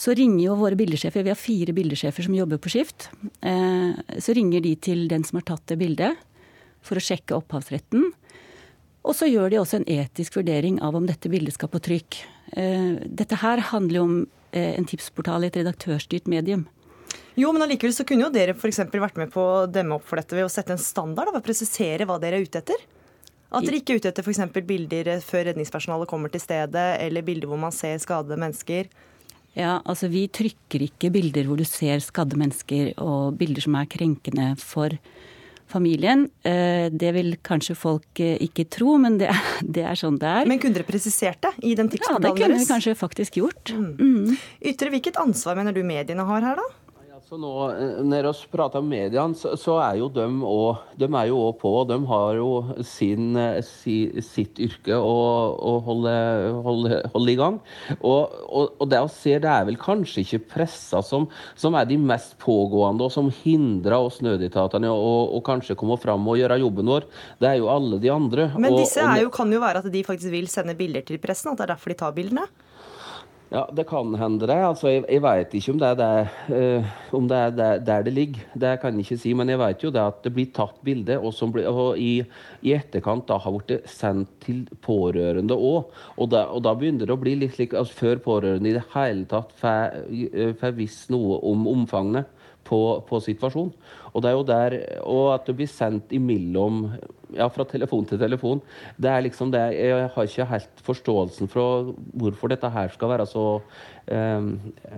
så 0.00 0.14
ringer 0.16 0.44
jo 0.44 0.56
våre 0.56 0.78
bildesjefer, 0.78 1.24
vi 1.26 1.32
har 1.32 1.38
fire 1.38 1.74
bildesjefer 1.76 2.24
som 2.24 2.34
jobber 2.34 2.60
på 2.62 2.70
skift. 2.72 3.10
Eh, 3.42 3.90
så 4.22 4.34
ringer 4.36 4.62
de 4.64 4.74
til 4.78 5.08
den 5.10 5.26
som 5.26 5.40
har 5.40 5.48
tatt 5.50 5.66
det 5.68 5.80
bildet, 5.80 6.18
for 6.80 6.96
å 6.96 7.04
sjekke 7.04 7.36
opphavsretten. 7.36 8.06
Og 9.00 9.16
så 9.16 9.28
gjør 9.28 9.50
de 9.52 9.58
også 9.60 9.80
en 9.80 9.88
etisk 9.90 10.38
vurdering 10.38 10.78
av 10.84 10.96
om 10.96 11.08
dette 11.08 11.28
bildet 11.32 11.56
skal 11.56 11.72
på 11.72 11.82
trykk. 11.84 12.20
Eh, 12.56 13.00
dette 13.04 13.40
her 13.42 13.64
handler 13.72 13.98
jo 13.98 14.04
om 14.06 14.14
eh, 14.52 14.76
en 14.76 14.88
tipsportal 14.88 15.44
i 15.44 15.50
et 15.50 15.58
redaktørstyrt 15.60 16.30
medium. 16.30 16.66
Jo, 17.36 17.50
men 17.52 17.64
allikevel 17.64 17.94
så 17.96 18.06
kunne 18.06 18.26
jo 18.26 18.32
dere 18.32 18.54
f.eks. 18.54 18.82
vært 18.92 19.18
med 19.18 19.32
på 19.34 19.42
å 19.42 19.68
demme 19.70 19.96
opp 19.98 20.06
for 20.06 20.20
dette 20.20 20.36
ved 20.36 20.46
å 20.46 20.52
sette 20.52 20.76
en 20.76 20.82
standard, 20.82 21.32
ved 21.32 21.42
å 21.42 21.46
presisere 21.46 22.06
hva 22.06 22.20
dere 22.22 22.38
er 22.38 22.46
ute 22.46 22.62
etter? 22.62 22.88
At 23.50 23.66
dere 23.66 23.80
ikke 23.80 23.96
er 23.96 24.00
ute 24.00 24.10
etter 24.12 24.26
f.eks. 24.26 24.42
bilder 24.66 25.12
før 25.26 25.48
redningspersonalet 25.50 26.10
kommer 26.10 26.30
til 26.30 26.42
stedet, 26.42 26.88
eller 27.02 27.26
bilder 27.26 27.50
hvor 27.50 27.58
man 27.58 27.74
ser 27.74 27.98
skadede 27.98 28.38
mennesker? 28.38 28.90
Ja, 29.58 29.80
altså 29.82 30.06
vi 30.10 30.28
trykker 30.30 30.84
ikke 30.86 31.10
bilder 31.10 31.48
hvor 31.48 31.58
du 31.58 31.66
ser 31.66 31.98
skadde 32.04 32.38
mennesker 32.38 32.92
og 33.02 33.34
bilder 33.40 33.66
som 33.66 33.74
er 33.80 33.88
krenkende 33.90 34.52
for 34.62 34.94
familien. 35.70 36.28
Eh, 36.46 36.86
det 36.90 37.10
vil 37.14 37.34
kanskje 37.46 37.76
folk 37.78 38.22
eh, 38.22 38.36
ikke 38.42 38.66
tro, 38.70 38.96
men 39.02 39.18
det, 39.20 39.30
det 39.78 39.84
er 39.86 39.98
sånn 39.98 40.18
det 40.20 40.30
er. 40.30 40.50
Men 40.50 40.62
kunne 40.62 40.78
dere 40.78 40.86
presisert 40.86 41.42
det 41.42 41.52
i 41.62 41.74
den 41.78 41.90
tipsportalen 41.90 42.22
deres? 42.26 42.30
Ja, 42.30 42.36
det 42.38 42.46
kunne 42.46 42.62
vi 42.62 42.70
kanskje 42.70 42.96
faktisk 42.98 43.40
gjort. 43.42 43.74
Mm. 43.74 43.90
Mm. 43.98 44.38
Ytre, 44.72 44.94
hvilket 44.94 45.18
ansvar 45.22 45.58
mener 45.58 45.74
du 45.74 45.82
mediene 45.86 46.26
har 46.26 46.46
her, 46.46 46.62
da? 46.62 46.89
Så 47.30 47.36
nå, 47.38 47.50
eh, 47.70 47.98
Når 48.02 48.26
vi 48.26 48.48
prater 48.50 48.82
om 48.82 48.88
mediene, 48.90 49.36
så, 49.38 49.52
så, 49.54 49.76
er 49.84 50.00
jo 50.00 50.08
de 50.10 50.24
òg 50.26 51.58
på. 51.60 51.70
De 51.86 51.98
har 52.10 52.38
jo 52.40 52.48
sin, 52.82 53.36
eh, 53.38 53.60
si, 53.62 54.10
sitt 54.18 54.58
yrke 54.58 54.96
å, 54.98 55.12
å 55.54 55.76
holde, 55.86 56.14
holde, 56.66 56.98
holde, 57.12 57.30
i 57.30 57.38
gang. 57.38 57.60
Og, 58.00 58.34
og, 58.48 58.72
og, 58.80 58.88
det 58.90 58.98
å 58.98 59.06
se, 59.06 59.36
det 59.38 59.46
er 59.46 59.68
vel 59.68 59.78
kanskje 59.78 60.24
ikke 60.24 60.40
pressa 60.56 61.04
som, 61.06 61.28
som 61.54 61.78
er 61.78 61.86
de 61.86 62.00
mest 62.02 62.34
pågående, 62.42 63.06
og 63.06 63.14
som 63.14 63.30
hindrer 63.44 64.00
oss 64.00 64.18
nødetatene 64.26 64.90
å 64.90 65.38
kanskje 65.46 65.78
komme 65.78 66.00
fram 66.02 66.26
og 66.26 66.40
gjøre 66.40 66.58
jobben 66.64 66.90
vår. 66.90 67.06
Det 67.38 67.52
er 67.52 67.60
jo 67.60 67.70
alle 67.70 68.02
de 68.02 68.10
andre. 68.10 68.48
Men 68.58 68.74
disse 68.74 69.06
jo, 69.22 69.30
kan 69.30 69.54
jo 69.54 69.62
være 69.62 69.84
at 69.84 69.92
de 69.94 70.02
faktisk 70.02 70.34
vil 70.34 70.50
sende 70.50 70.74
bilder 70.74 71.06
til 71.06 71.22
pressen, 71.22 71.54
at 71.54 71.62
det 71.62 71.68
er 71.68 71.74
derfor 71.76 71.94
de 71.94 72.00
tar 72.02 72.18
bildene? 72.18 72.48
Ja, 73.50 73.64
det 73.74 73.82
kan 73.90 74.12
hende 74.14 74.46
det. 74.46 74.54
Altså, 74.62 74.86
jeg, 74.92 75.02
jeg 75.10 75.22
vet 75.24 75.54
ikke 75.58 75.72
om 75.72 75.78
det 75.80 75.88
er, 75.88 75.96
der, 75.98 76.28
uh, 76.54 76.90
om 77.18 77.24
det 77.26 77.38
er 77.38 77.50
det, 77.50 77.70
der, 77.88 78.04
det 78.06 78.12
ligger. 78.14 78.44
Det 78.54 78.76
kan 78.78 78.94
jeg 78.94 79.08
ikke 79.08 79.18
si. 79.18 79.32
Men 79.34 79.50
jeg 79.50 79.58
vet 79.58 79.82
jo 79.82 79.90
det 79.90 80.04
at 80.04 80.20
det 80.22 80.32
blir 80.36 80.52
tatt 80.54 80.76
bilde, 80.86 81.16
og, 81.18 81.34
og 81.58 81.98
i, 81.98 82.12
i, 82.62 82.74
etterkant 82.76 83.26
da 83.26 83.40
har 83.42 83.56
blitt 83.56 83.90
sendt 83.90 84.30
til 84.46 84.62
pårørende 84.86 85.58
òg. 85.58 85.90
Og, 86.14 86.36
og, 86.38 86.60
da 86.62 86.76
begynner 86.78 87.10
det 87.10 87.16
å 87.16 87.18
bli 87.24 87.34
litt 87.42 87.56
slik 87.58 87.74
altså, 87.74 87.98
før 88.04 88.22
pårørende 88.22 88.70
i 88.70 88.76
det 88.78 88.86
hele 88.94 89.26
tatt 89.34 89.50
får 89.58 89.98
eh, 90.06 90.70
visst 90.78 91.10
noe 91.10 91.42
om 91.50 91.66
omfanget 91.74 92.30
på, 92.70 92.80
på 93.08 93.20
situasjonen. 93.24 93.74
Og 94.10 94.22
det 94.22 94.30
er 94.30 94.36
jo 94.36 94.46
der, 94.46 94.76
og 95.06 95.24
at 95.36 95.46
det 95.46 95.56
blir 95.58 95.70
sendt 95.70 96.14
imellom 96.14 96.86
ja, 97.36 97.46
fra 97.52 97.66
telefon 97.68 98.06
til 98.08 98.18
telefon. 98.20 98.60
Det 98.98 99.10
er 99.10 99.22
liksom 99.22 99.52
det, 99.52 99.60
Jeg 99.78 100.08
har 100.14 100.26
ikke 100.26 100.48
helt 100.50 100.82
forståelsen 100.86 101.50
for 101.50 101.92
hvorfor 102.18 102.50
dette 102.50 102.70
her 102.70 102.90
skal 102.94 103.12
være 103.12 103.26
så 103.30 103.44
um, 103.60 104.48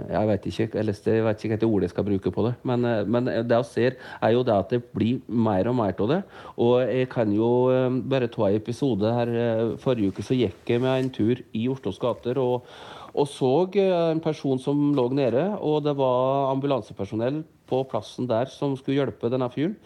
Jeg 0.08 0.28
vet 0.30 0.46
ikke 0.46 0.68
eller 0.80 0.96
jeg 1.04 1.24
vet 1.26 1.44
ikke 1.44 1.52
hvilket 1.52 1.68
ord 1.68 1.82
jeg 1.82 1.92
skal 1.92 2.08
bruke 2.08 2.30
på 2.32 2.46
det. 2.46 2.54
Men, 2.62 2.84
eh, 2.84 3.04
men, 3.04 3.26
det 3.26 3.58
jeg 3.58 3.68
ser, 3.68 3.98
er 4.22 4.32
jo 4.32 4.42
det 4.42 4.56
at 4.56 4.72
det 4.72 4.82
blir 4.94 5.20
mer 5.28 5.68
og 5.68 5.76
mer 5.76 5.94
av 5.98 6.08
det. 6.08 6.22
Og 6.56 6.80
jeg 6.80 7.08
kan 7.12 7.32
jo 7.32 7.52
um, 7.68 8.00
bare 8.08 8.30
ta 8.32 8.48
en 8.48 8.56
episode 8.56 9.14
her. 9.18 9.36
Eh, 9.44 9.76
forrige 9.82 10.12
uke 10.12 10.24
så 10.24 10.38
gikk 10.38 10.68
jeg 10.68 10.80
med 10.80 11.04
en 11.04 11.12
tur 11.12 11.44
i 11.52 11.68
Oslos 11.68 12.00
gater. 12.00 12.38
og 12.38 12.66
og 13.12 13.26
så 13.28 13.68
en 13.76 14.20
person 14.24 14.58
som 14.58 14.94
lå 14.96 15.02
nede, 15.12 15.42
og 15.60 15.82
det 15.84 15.92
var 15.98 16.48
ambulansepersonell 16.54 17.42
på 17.72 17.82
plassen 17.88 18.28
der 18.30 18.52
som 18.52 18.76
skulle 18.76 19.00
hjelpe 19.00 19.32
denne 19.32 19.48
fyren. 19.52 19.76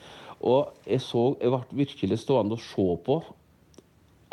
Og 0.44 0.75
jeg, 0.85 1.01
så, 1.01 1.31
jeg 1.40 1.53
ble 1.55 1.83
virkelig 1.87 2.20
stående 2.22 2.59
og 2.59 2.64
se 2.64 2.87
på 3.07 3.20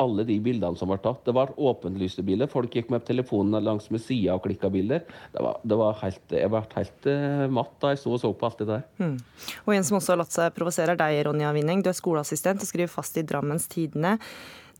alle 0.02 0.24
de 0.26 0.36
bildene 0.42 0.78
som 0.78 0.90
ble 0.90 0.98
tatt. 1.02 1.22
Det 1.26 1.34
var 1.36 1.52
åpenlyste 1.54 2.24
bilder. 2.26 2.50
Folk 2.50 2.74
gikk 2.74 2.90
med 2.92 3.04
telefonen 3.06 3.62
langs 3.62 3.86
med 3.94 4.02
sida 4.02 4.34
og 4.34 4.42
klikka 4.46 4.70
bilder. 4.74 5.04
Det 5.32 5.44
var, 5.44 5.60
det 5.62 5.78
var 5.78 6.00
helt, 6.00 6.24
jeg 6.34 6.50
ble 6.50 6.62
helt 6.74 7.08
uh, 7.10 7.44
matt 7.60 7.76
da 7.82 7.92
jeg 7.92 8.02
sto 8.02 8.16
og 8.16 8.20
så 8.22 8.32
på 8.34 8.48
alt 8.48 8.60
det 8.64 8.68
der. 8.72 8.84
Mm. 8.98 9.16
Og 9.64 9.72
En 9.76 9.86
som 9.86 10.00
også 10.00 10.14
har 10.14 10.20
latt 10.24 10.34
seg 10.34 10.50
provosere, 10.56 10.96
er 10.96 11.00
deg, 11.00 11.22
Ronja 11.28 11.54
Winning. 11.54 11.84
Du 11.84 11.92
er 11.92 11.96
skoleassistent 11.98 12.64
og 12.64 12.70
skriver 12.70 12.90
fast 12.90 13.18
i 13.20 13.26
Drammens 13.26 13.68
Tidende. 13.70 14.18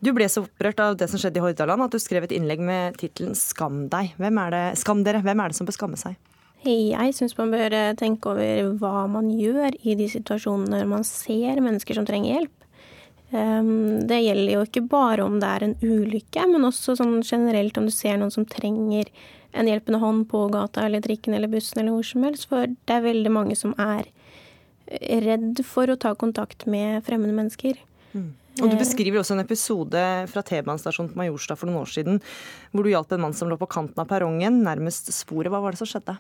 Du 0.05 0.11
ble 0.13 0.27
så 0.29 0.43
opprørt 0.45 0.83
av 0.83 0.99
det 1.01 1.07
som 1.09 1.21
skjedde 1.23 1.39
i 1.41 1.45
Hordaland 1.45 1.87
at 1.87 1.95
du 1.95 2.03
skrev 2.03 2.27
et 2.27 2.35
innlegg 2.35 2.61
med 2.61 2.99
tittelen 3.01 3.39
'Skam 3.39 3.87
deg'. 3.89 4.17
Hvem 4.19 4.41
er 4.43 4.51
det, 4.51 4.65
skam 4.83 5.05
dere. 5.07 5.23
Hvem 5.23 5.41
er 5.41 5.49
det 5.49 5.57
som 5.57 5.69
bør 5.69 5.79
skamme 5.79 6.01
seg? 6.01 6.19
Jeg 6.65 7.15
syns 7.17 7.37
man 7.39 7.53
bør 7.53 7.75
eh, 7.77 7.95
tenke 8.01 8.33
over 8.33 8.75
hva 8.81 9.07
man 9.11 9.31
gjør 9.33 9.77
i 9.85 9.97
de 9.99 10.09
situasjonene 10.11 10.81
når 10.81 10.91
man 10.91 11.07
ser 11.09 11.61
mennesker 11.61 11.99
som 11.99 12.07
trenger 12.09 12.39
hjelp. 12.39 12.55
Ehm, 13.35 14.05
det 14.09 14.21
gjelder 14.23 14.53
jo 14.55 14.65
ikke 14.67 14.85
bare 14.91 15.25
om 15.27 15.39
det 15.43 15.51
er 15.51 15.67
en 15.67 15.77
ulykke, 15.83 16.45
men 16.51 16.69
også 16.69 16.97
sånn 17.01 17.19
generelt 17.25 17.79
om 17.81 17.89
du 17.89 17.95
ser 17.95 18.21
noen 18.21 18.33
som 18.33 18.47
trenger 18.49 19.11
en 19.55 19.69
hjelpende 19.71 20.01
hånd 20.03 20.27
på 20.31 20.47
gata 20.55 20.87
eller 20.87 21.03
trikken 21.03 21.35
eller 21.37 21.51
bussen 21.51 21.81
eller 21.83 21.95
hvor 21.95 22.07
som 22.07 22.27
helst. 22.27 22.49
For 22.51 22.71
det 22.71 22.95
er 22.97 23.07
veldig 23.07 23.33
mange 23.35 23.59
som 23.59 23.75
er 23.81 24.09
redd 25.25 25.63
for 25.67 25.91
å 25.91 25.99
ta 26.01 26.15
kontakt 26.19 26.67
med 26.71 27.05
fremmede 27.07 27.35
mennesker. 27.37 27.79
Mm. 28.15 28.33
Og 28.63 28.71
Du 28.71 28.77
beskriver 28.79 29.19
også 29.19 29.35
en 29.35 29.43
episode 29.43 30.03
fra 30.31 30.43
T-banestasjonen 30.47 31.11
på 31.11 31.19
Majorstad 31.19 31.59
for 31.59 31.67
noen 31.67 31.83
år 31.83 31.91
siden, 31.91 32.21
hvor 32.71 32.87
du 32.87 32.93
hjalp 32.93 33.11
en 33.17 33.25
mann 33.25 33.35
som 33.35 33.51
lå 33.51 33.59
på 33.59 33.67
kanten 33.67 33.99
av 33.99 34.07
perrongen, 34.11 34.61
nærmest 34.63 35.11
sporet. 35.15 35.51
Hva 35.51 35.63
var 35.65 35.75
det 35.75 35.83
som 35.83 35.91
skjedde? 35.91 36.15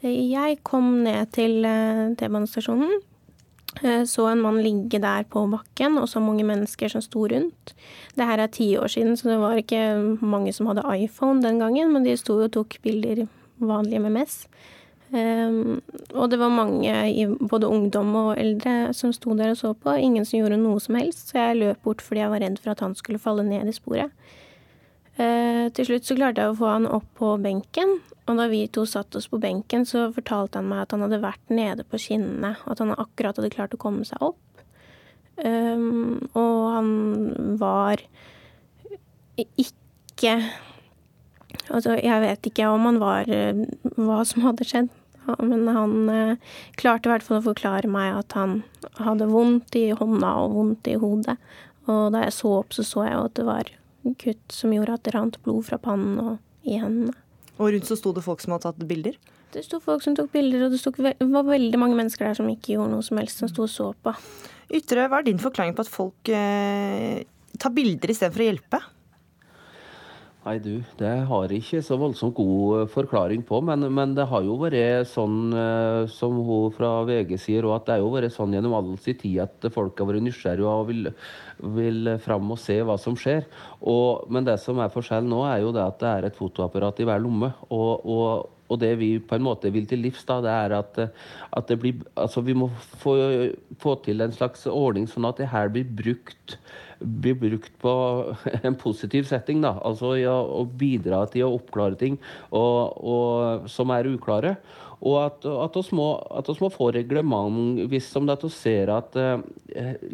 Jeg 0.00 0.62
kom 0.64 1.02
ned 1.04 1.28
til 1.36 1.64
eh, 1.68 2.14
T-banestasjonen. 2.16 3.02
eh, 3.84 4.04
Så 4.08 4.26
en 4.30 4.40
mann 4.40 4.62
ligge 4.62 4.98
der 4.98 5.24
på 5.28 5.44
bakken, 5.50 5.98
og 5.98 6.08
så 6.08 6.20
mange 6.20 6.44
mennesker 6.44 6.88
som 6.88 7.02
sto 7.04 7.26
rundt. 7.28 7.74
Det 8.16 8.24
her 8.24 8.38
er 8.38 8.46
ti 8.46 8.76
år 8.78 8.88
siden, 8.88 9.16
så 9.16 9.28
det 9.28 9.38
var 9.38 9.60
ikke 9.60 10.18
mange 10.22 10.52
som 10.52 10.66
hadde 10.66 10.88
iPhone 11.04 11.42
den 11.42 11.58
gangen, 11.58 11.92
men 11.92 12.04
de 12.04 12.16
sto 12.16 12.40
og 12.40 12.52
tok 12.52 12.78
bilder 12.82 13.26
vanlige 13.60 14.00
med 14.00 14.12
mess. 14.12 14.46
Um, 15.12 15.82
og 16.14 16.30
det 16.30 16.38
var 16.38 16.48
mange, 16.48 17.36
både 17.50 17.66
ungdom 17.66 18.14
og 18.14 18.38
eldre, 18.38 18.94
som 18.94 19.12
sto 19.12 19.34
der 19.34 19.50
og 19.50 19.56
så 19.56 19.74
på. 19.74 19.90
Ingen 19.98 20.24
som 20.24 20.38
gjorde 20.38 20.56
noe 20.56 20.80
som 20.80 20.94
helst, 20.94 21.28
så 21.28 21.38
jeg 21.38 21.56
løp 21.56 21.82
bort 21.82 22.00
fordi 22.00 22.22
jeg 22.22 22.30
var 22.30 22.40
redd 22.40 22.58
for 22.62 22.70
at 22.70 22.80
han 22.80 22.94
skulle 22.94 23.18
falle 23.18 23.42
ned 23.42 23.68
i 23.68 23.74
sporet. 23.74 24.10
Uh, 25.18 25.68
til 25.74 25.84
slutt 25.84 26.06
så 26.06 26.16
klarte 26.16 26.40
jeg 26.40 26.54
å 26.54 26.56
få 26.56 26.70
han 26.70 26.86
opp 26.86 27.08
på 27.18 27.34
benken, 27.42 27.98
og 28.30 28.38
da 28.38 28.46
vi 28.50 28.62
to 28.72 28.84
satt 28.88 29.16
oss 29.18 29.28
på 29.30 29.40
benken, 29.42 29.84
så 29.88 30.08
fortalte 30.14 30.60
han 30.60 30.68
meg 30.70 30.84
at 30.84 30.94
han 30.94 31.04
hadde 31.04 31.22
vært 31.22 31.52
nede 31.52 31.86
på 31.88 32.00
skinnene, 32.00 32.54
og 32.64 32.74
at 32.74 32.82
han 32.84 32.94
akkurat 32.94 33.40
hadde 33.40 33.52
klart 33.54 33.74
å 33.76 33.80
komme 33.80 34.06
seg 34.08 34.22
opp. 34.22 34.64
Um, 35.40 36.20
og 36.36 36.56
han 36.74 36.90
var 37.60 38.02
ikke 39.38 40.34
Altså, 41.70 41.96
jeg 41.98 42.22
vet 42.22 42.46
ikke 42.46 42.66
om 42.70 42.84
han 42.86 42.98
var 43.00 43.30
eh, 43.30 43.62
hva 43.98 44.20
som 44.26 44.44
hadde 44.44 44.66
skjedd, 44.66 44.90
men 45.38 45.64
han 45.70 45.94
eh, 46.12 46.52
klarte 46.78 47.08
i 47.08 47.12
hvert 47.12 47.24
fall 47.26 47.38
å 47.40 47.46
forklare 47.48 47.90
meg 47.90 48.14
at 48.18 48.34
han 48.38 48.60
hadde 48.98 49.28
vondt 49.30 49.78
i 49.78 49.88
hånda 49.96 50.30
og 50.44 50.54
vondt 50.58 50.90
i 50.90 50.96
hodet. 51.00 51.36
Og 51.90 52.10
da 52.14 52.24
jeg 52.26 52.36
så 52.36 52.52
opp, 52.60 52.74
så 52.74 52.84
så 52.86 53.06
jeg 53.06 53.16
jo 53.16 53.24
at 53.26 53.36
det 53.38 53.46
var 53.48 53.72
kutt 54.22 54.54
som 54.54 54.74
gjorde 54.74 54.96
at 54.98 55.06
det 55.06 55.14
rant 55.16 55.40
blod 55.44 55.66
fra 55.68 55.78
pannen 55.82 56.20
og 56.22 56.68
i 56.68 56.78
hendene. 56.80 57.16
Og 57.60 57.74
rundt 57.74 57.88
så 57.88 57.98
sto 57.98 58.14
det 58.16 58.24
folk 58.24 58.40
som 58.40 58.54
hadde 58.54 58.70
tatt 58.70 58.88
bilder? 58.88 59.18
Det 59.52 59.64
sto 59.66 59.80
folk 59.84 60.04
som 60.04 60.14
tok 60.16 60.30
bilder, 60.32 60.64
og 60.66 60.72
det 60.72 60.78
stod, 60.80 60.96
var 61.02 61.44
veldig 61.48 61.80
mange 61.80 61.98
mennesker 61.98 62.28
der 62.28 62.38
som 62.38 62.48
ikke 62.48 62.76
gjorde 62.76 62.94
noe 62.94 63.04
som 63.04 63.20
helst, 63.20 63.42
som 63.42 63.50
sto 63.50 63.66
og 63.66 63.72
så 63.72 63.90
på. 64.06 64.14
Ytre, 64.78 65.08
hva 65.10 65.18
er 65.20 65.26
din 65.26 65.42
forklaring 65.42 65.74
på 65.76 65.84
at 65.84 65.90
folk 65.90 66.30
eh, 66.32 67.26
tar 67.60 67.74
bilder 67.74 68.14
istedenfor 68.14 68.44
å 68.44 68.48
hjelpe? 68.48 68.80
Nei, 70.40 70.54
du, 70.64 70.78
det 70.96 71.10
har 71.28 71.52
jeg 71.52 71.60
ikke 71.60 71.82
så 71.84 71.98
voldsomt 72.00 72.32
god 72.38 72.78
eh, 72.78 72.86
forklaring 72.88 73.42
på, 73.44 73.58
men, 73.60 73.84
men 73.92 74.14
det 74.16 74.24
har 74.30 74.40
jo 74.46 74.54
vært 74.62 75.10
sånn 75.10 75.52
eh, 75.52 76.06
som 76.08 76.38
hun 76.46 76.70
fra 76.72 76.94
VG 77.04 77.34
sier, 77.42 77.66
og 77.68 77.74
at 77.74 77.84
det 77.90 77.98
har 77.98 78.00
jo 78.00 78.12
vært 78.14 78.32
sånn 78.32 78.54
gjennom 78.56 78.76
all 78.78 78.88
sin 79.04 79.18
tid 79.20 79.42
at 79.44 79.68
folk 79.74 80.00
har 80.00 80.08
vært 80.08 80.24
nysgjerrige 80.24 80.70
og 80.70 80.88
vil, 80.88 81.10
vil 81.76 82.14
fram 82.24 82.54
og 82.56 82.60
se 82.62 82.78
hva 82.80 82.96
som 83.02 83.18
skjer. 83.20 83.44
Og, 83.84 84.24
men 84.32 84.48
det 84.48 84.56
som 84.64 84.80
er 84.80 84.94
forskjellen 84.94 85.28
nå, 85.28 85.42
er 85.44 85.60
jo 85.60 85.74
det 85.76 85.84
at 85.84 86.00
det 86.00 86.14
er 86.14 86.30
et 86.30 86.40
fotoapparat 86.40 87.04
i 87.04 87.10
hver 87.10 87.20
lomme. 87.20 87.52
og, 87.68 88.08
og 88.08 88.56
og 88.70 88.78
det 88.78 88.92
vi 89.00 89.16
på 89.18 89.34
en 89.34 89.42
måte 89.42 89.70
vil 89.74 89.86
til 89.90 89.98
livs, 90.04 90.22
da, 90.28 90.38
det 90.44 90.50
er 90.54 90.74
at, 90.76 91.00
at 91.58 91.70
det 91.70 91.76
blir, 91.82 92.04
altså 92.14 92.42
vi 92.46 92.54
må 92.54 92.68
få, 93.02 93.16
få 93.82 93.96
til 94.04 94.22
en 94.22 94.34
slags 94.34 94.62
ordning 94.70 95.08
sånn 95.10 95.26
at 95.26 95.42
det 95.42 95.50
her 95.50 95.72
blir 95.74 95.88
brukt, 95.98 96.54
blir 97.00 97.38
brukt 97.40 97.72
på 97.80 97.92
en 98.66 98.76
positiv 98.78 99.28
setting. 99.30 99.62
Da. 99.64 99.76
Altså 99.86 100.14
ja, 100.20 100.36
å 100.36 100.64
bidra 100.64 101.24
til 101.32 101.46
å 101.46 101.56
oppklare 101.58 101.98
ting 102.00 102.20
og, 102.50 103.00
og, 103.00 103.68
som 103.70 103.92
er 103.94 104.10
uklare. 104.10 104.56
Og 105.00 105.16
at, 105.22 105.46
at, 105.48 105.76
oss 105.80 105.88
må, 105.96 106.10
må 106.60 106.68
få 106.72 106.90
reglement 106.92 107.86
hvis 107.88 108.10
som 108.12 108.26
det 108.28 108.36
at 108.36 108.42
vi 108.44 108.50
ser 108.52 108.90
at 108.92 109.14
eh, 109.16 109.40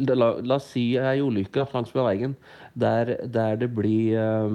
la, 0.07 0.37
la 0.39 0.61
oss 0.61 0.69
si 0.77 0.93
ei 0.95 1.19
ulykke 1.19 1.67
langs 1.73 1.91
med 1.97 2.07
veien 2.07 2.37
der, 2.79 3.17
der 3.27 3.59
det 3.59 3.67
blir 3.75 4.15
eh, 4.15 4.47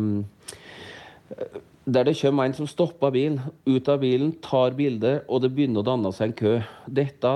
der 1.85 2.07
det 2.07 2.17
kommer 2.21 2.47
en 2.47 2.55
som 2.55 2.69
stopper 2.69 3.11
bilen, 3.11 3.39
ut 3.65 3.89
av 3.89 4.01
bilen, 4.03 4.31
tar 4.43 4.75
bilde, 4.77 5.21
og 5.27 5.43
det 5.43 5.51
begynner 5.55 5.81
å 5.81 5.87
danne 5.87 6.11
seg 6.13 6.29
en 6.29 6.37
kø. 6.37 6.53
Dette 6.85 7.31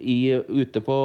i, 0.00 0.32
ute 0.48 0.82
på 0.84 0.96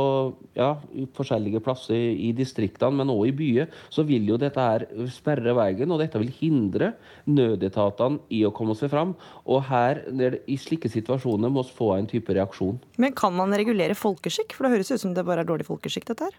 ja, 0.58 0.72
forskjellige 1.18 1.62
plasser 1.66 1.96
i 1.96 2.32
distriktene, 2.36 3.02
men 3.02 3.12
også 3.14 3.30
i 3.30 3.36
byer, 3.36 3.70
så 3.94 4.06
vil 4.08 4.28
jo 4.30 4.40
dette 4.42 4.62
her 4.62 4.88
sperre 5.14 5.56
veien, 5.58 5.92
og 5.92 6.02
dette 6.02 6.22
vil 6.22 6.34
hindre 6.40 6.94
nødetatene 7.30 8.22
i 8.34 8.44
å 8.48 8.54
komme 8.56 8.76
seg 8.78 8.92
fram. 8.94 9.16
Og 9.46 9.64
her, 9.70 10.04
i 10.48 10.58
slike 10.60 10.92
situasjoner, 10.92 11.52
må 11.52 11.66
vi 11.66 11.78
få 11.78 11.94
en 11.98 12.10
type 12.10 12.36
reaksjon. 12.36 12.80
Men 13.02 13.16
kan 13.18 13.36
man 13.36 13.56
regulere 13.56 13.98
folkeskikk? 13.98 14.56
For 14.56 14.68
det 14.68 14.76
høres 14.78 14.94
ut 14.94 15.04
som 15.04 15.16
det 15.16 15.26
bare 15.28 15.46
er 15.46 15.50
dårlig 15.50 15.68
folkeskikk, 15.68 16.10
dette 16.12 16.30
her. 16.30 16.38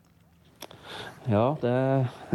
Ja, 1.26 1.46
det 1.60 1.74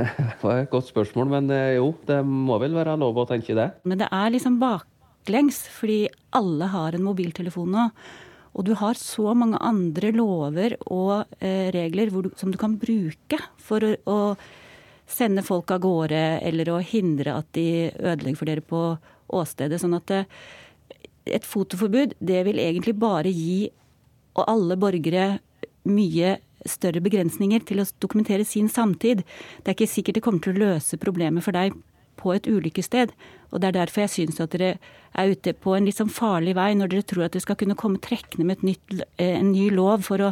var 0.44 0.58
et 0.60 0.72
godt 0.72 0.90
spørsmål, 0.90 1.30
men 1.32 1.54
eh, 1.56 1.78
jo, 1.78 1.94
det 2.08 2.20
må 2.28 2.60
vel 2.62 2.76
være 2.76 2.98
lov 3.00 3.22
å 3.22 3.28
tenke 3.30 3.56
det. 3.58 3.72
Men 3.88 4.02
det 4.02 4.10
er 4.12 4.34
liksom 4.34 4.60
baklengs, 4.62 5.64
fordi 5.72 6.04
alle 6.36 6.68
har 6.74 6.98
en 6.98 7.08
mobiltelefon 7.08 7.72
nå. 7.72 7.88
Og 8.52 8.66
du 8.68 8.74
har 8.76 9.00
så 9.00 9.32
mange 9.38 9.60
andre 9.64 10.12
lover 10.16 10.76
og 10.92 11.24
eh, 11.40 11.70
regler 11.74 12.12
du, 12.12 12.32
som 12.40 12.52
du 12.52 12.60
kan 12.60 12.76
bruke 12.80 13.40
for 13.62 13.86
å, 13.86 13.94
å, 14.06 14.18
sende 15.12 15.44
folk 15.44 15.72
av 15.76 15.82
gårde, 15.84 16.40
eller 16.48 16.70
å 16.72 16.82
hindre 16.84 17.34
at 17.36 17.48
de 17.56 17.92
ødelegger 17.92 18.40
for 18.40 18.48
dere 18.48 18.64
på 18.64 18.82
åstedet. 19.42 19.80
Sånn 19.82 19.96
at 19.98 20.12
eh, 20.16 20.28
et 21.32 21.48
fotoforbud, 21.48 22.16
det 22.20 22.46
vil 22.48 22.60
egentlig 22.64 22.96
bare 23.00 23.32
gi 23.32 23.70
alle 24.40 24.78
borgere 24.80 25.42
mye 25.88 26.38
større 26.68 27.02
begrensninger 27.04 27.64
til 27.68 27.82
å 27.82 27.88
dokumentere 28.04 28.46
sin 28.48 28.70
samtid. 28.72 29.24
Det 29.64 29.72
er 29.72 29.78
ikke 29.78 29.92
sikkert 29.92 30.20
det 30.20 30.24
kommer 30.26 30.44
til 30.44 30.56
å 30.56 30.68
løse 30.72 31.00
problemet 31.02 31.44
for 31.44 31.56
deg 31.58 31.76
på 32.22 32.34
et 32.36 32.48
ulykkessted. 32.50 33.14
Og 33.52 33.62
det 33.62 33.72
er 33.72 33.80
derfor 33.82 34.06
jeg 34.06 34.16
syns 34.16 34.42
at 34.44 34.54
dere 34.56 34.76
er 35.20 35.32
ute 35.34 35.54
på 35.58 35.76
en 35.76 35.88
litt 35.88 36.00
sånn 36.00 36.12
farlig 36.14 36.56
vei 36.56 36.72
når 36.78 36.94
dere 36.94 37.08
tror 37.08 37.26
at 37.26 37.36
dere 37.36 37.44
skal 37.44 37.60
kunne 37.60 37.78
komme 37.80 38.02
trekkende 38.04 38.48
med 38.48 38.66
nytt, 38.66 39.02
en 39.20 39.52
ny 39.52 39.68
lov 39.74 40.06
for 40.08 40.24
å, 40.24 40.30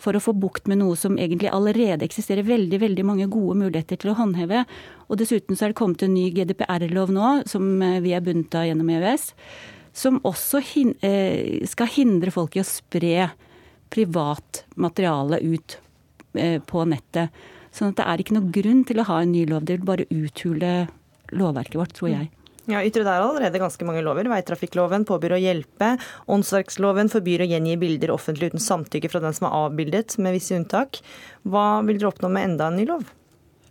for 0.00 0.16
å 0.16 0.22
få 0.22 0.32
bukt 0.38 0.70
med 0.70 0.80
noe 0.80 0.96
som 0.96 1.18
egentlig 1.20 1.50
allerede 1.52 2.06
eksisterer 2.06 2.46
veldig 2.46 2.80
veldig 2.84 3.08
mange 3.08 3.28
gode 3.32 3.58
muligheter 3.64 4.00
til 4.00 4.14
å 4.14 4.18
håndheve. 4.20 4.62
Og 5.08 5.20
dessuten 5.20 5.58
så 5.58 5.66
er 5.66 5.74
det 5.74 5.80
kommet 5.82 6.06
en 6.06 6.16
ny 6.16 6.30
GDPR-lov 6.36 7.12
nå, 7.12 7.34
som 7.50 7.68
vi 8.04 8.14
er 8.16 8.24
bundet 8.24 8.56
av 8.56 8.68
gjennom 8.70 8.94
EØS, 8.96 9.28
som 9.98 10.22
også 10.28 10.62
hin 10.62 10.94
skal 11.66 11.90
hindre 11.90 12.30
folk 12.30 12.56
i 12.56 12.62
å 12.62 12.68
spre 12.68 13.28
privat 13.90 14.64
materiale 14.74 15.40
ut 15.40 15.78
eh, 16.34 16.62
på 16.62 16.84
nettet. 16.88 17.34
Sånn 17.74 17.92
at 17.92 18.00
det 18.00 18.06
er 18.06 18.22
ikke 18.22 18.36
noe 18.36 18.52
grunn 18.52 18.84
til 18.88 19.00
å 19.00 19.08
ha 19.08 19.20
en 19.22 19.32
ny 19.32 19.44
lov. 19.48 19.66
Det 19.66 19.78
vil 19.78 19.88
bare 19.88 20.08
uthule 20.10 20.72
lovverket 21.36 21.80
vårt, 21.80 21.94
tror 21.96 22.12
jeg. 22.12 22.30
Ja, 22.68 22.82
Ytre 22.84 23.00
det 23.00 23.12
er 23.14 23.22
allerede 23.24 23.60
ganske 23.62 23.84
mange 23.88 24.02
lover. 24.04 24.28
Veitrafikkloven 24.28 25.06
påbyr 25.08 25.38
å 25.38 25.40
hjelpe. 25.40 25.94
Åndsverksloven 26.28 27.08
forbyr 27.08 27.46
å 27.46 27.48
gjengi 27.48 27.78
bilder 27.80 28.12
offentlig 28.12 28.50
uten 28.52 28.60
samtykke 28.60 29.08
fra 29.08 29.22
den 29.24 29.36
som 29.36 29.48
er 29.48 29.56
avbildet, 29.62 30.18
med 30.20 30.36
visse 30.36 30.52
unntak. 30.58 31.00
Hva 31.48 31.80
vil 31.88 31.96
dere 31.96 32.10
oppnå 32.10 32.28
med 32.34 32.50
enda 32.50 32.68
en 32.68 32.76
ny 32.76 32.84
lov? 32.90 33.08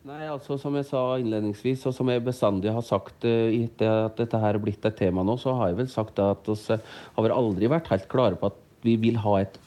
Nei, 0.07 0.23
altså 0.31 0.55
Som 0.57 0.77
jeg 0.79 0.87
sa 0.87 1.01
innledningsvis, 1.19 1.83
og 1.85 1.93
som 1.93 2.09
jeg 2.09 2.23
bestandig 2.25 2.71
har 2.73 2.85
sagt 2.85 3.27
uh, 3.27 3.49
etter 3.51 4.07
at 4.07 4.17
dette 4.17 4.39
her 4.41 4.55
er 4.55 4.63
blitt 4.63 4.85
et 4.87 4.97
tema 4.97 5.25
nå, 5.27 5.35
så 5.37 5.53
har 5.59 5.73
jeg 5.73 5.81
vel 5.83 5.91
sagt 5.91 6.21
at 6.23 6.47
vi 6.47 6.77
har 7.19 7.35
aldri 7.35 7.69
vært 7.69 7.91
helt 7.91 8.07
klare 8.09 8.39
på 8.39 8.49
at 8.49 8.63
vi 8.87 8.95
vil 9.01 9.19
ha 9.23 9.35
et 9.43 9.59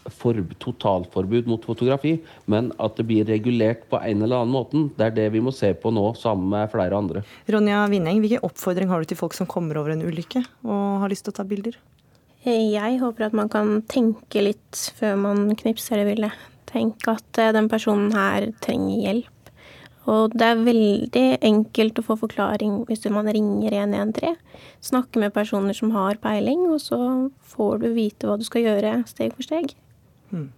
totalforbud 0.63 1.49
mot 1.51 1.65
fotografi, 1.69 2.17
men 2.51 2.73
at 2.81 2.99
det 2.99 3.07
blir 3.09 3.29
regulert 3.29 3.87
på 3.93 4.01
en 4.01 4.25
eller 4.25 4.43
annen 4.43 4.57
måte. 4.57 4.85
Det 4.97 5.11
er 5.11 5.17
det 5.17 5.29
vi 5.37 5.45
må 5.45 5.53
se 5.55 5.73
på 5.77 5.93
nå, 5.95 6.07
sammen 6.19 6.51
med 6.53 6.73
flere 6.73 6.97
andre. 6.97 7.25
Ronja 7.51 7.85
Winneng, 7.93 8.23
hvilken 8.25 8.45
oppfordring 8.47 8.91
har 8.91 9.03
du 9.03 9.11
til 9.11 9.21
folk 9.21 9.37
som 9.37 9.49
kommer 9.51 9.81
over 9.81 9.95
en 9.95 10.05
ulykke 10.07 10.45
og 10.67 11.05
har 11.05 11.13
lyst 11.13 11.29
til 11.29 11.35
å 11.35 11.41
ta 11.41 11.47
bilder? 11.49 11.77
Jeg 12.41 13.01
håper 13.03 13.27
at 13.27 13.37
man 13.37 13.51
kan 13.53 13.83
tenke 13.91 14.41
litt 14.41 14.87
før 14.97 15.19
man 15.21 15.51
knipser 15.61 16.01
det 16.01 16.07
bildet. 16.09 16.47
Tenk 16.71 17.05
at 17.11 17.41
eh, 17.43 17.53
den 17.53 17.69
personen 17.69 18.15
her 18.15 18.49
trenger 18.65 19.03
hjelp. 19.05 19.40
Og 20.11 20.35
det 20.35 20.47
er 20.47 20.65
veldig 20.67 21.27
enkelt 21.47 22.01
å 22.01 22.07
få 22.07 22.17
forklaring 22.21 22.81
hvis 22.89 23.07
man 23.15 23.31
ringer 23.31 23.77
113. 23.85 24.39
Snakke 24.83 25.23
med 25.23 25.35
personer 25.37 25.77
som 25.77 25.93
har 25.95 26.19
peiling, 26.23 26.67
og 26.71 26.81
så 26.83 26.99
får 27.55 27.85
du 27.85 27.93
vite 27.95 28.27
hva 28.27 28.39
du 28.41 28.47
skal 28.47 28.67
gjøre 28.67 28.97
steg 29.11 29.37
for 29.37 29.47
steg. 29.47 29.77
Mm. 30.35 30.49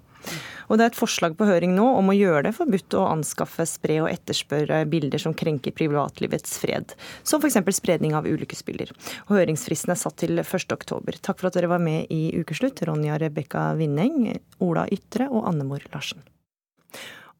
Og 0.70 0.78
Det 0.78 0.84
er 0.84 0.90
et 0.92 0.96
forslag 0.96 1.34
på 1.36 1.46
høring 1.48 1.74
nå 1.76 1.84
om 1.98 2.08
å 2.08 2.16
gjøre 2.16 2.46
det 2.46 2.54
forbudt 2.56 2.96
å 2.96 3.06
anskaffe, 3.10 3.66
spre 3.68 3.98
og 4.04 4.10
etterspørre 4.12 4.82
bilder 4.88 5.20
som 5.20 5.34
krenker 5.36 5.74
privatlivets 5.76 6.54
fred, 6.62 6.94
som 7.26 7.42
f.eks. 7.42 7.58
spredning 7.76 8.14
av 8.16 8.28
ulykkesbilder. 8.30 8.94
Og 9.28 9.36
Høringsfristen 9.36 9.92
er 9.92 10.00
satt 10.00 10.20
til 10.22 10.38
1.10. 10.40 11.18
Takk 11.20 11.42
for 11.42 11.50
at 11.50 11.58
dere 11.58 11.72
var 11.72 11.82
med 11.82 12.08
i 12.14 12.30
Ukeslutt, 12.38 12.84
Ronja 12.88 13.18
Rebekka 13.20 13.72
Vinneng, 13.80 14.30
Ola 14.64 14.86
Ytre 14.94 15.28
og 15.28 15.50
Annemor 15.50 15.84
Larsen. 15.92 16.22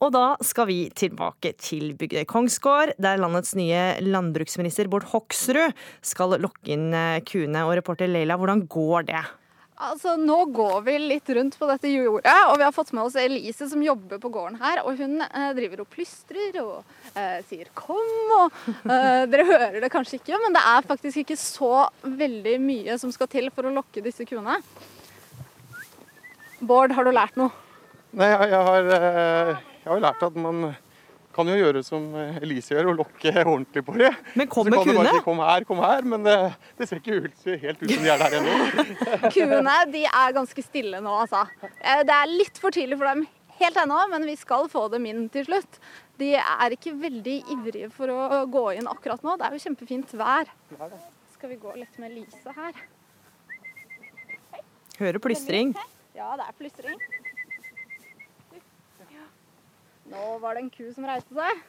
Og 0.02 0.10
da 0.14 0.24
skal 0.42 0.66
vi 0.66 0.78
tilbake 0.98 1.52
til 1.62 1.92
Bygdøy 1.98 2.24
Kongsgård, 2.30 2.96
der 2.98 3.20
landets 3.22 3.54
nye 3.54 4.00
landbruksminister 4.02 4.90
Bård 4.90 5.06
Hoksrud 5.12 5.76
skal 6.02 6.34
lokke 6.42 6.74
inn 6.74 6.90
kuene. 7.28 7.62
Og 7.68 7.76
reporter 7.78 8.10
Leila, 8.10 8.34
hvordan 8.40 8.66
går 8.66 9.06
det? 9.12 9.22
Altså, 9.82 10.14
Nå 10.20 10.44
går 10.54 10.82
vi 10.86 10.94
litt 11.00 11.30
rundt 11.34 11.56
på 11.58 11.66
dette 11.70 11.90
jordet, 11.90 12.34
og 12.50 12.58
vi 12.60 12.66
har 12.66 12.74
fått 12.74 12.92
med 12.94 13.06
oss 13.06 13.16
Elise 13.18 13.66
som 13.70 13.82
jobber 13.82 14.20
på 14.22 14.30
gården 14.32 14.60
her. 14.60 14.82
Og 14.86 15.00
hun 15.00 15.22
eh, 15.24 15.48
driver 15.56 15.82
og 15.82 15.90
plystrer 15.90 16.58
og 16.62 16.84
eh, 17.14 17.40
sier 17.48 17.70
'kom', 17.74 18.34
og 18.36 18.60
eh, 18.68 19.24
dere 19.30 19.48
hører 19.48 19.80
det 19.82 19.90
kanskje 19.90 20.20
ikke, 20.20 20.38
men 20.44 20.54
det 20.54 20.62
er 20.74 20.86
faktisk 20.86 21.24
ikke 21.24 21.38
så 21.40 21.88
veldig 22.02 22.56
mye 22.62 22.98
som 22.98 23.10
skal 23.14 23.30
til 23.32 23.50
for 23.50 23.66
å 23.66 23.74
lokke 23.74 24.04
disse 24.04 24.26
kuene. 24.28 24.60
Bård, 26.62 26.94
har 26.94 27.04
du 27.04 27.10
lært 27.10 27.38
noe? 27.40 27.50
Nei, 28.12 28.28
jeg, 28.28 28.50
jeg, 28.52 28.64
har, 28.68 28.90
eh, 28.94 29.71
jeg 29.82 29.90
har 29.92 30.00
lært 30.02 30.22
at 30.26 30.36
man 30.38 30.72
kan 31.32 31.48
jo 31.48 31.54
gjøre 31.56 31.80
som 31.84 32.10
Elise 32.44 32.74
gjør, 32.74 32.90
og 32.92 32.98
lokke 33.00 33.32
ordentlig 33.40 33.82
på 33.86 33.94
det. 33.96 34.10
Men 34.36 34.46
Så 34.48 34.52
kommer 34.52 34.76
kan 34.76 34.88
du 34.90 34.98
bare 34.98 35.14
si, 35.16 35.22
Kom 35.24 35.38
her, 35.40 35.64
kom 35.64 35.78
her. 35.80 36.02
Men 36.04 36.26
det, 36.26 36.34
det 36.76 36.88
ser 36.90 37.00
ikke 37.00 37.22
ut, 37.24 37.46
helt 37.62 37.80
ut 37.82 37.94
som 37.94 38.04
de 38.04 38.10
er 38.12 38.20
der 38.20 38.36
ennå. 38.36 38.56
Kuene 39.34 39.76
de 39.94 40.02
er 40.10 40.34
ganske 40.36 40.64
stille 40.66 41.00
nå, 41.00 41.14
altså. 41.24 41.46
Eh, 41.80 42.02
Det 42.04 42.18
er 42.18 42.34
litt 42.34 42.60
for 42.60 42.74
tidlig 42.76 42.98
for 43.00 43.08
dem 43.08 43.24
helt 43.62 43.80
ennå, 43.80 44.02
men 44.12 44.26
vi 44.28 44.36
skal 44.36 44.68
få 44.68 44.84
dem 44.92 45.06
inn 45.08 45.24
til 45.32 45.46
slutt. 45.48 45.80
De 46.20 46.34
er 46.36 46.74
ikke 46.76 46.92
veldig 47.00 47.38
ivrige 47.56 47.88
for 47.96 48.12
å 48.12 48.42
gå 48.52 48.66
inn 48.76 48.86
akkurat 48.90 49.24
nå. 49.24 49.38
Det 49.40 49.48
er 49.48 49.56
jo 49.56 49.64
kjempefint 49.64 50.12
vær. 50.20 50.50
Skal 51.32 51.54
vi 51.54 51.56
gå 51.62 51.72
litt 51.80 51.96
med 52.02 52.12
Lise 52.12 52.52
her? 52.54 52.76
Hører 55.00 55.18
plystring. 55.24 55.72
Ja, 56.14 56.34
det 56.36 56.44
er 56.50 56.56
plystring. 56.60 57.00
Nå 60.12 60.26
var 60.42 60.56
det 60.58 60.62
en 60.66 60.70
ku 60.72 60.84
som 60.92 61.06
reiste 61.08 61.34
seg. 61.36 61.62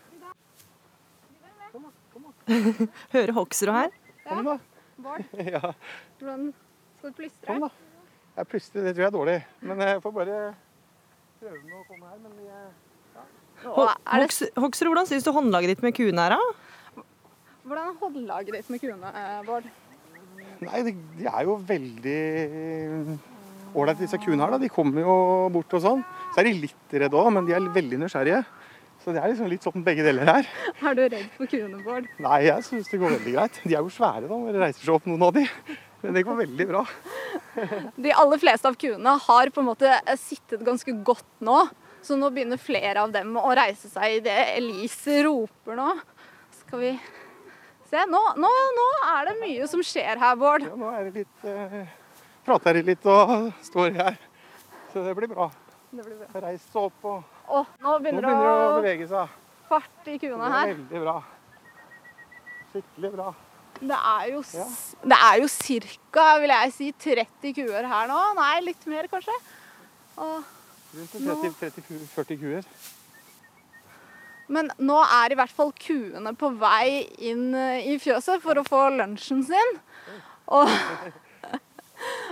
Hører 3.15 3.33
Hoksrud 3.37 3.71
her. 3.73 3.93
Kom 4.27 4.45
da. 4.47 4.57
Bård, 5.03 5.23
Ja, 5.55 5.71
hvordan 6.19 6.49
skal 6.99 7.09
du 7.09 7.15
plystre? 7.17 7.47
kom 7.47 7.63
da. 7.65 7.69
Jeg 8.33 8.49
plystrer, 8.49 8.85
det 8.87 8.93
tror 8.95 9.03
jeg 9.03 9.09
er 9.09 9.15
dårlig. 9.15 9.37
Men 9.61 9.81
jeg 9.85 10.01
får 10.03 10.13
bare 10.15 10.37
prøve 11.39 11.59
med 11.61 11.75
å 11.79 11.83
komme 11.87 12.09
her. 12.11 12.19
Men 12.23 12.37
jeg, 12.45 12.69
ja. 13.15 13.25
Nå, 13.63 13.87
det... 13.87 14.51
Hoksrud, 14.59 14.89
hvordan 14.91 15.09
syns 15.09 15.25
du 15.27 15.31
håndlaget 15.35 15.73
ditt 15.73 15.83
med 15.85 15.95
kuene 15.97 16.27
er, 16.27 16.35
da? 16.35 17.03
Hvordan 17.63 17.91
er 17.91 17.99
håndlaget 18.01 18.57
ditt 18.57 18.71
med 18.73 18.83
kuene, 18.83 19.11
eh, 19.21 19.37
Bård? 19.47 19.69
Nei, 20.63 20.79
de, 20.87 20.93
de 21.19 21.27
er 21.29 21.45
jo 21.47 21.57
veldig 21.67 22.19
ålreite, 23.75 24.03
disse 24.05 24.19
kuene 24.21 24.43
her. 24.45 24.55
da. 24.55 24.61
De 24.61 24.69
kommer 24.71 25.03
jo 25.05 25.15
bort 25.53 25.73
og 25.77 25.83
sånn. 25.83 26.03
Så 26.33 26.41
er 26.41 26.49
de 26.49 26.53
litt 26.65 26.95
redde 27.03 27.17
òg, 27.19 27.31
men 27.35 27.47
de 27.47 27.55
er 27.57 27.71
veldig 27.75 27.99
nysgjerrige. 28.03 28.43
Så 29.03 29.11
det 29.11 29.19
er 29.19 29.33
liksom 29.33 29.49
litt 29.51 29.65
sånn 29.65 29.83
begge 29.83 30.03
deler 30.05 30.29
her. 30.29 30.47
Er 30.79 30.95
du 30.95 31.01
redd 31.03 31.31
for 31.35 31.49
kuene, 31.51 31.81
Bård? 31.83 32.05
Nei, 32.23 32.37
jeg 32.45 32.63
syns 32.69 32.87
det 32.91 32.99
går 33.01 33.17
veldig 33.17 33.33
greit. 33.35 33.57
De 33.65 33.73
er 33.75 33.81
jo 33.83 33.91
svære 33.91 34.29
da, 34.29 34.37
det 34.53 34.61
reiser 34.61 34.85
seg 34.85 34.93
opp 34.95 35.09
noen 35.11 35.25
av 35.27 35.33
de. 35.35 35.43
Men 36.03 36.15
det 36.17 36.23
går 36.27 36.37
veldig 36.39 36.67
bra. 36.69 36.83
De 37.95 38.11
aller 38.11 38.39
fleste 38.41 38.67
av 38.67 38.75
kuene 38.79 39.15
har 39.25 39.51
på 39.55 39.63
en 39.63 39.67
måte 39.69 39.91
sittet 40.19 40.63
ganske 40.67 40.95
godt 41.07 41.27
nå. 41.43 41.57
Så 42.03 42.17
nå 42.19 42.27
begynner 42.35 42.59
flere 42.59 43.03
av 43.03 43.11
dem 43.15 43.35
å 43.39 43.51
reise 43.55 43.87
seg 43.91 44.17
idet 44.21 44.37
Elise 44.57 45.21
roper 45.27 45.77
nå. 45.79 45.89
Skal 46.63 46.81
vi 46.81 46.93
se. 47.91 48.03
Nå, 48.11 48.21
nå, 48.39 48.49
nå 48.79 48.87
er 49.13 49.29
det 49.29 49.35
mye 49.43 49.67
som 49.71 49.83
skjer 49.85 50.19
her, 50.19 50.39
Bård. 50.39 50.65
Ja, 50.67 50.75
nå 50.79 50.91
er 50.91 51.07
det 51.07 51.23
litt 51.23 51.47
eh, 51.47 51.77
Prater 52.43 52.79
de 52.79 52.83
litt 52.91 53.05
og 53.09 53.51
står 53.69 53.93
her. 53.97 54.17
Så 54.93 55.03
det 55.05 55.13
blir 55.17 55.31
bra. 55.31 55.47
Det 55.93 56.03
blir 56.05 56.17
bra. 56.19 56.41
Reist 56.43 56.71
seg 56.73 56.89
opp 56.89 57.07
og 57.07 57.23
Åh, 57.53 57.71
nå 57.83 57.93
begynner 58.01 58.23
det 58.25 58.33
å 58.33 58.51
å 58.67 58.75
bevege 58.81 59.07
seg. 59.11 59.31
fart 59.69 60.07
i 60.11 60.17
kuene 60.21 60.45
er 60.47 60.53
her. 60.57 60.73
veldig 60.73 61.01
bra. 61.03 61.15
Skikkelig 62.73 63.11
bra. 63.13 63.27
Det 63.83 63.97
er 63.99 64.27
jo, 64.31 64.41
ja. 64.55 64.65
det 65.11 65.17
er 65.27 65.39
jo 65.41 65.47
ca. 66.13 66.25
vil 66.39 66.53
jeg 66.53 66.73
si 66.75 66.87
30 67.03 67.55
kuer 67.57 67.87
her 67.89 68.07
nå. 68.07 68.19
Nei, 68.37 68.53
litt 68.69 68.85
mer 68.87 69.09
kanskje. 69.11 69.35
Og, 70.23 70.43
Rundt 70.93 71.57
30-40 71.59 72.37
kuer. 72.37 72.67
men 74.53 74.69
nå 74.77 74.99
er 75.01 75.33
i 75.33 75.37
hvert 75.39 75.51
fall 75.57 75.71
kuene 75.73 76.35
på 76.37 76.51
vei 76.61 77.01
inn 77.25 77.47
eh, 77.57 77.87
i 77.89 77.95
fjøset 77.99 78.43
for 78.43 78.61
å 78.61 78.65
få 78.67 78.81
lunsjen 78.93 79.41
sin. 79.47 79.71
Og, 80.53 80.69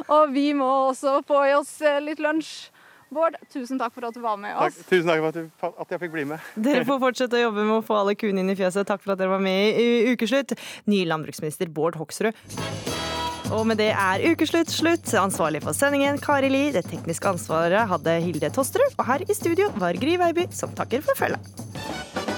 og 0.07 0.31
vi 0.33 0.51
må 0.57 0.67
også 0.91 1.19
få 1.27 1.43
i 1.49 1.55
oss 1.57 1.75
eh, 1.81 1.99
litt 2.03 2.19
lunsj. 2.23 2.69
Bård, 3.11 3.35
tusen 3.51 3.75
takk 3.75 3.91
for 3.91 4.07
at 4.07 4.15
du 4.15 4.21
var 4.23 4.37
med 4.39 4.53
Takk, 4.55 4.71
oss. 4.71 4.85
tusen 4.87 5.09
takk 5.09 5.19
for 5.19 5.27
at, 5.33 5.35
du, 5.35 5.81
at 5.83 5.89
jeg 5.91 5.99
fikk 6.05 6.13
bli 6.13 6.23
med. 6.29 6.39
Dere 6.55 6.85
får 6.87 7.01
fortsette 7.01 7.35
å 7.35 7.41
jobbe 7.41 7.65
med 7.67 7.75
å 7.81 7.83
få 7.83 7.97
alle 7.99 8.15
kuene 8.15 8.39
inn 8.39 8.53
i 8.53 8.55
fjøset. 8.55 8.87
Takk 8.87 9.03
for 9.03 9.11
at 9.11 9.19
dere 9.19 9.33
var 9.33 9.43
med 9.43 9.75
i 9.75 9.87
i 10.07 10.13
Ukeslutt. 10.15 10.53
Ny 10.87 11.01
landbruksminister 11.11 11.67
Bård 11.75 11.99
Hoksrud. 11.99 12.31
Og 13.51 13.65
med 13.67 13.81
det 13.83 13.89
er 13.91 14.23
ukeslutt 14.31 14.71
slutt. 14.71 15.11
Ansvarlig 15.19 15.59
for 15.65 15.75
sendingen 15.75 16.21
Kari 16.23 16.47
Li. 16.53 16.63
Det 16.71 16.85
tekniske 16.87 17.33
ansvaret 17.35 17.83
hadde 17.91 18.15
Hilde 18.23 18.47
Tosterud. 18.55 18.95
Og 18.95 19.03
her 19.11 19.27
i 19.27 19.35
studio 19.35 19.67
var 19.75 19.99
Gry 19.99 20.15
Veiby, 20.21 20.47
som 20.55 20.71
takker 20.79 21.03
for 21.03 21.19
følget. 21.19 22.30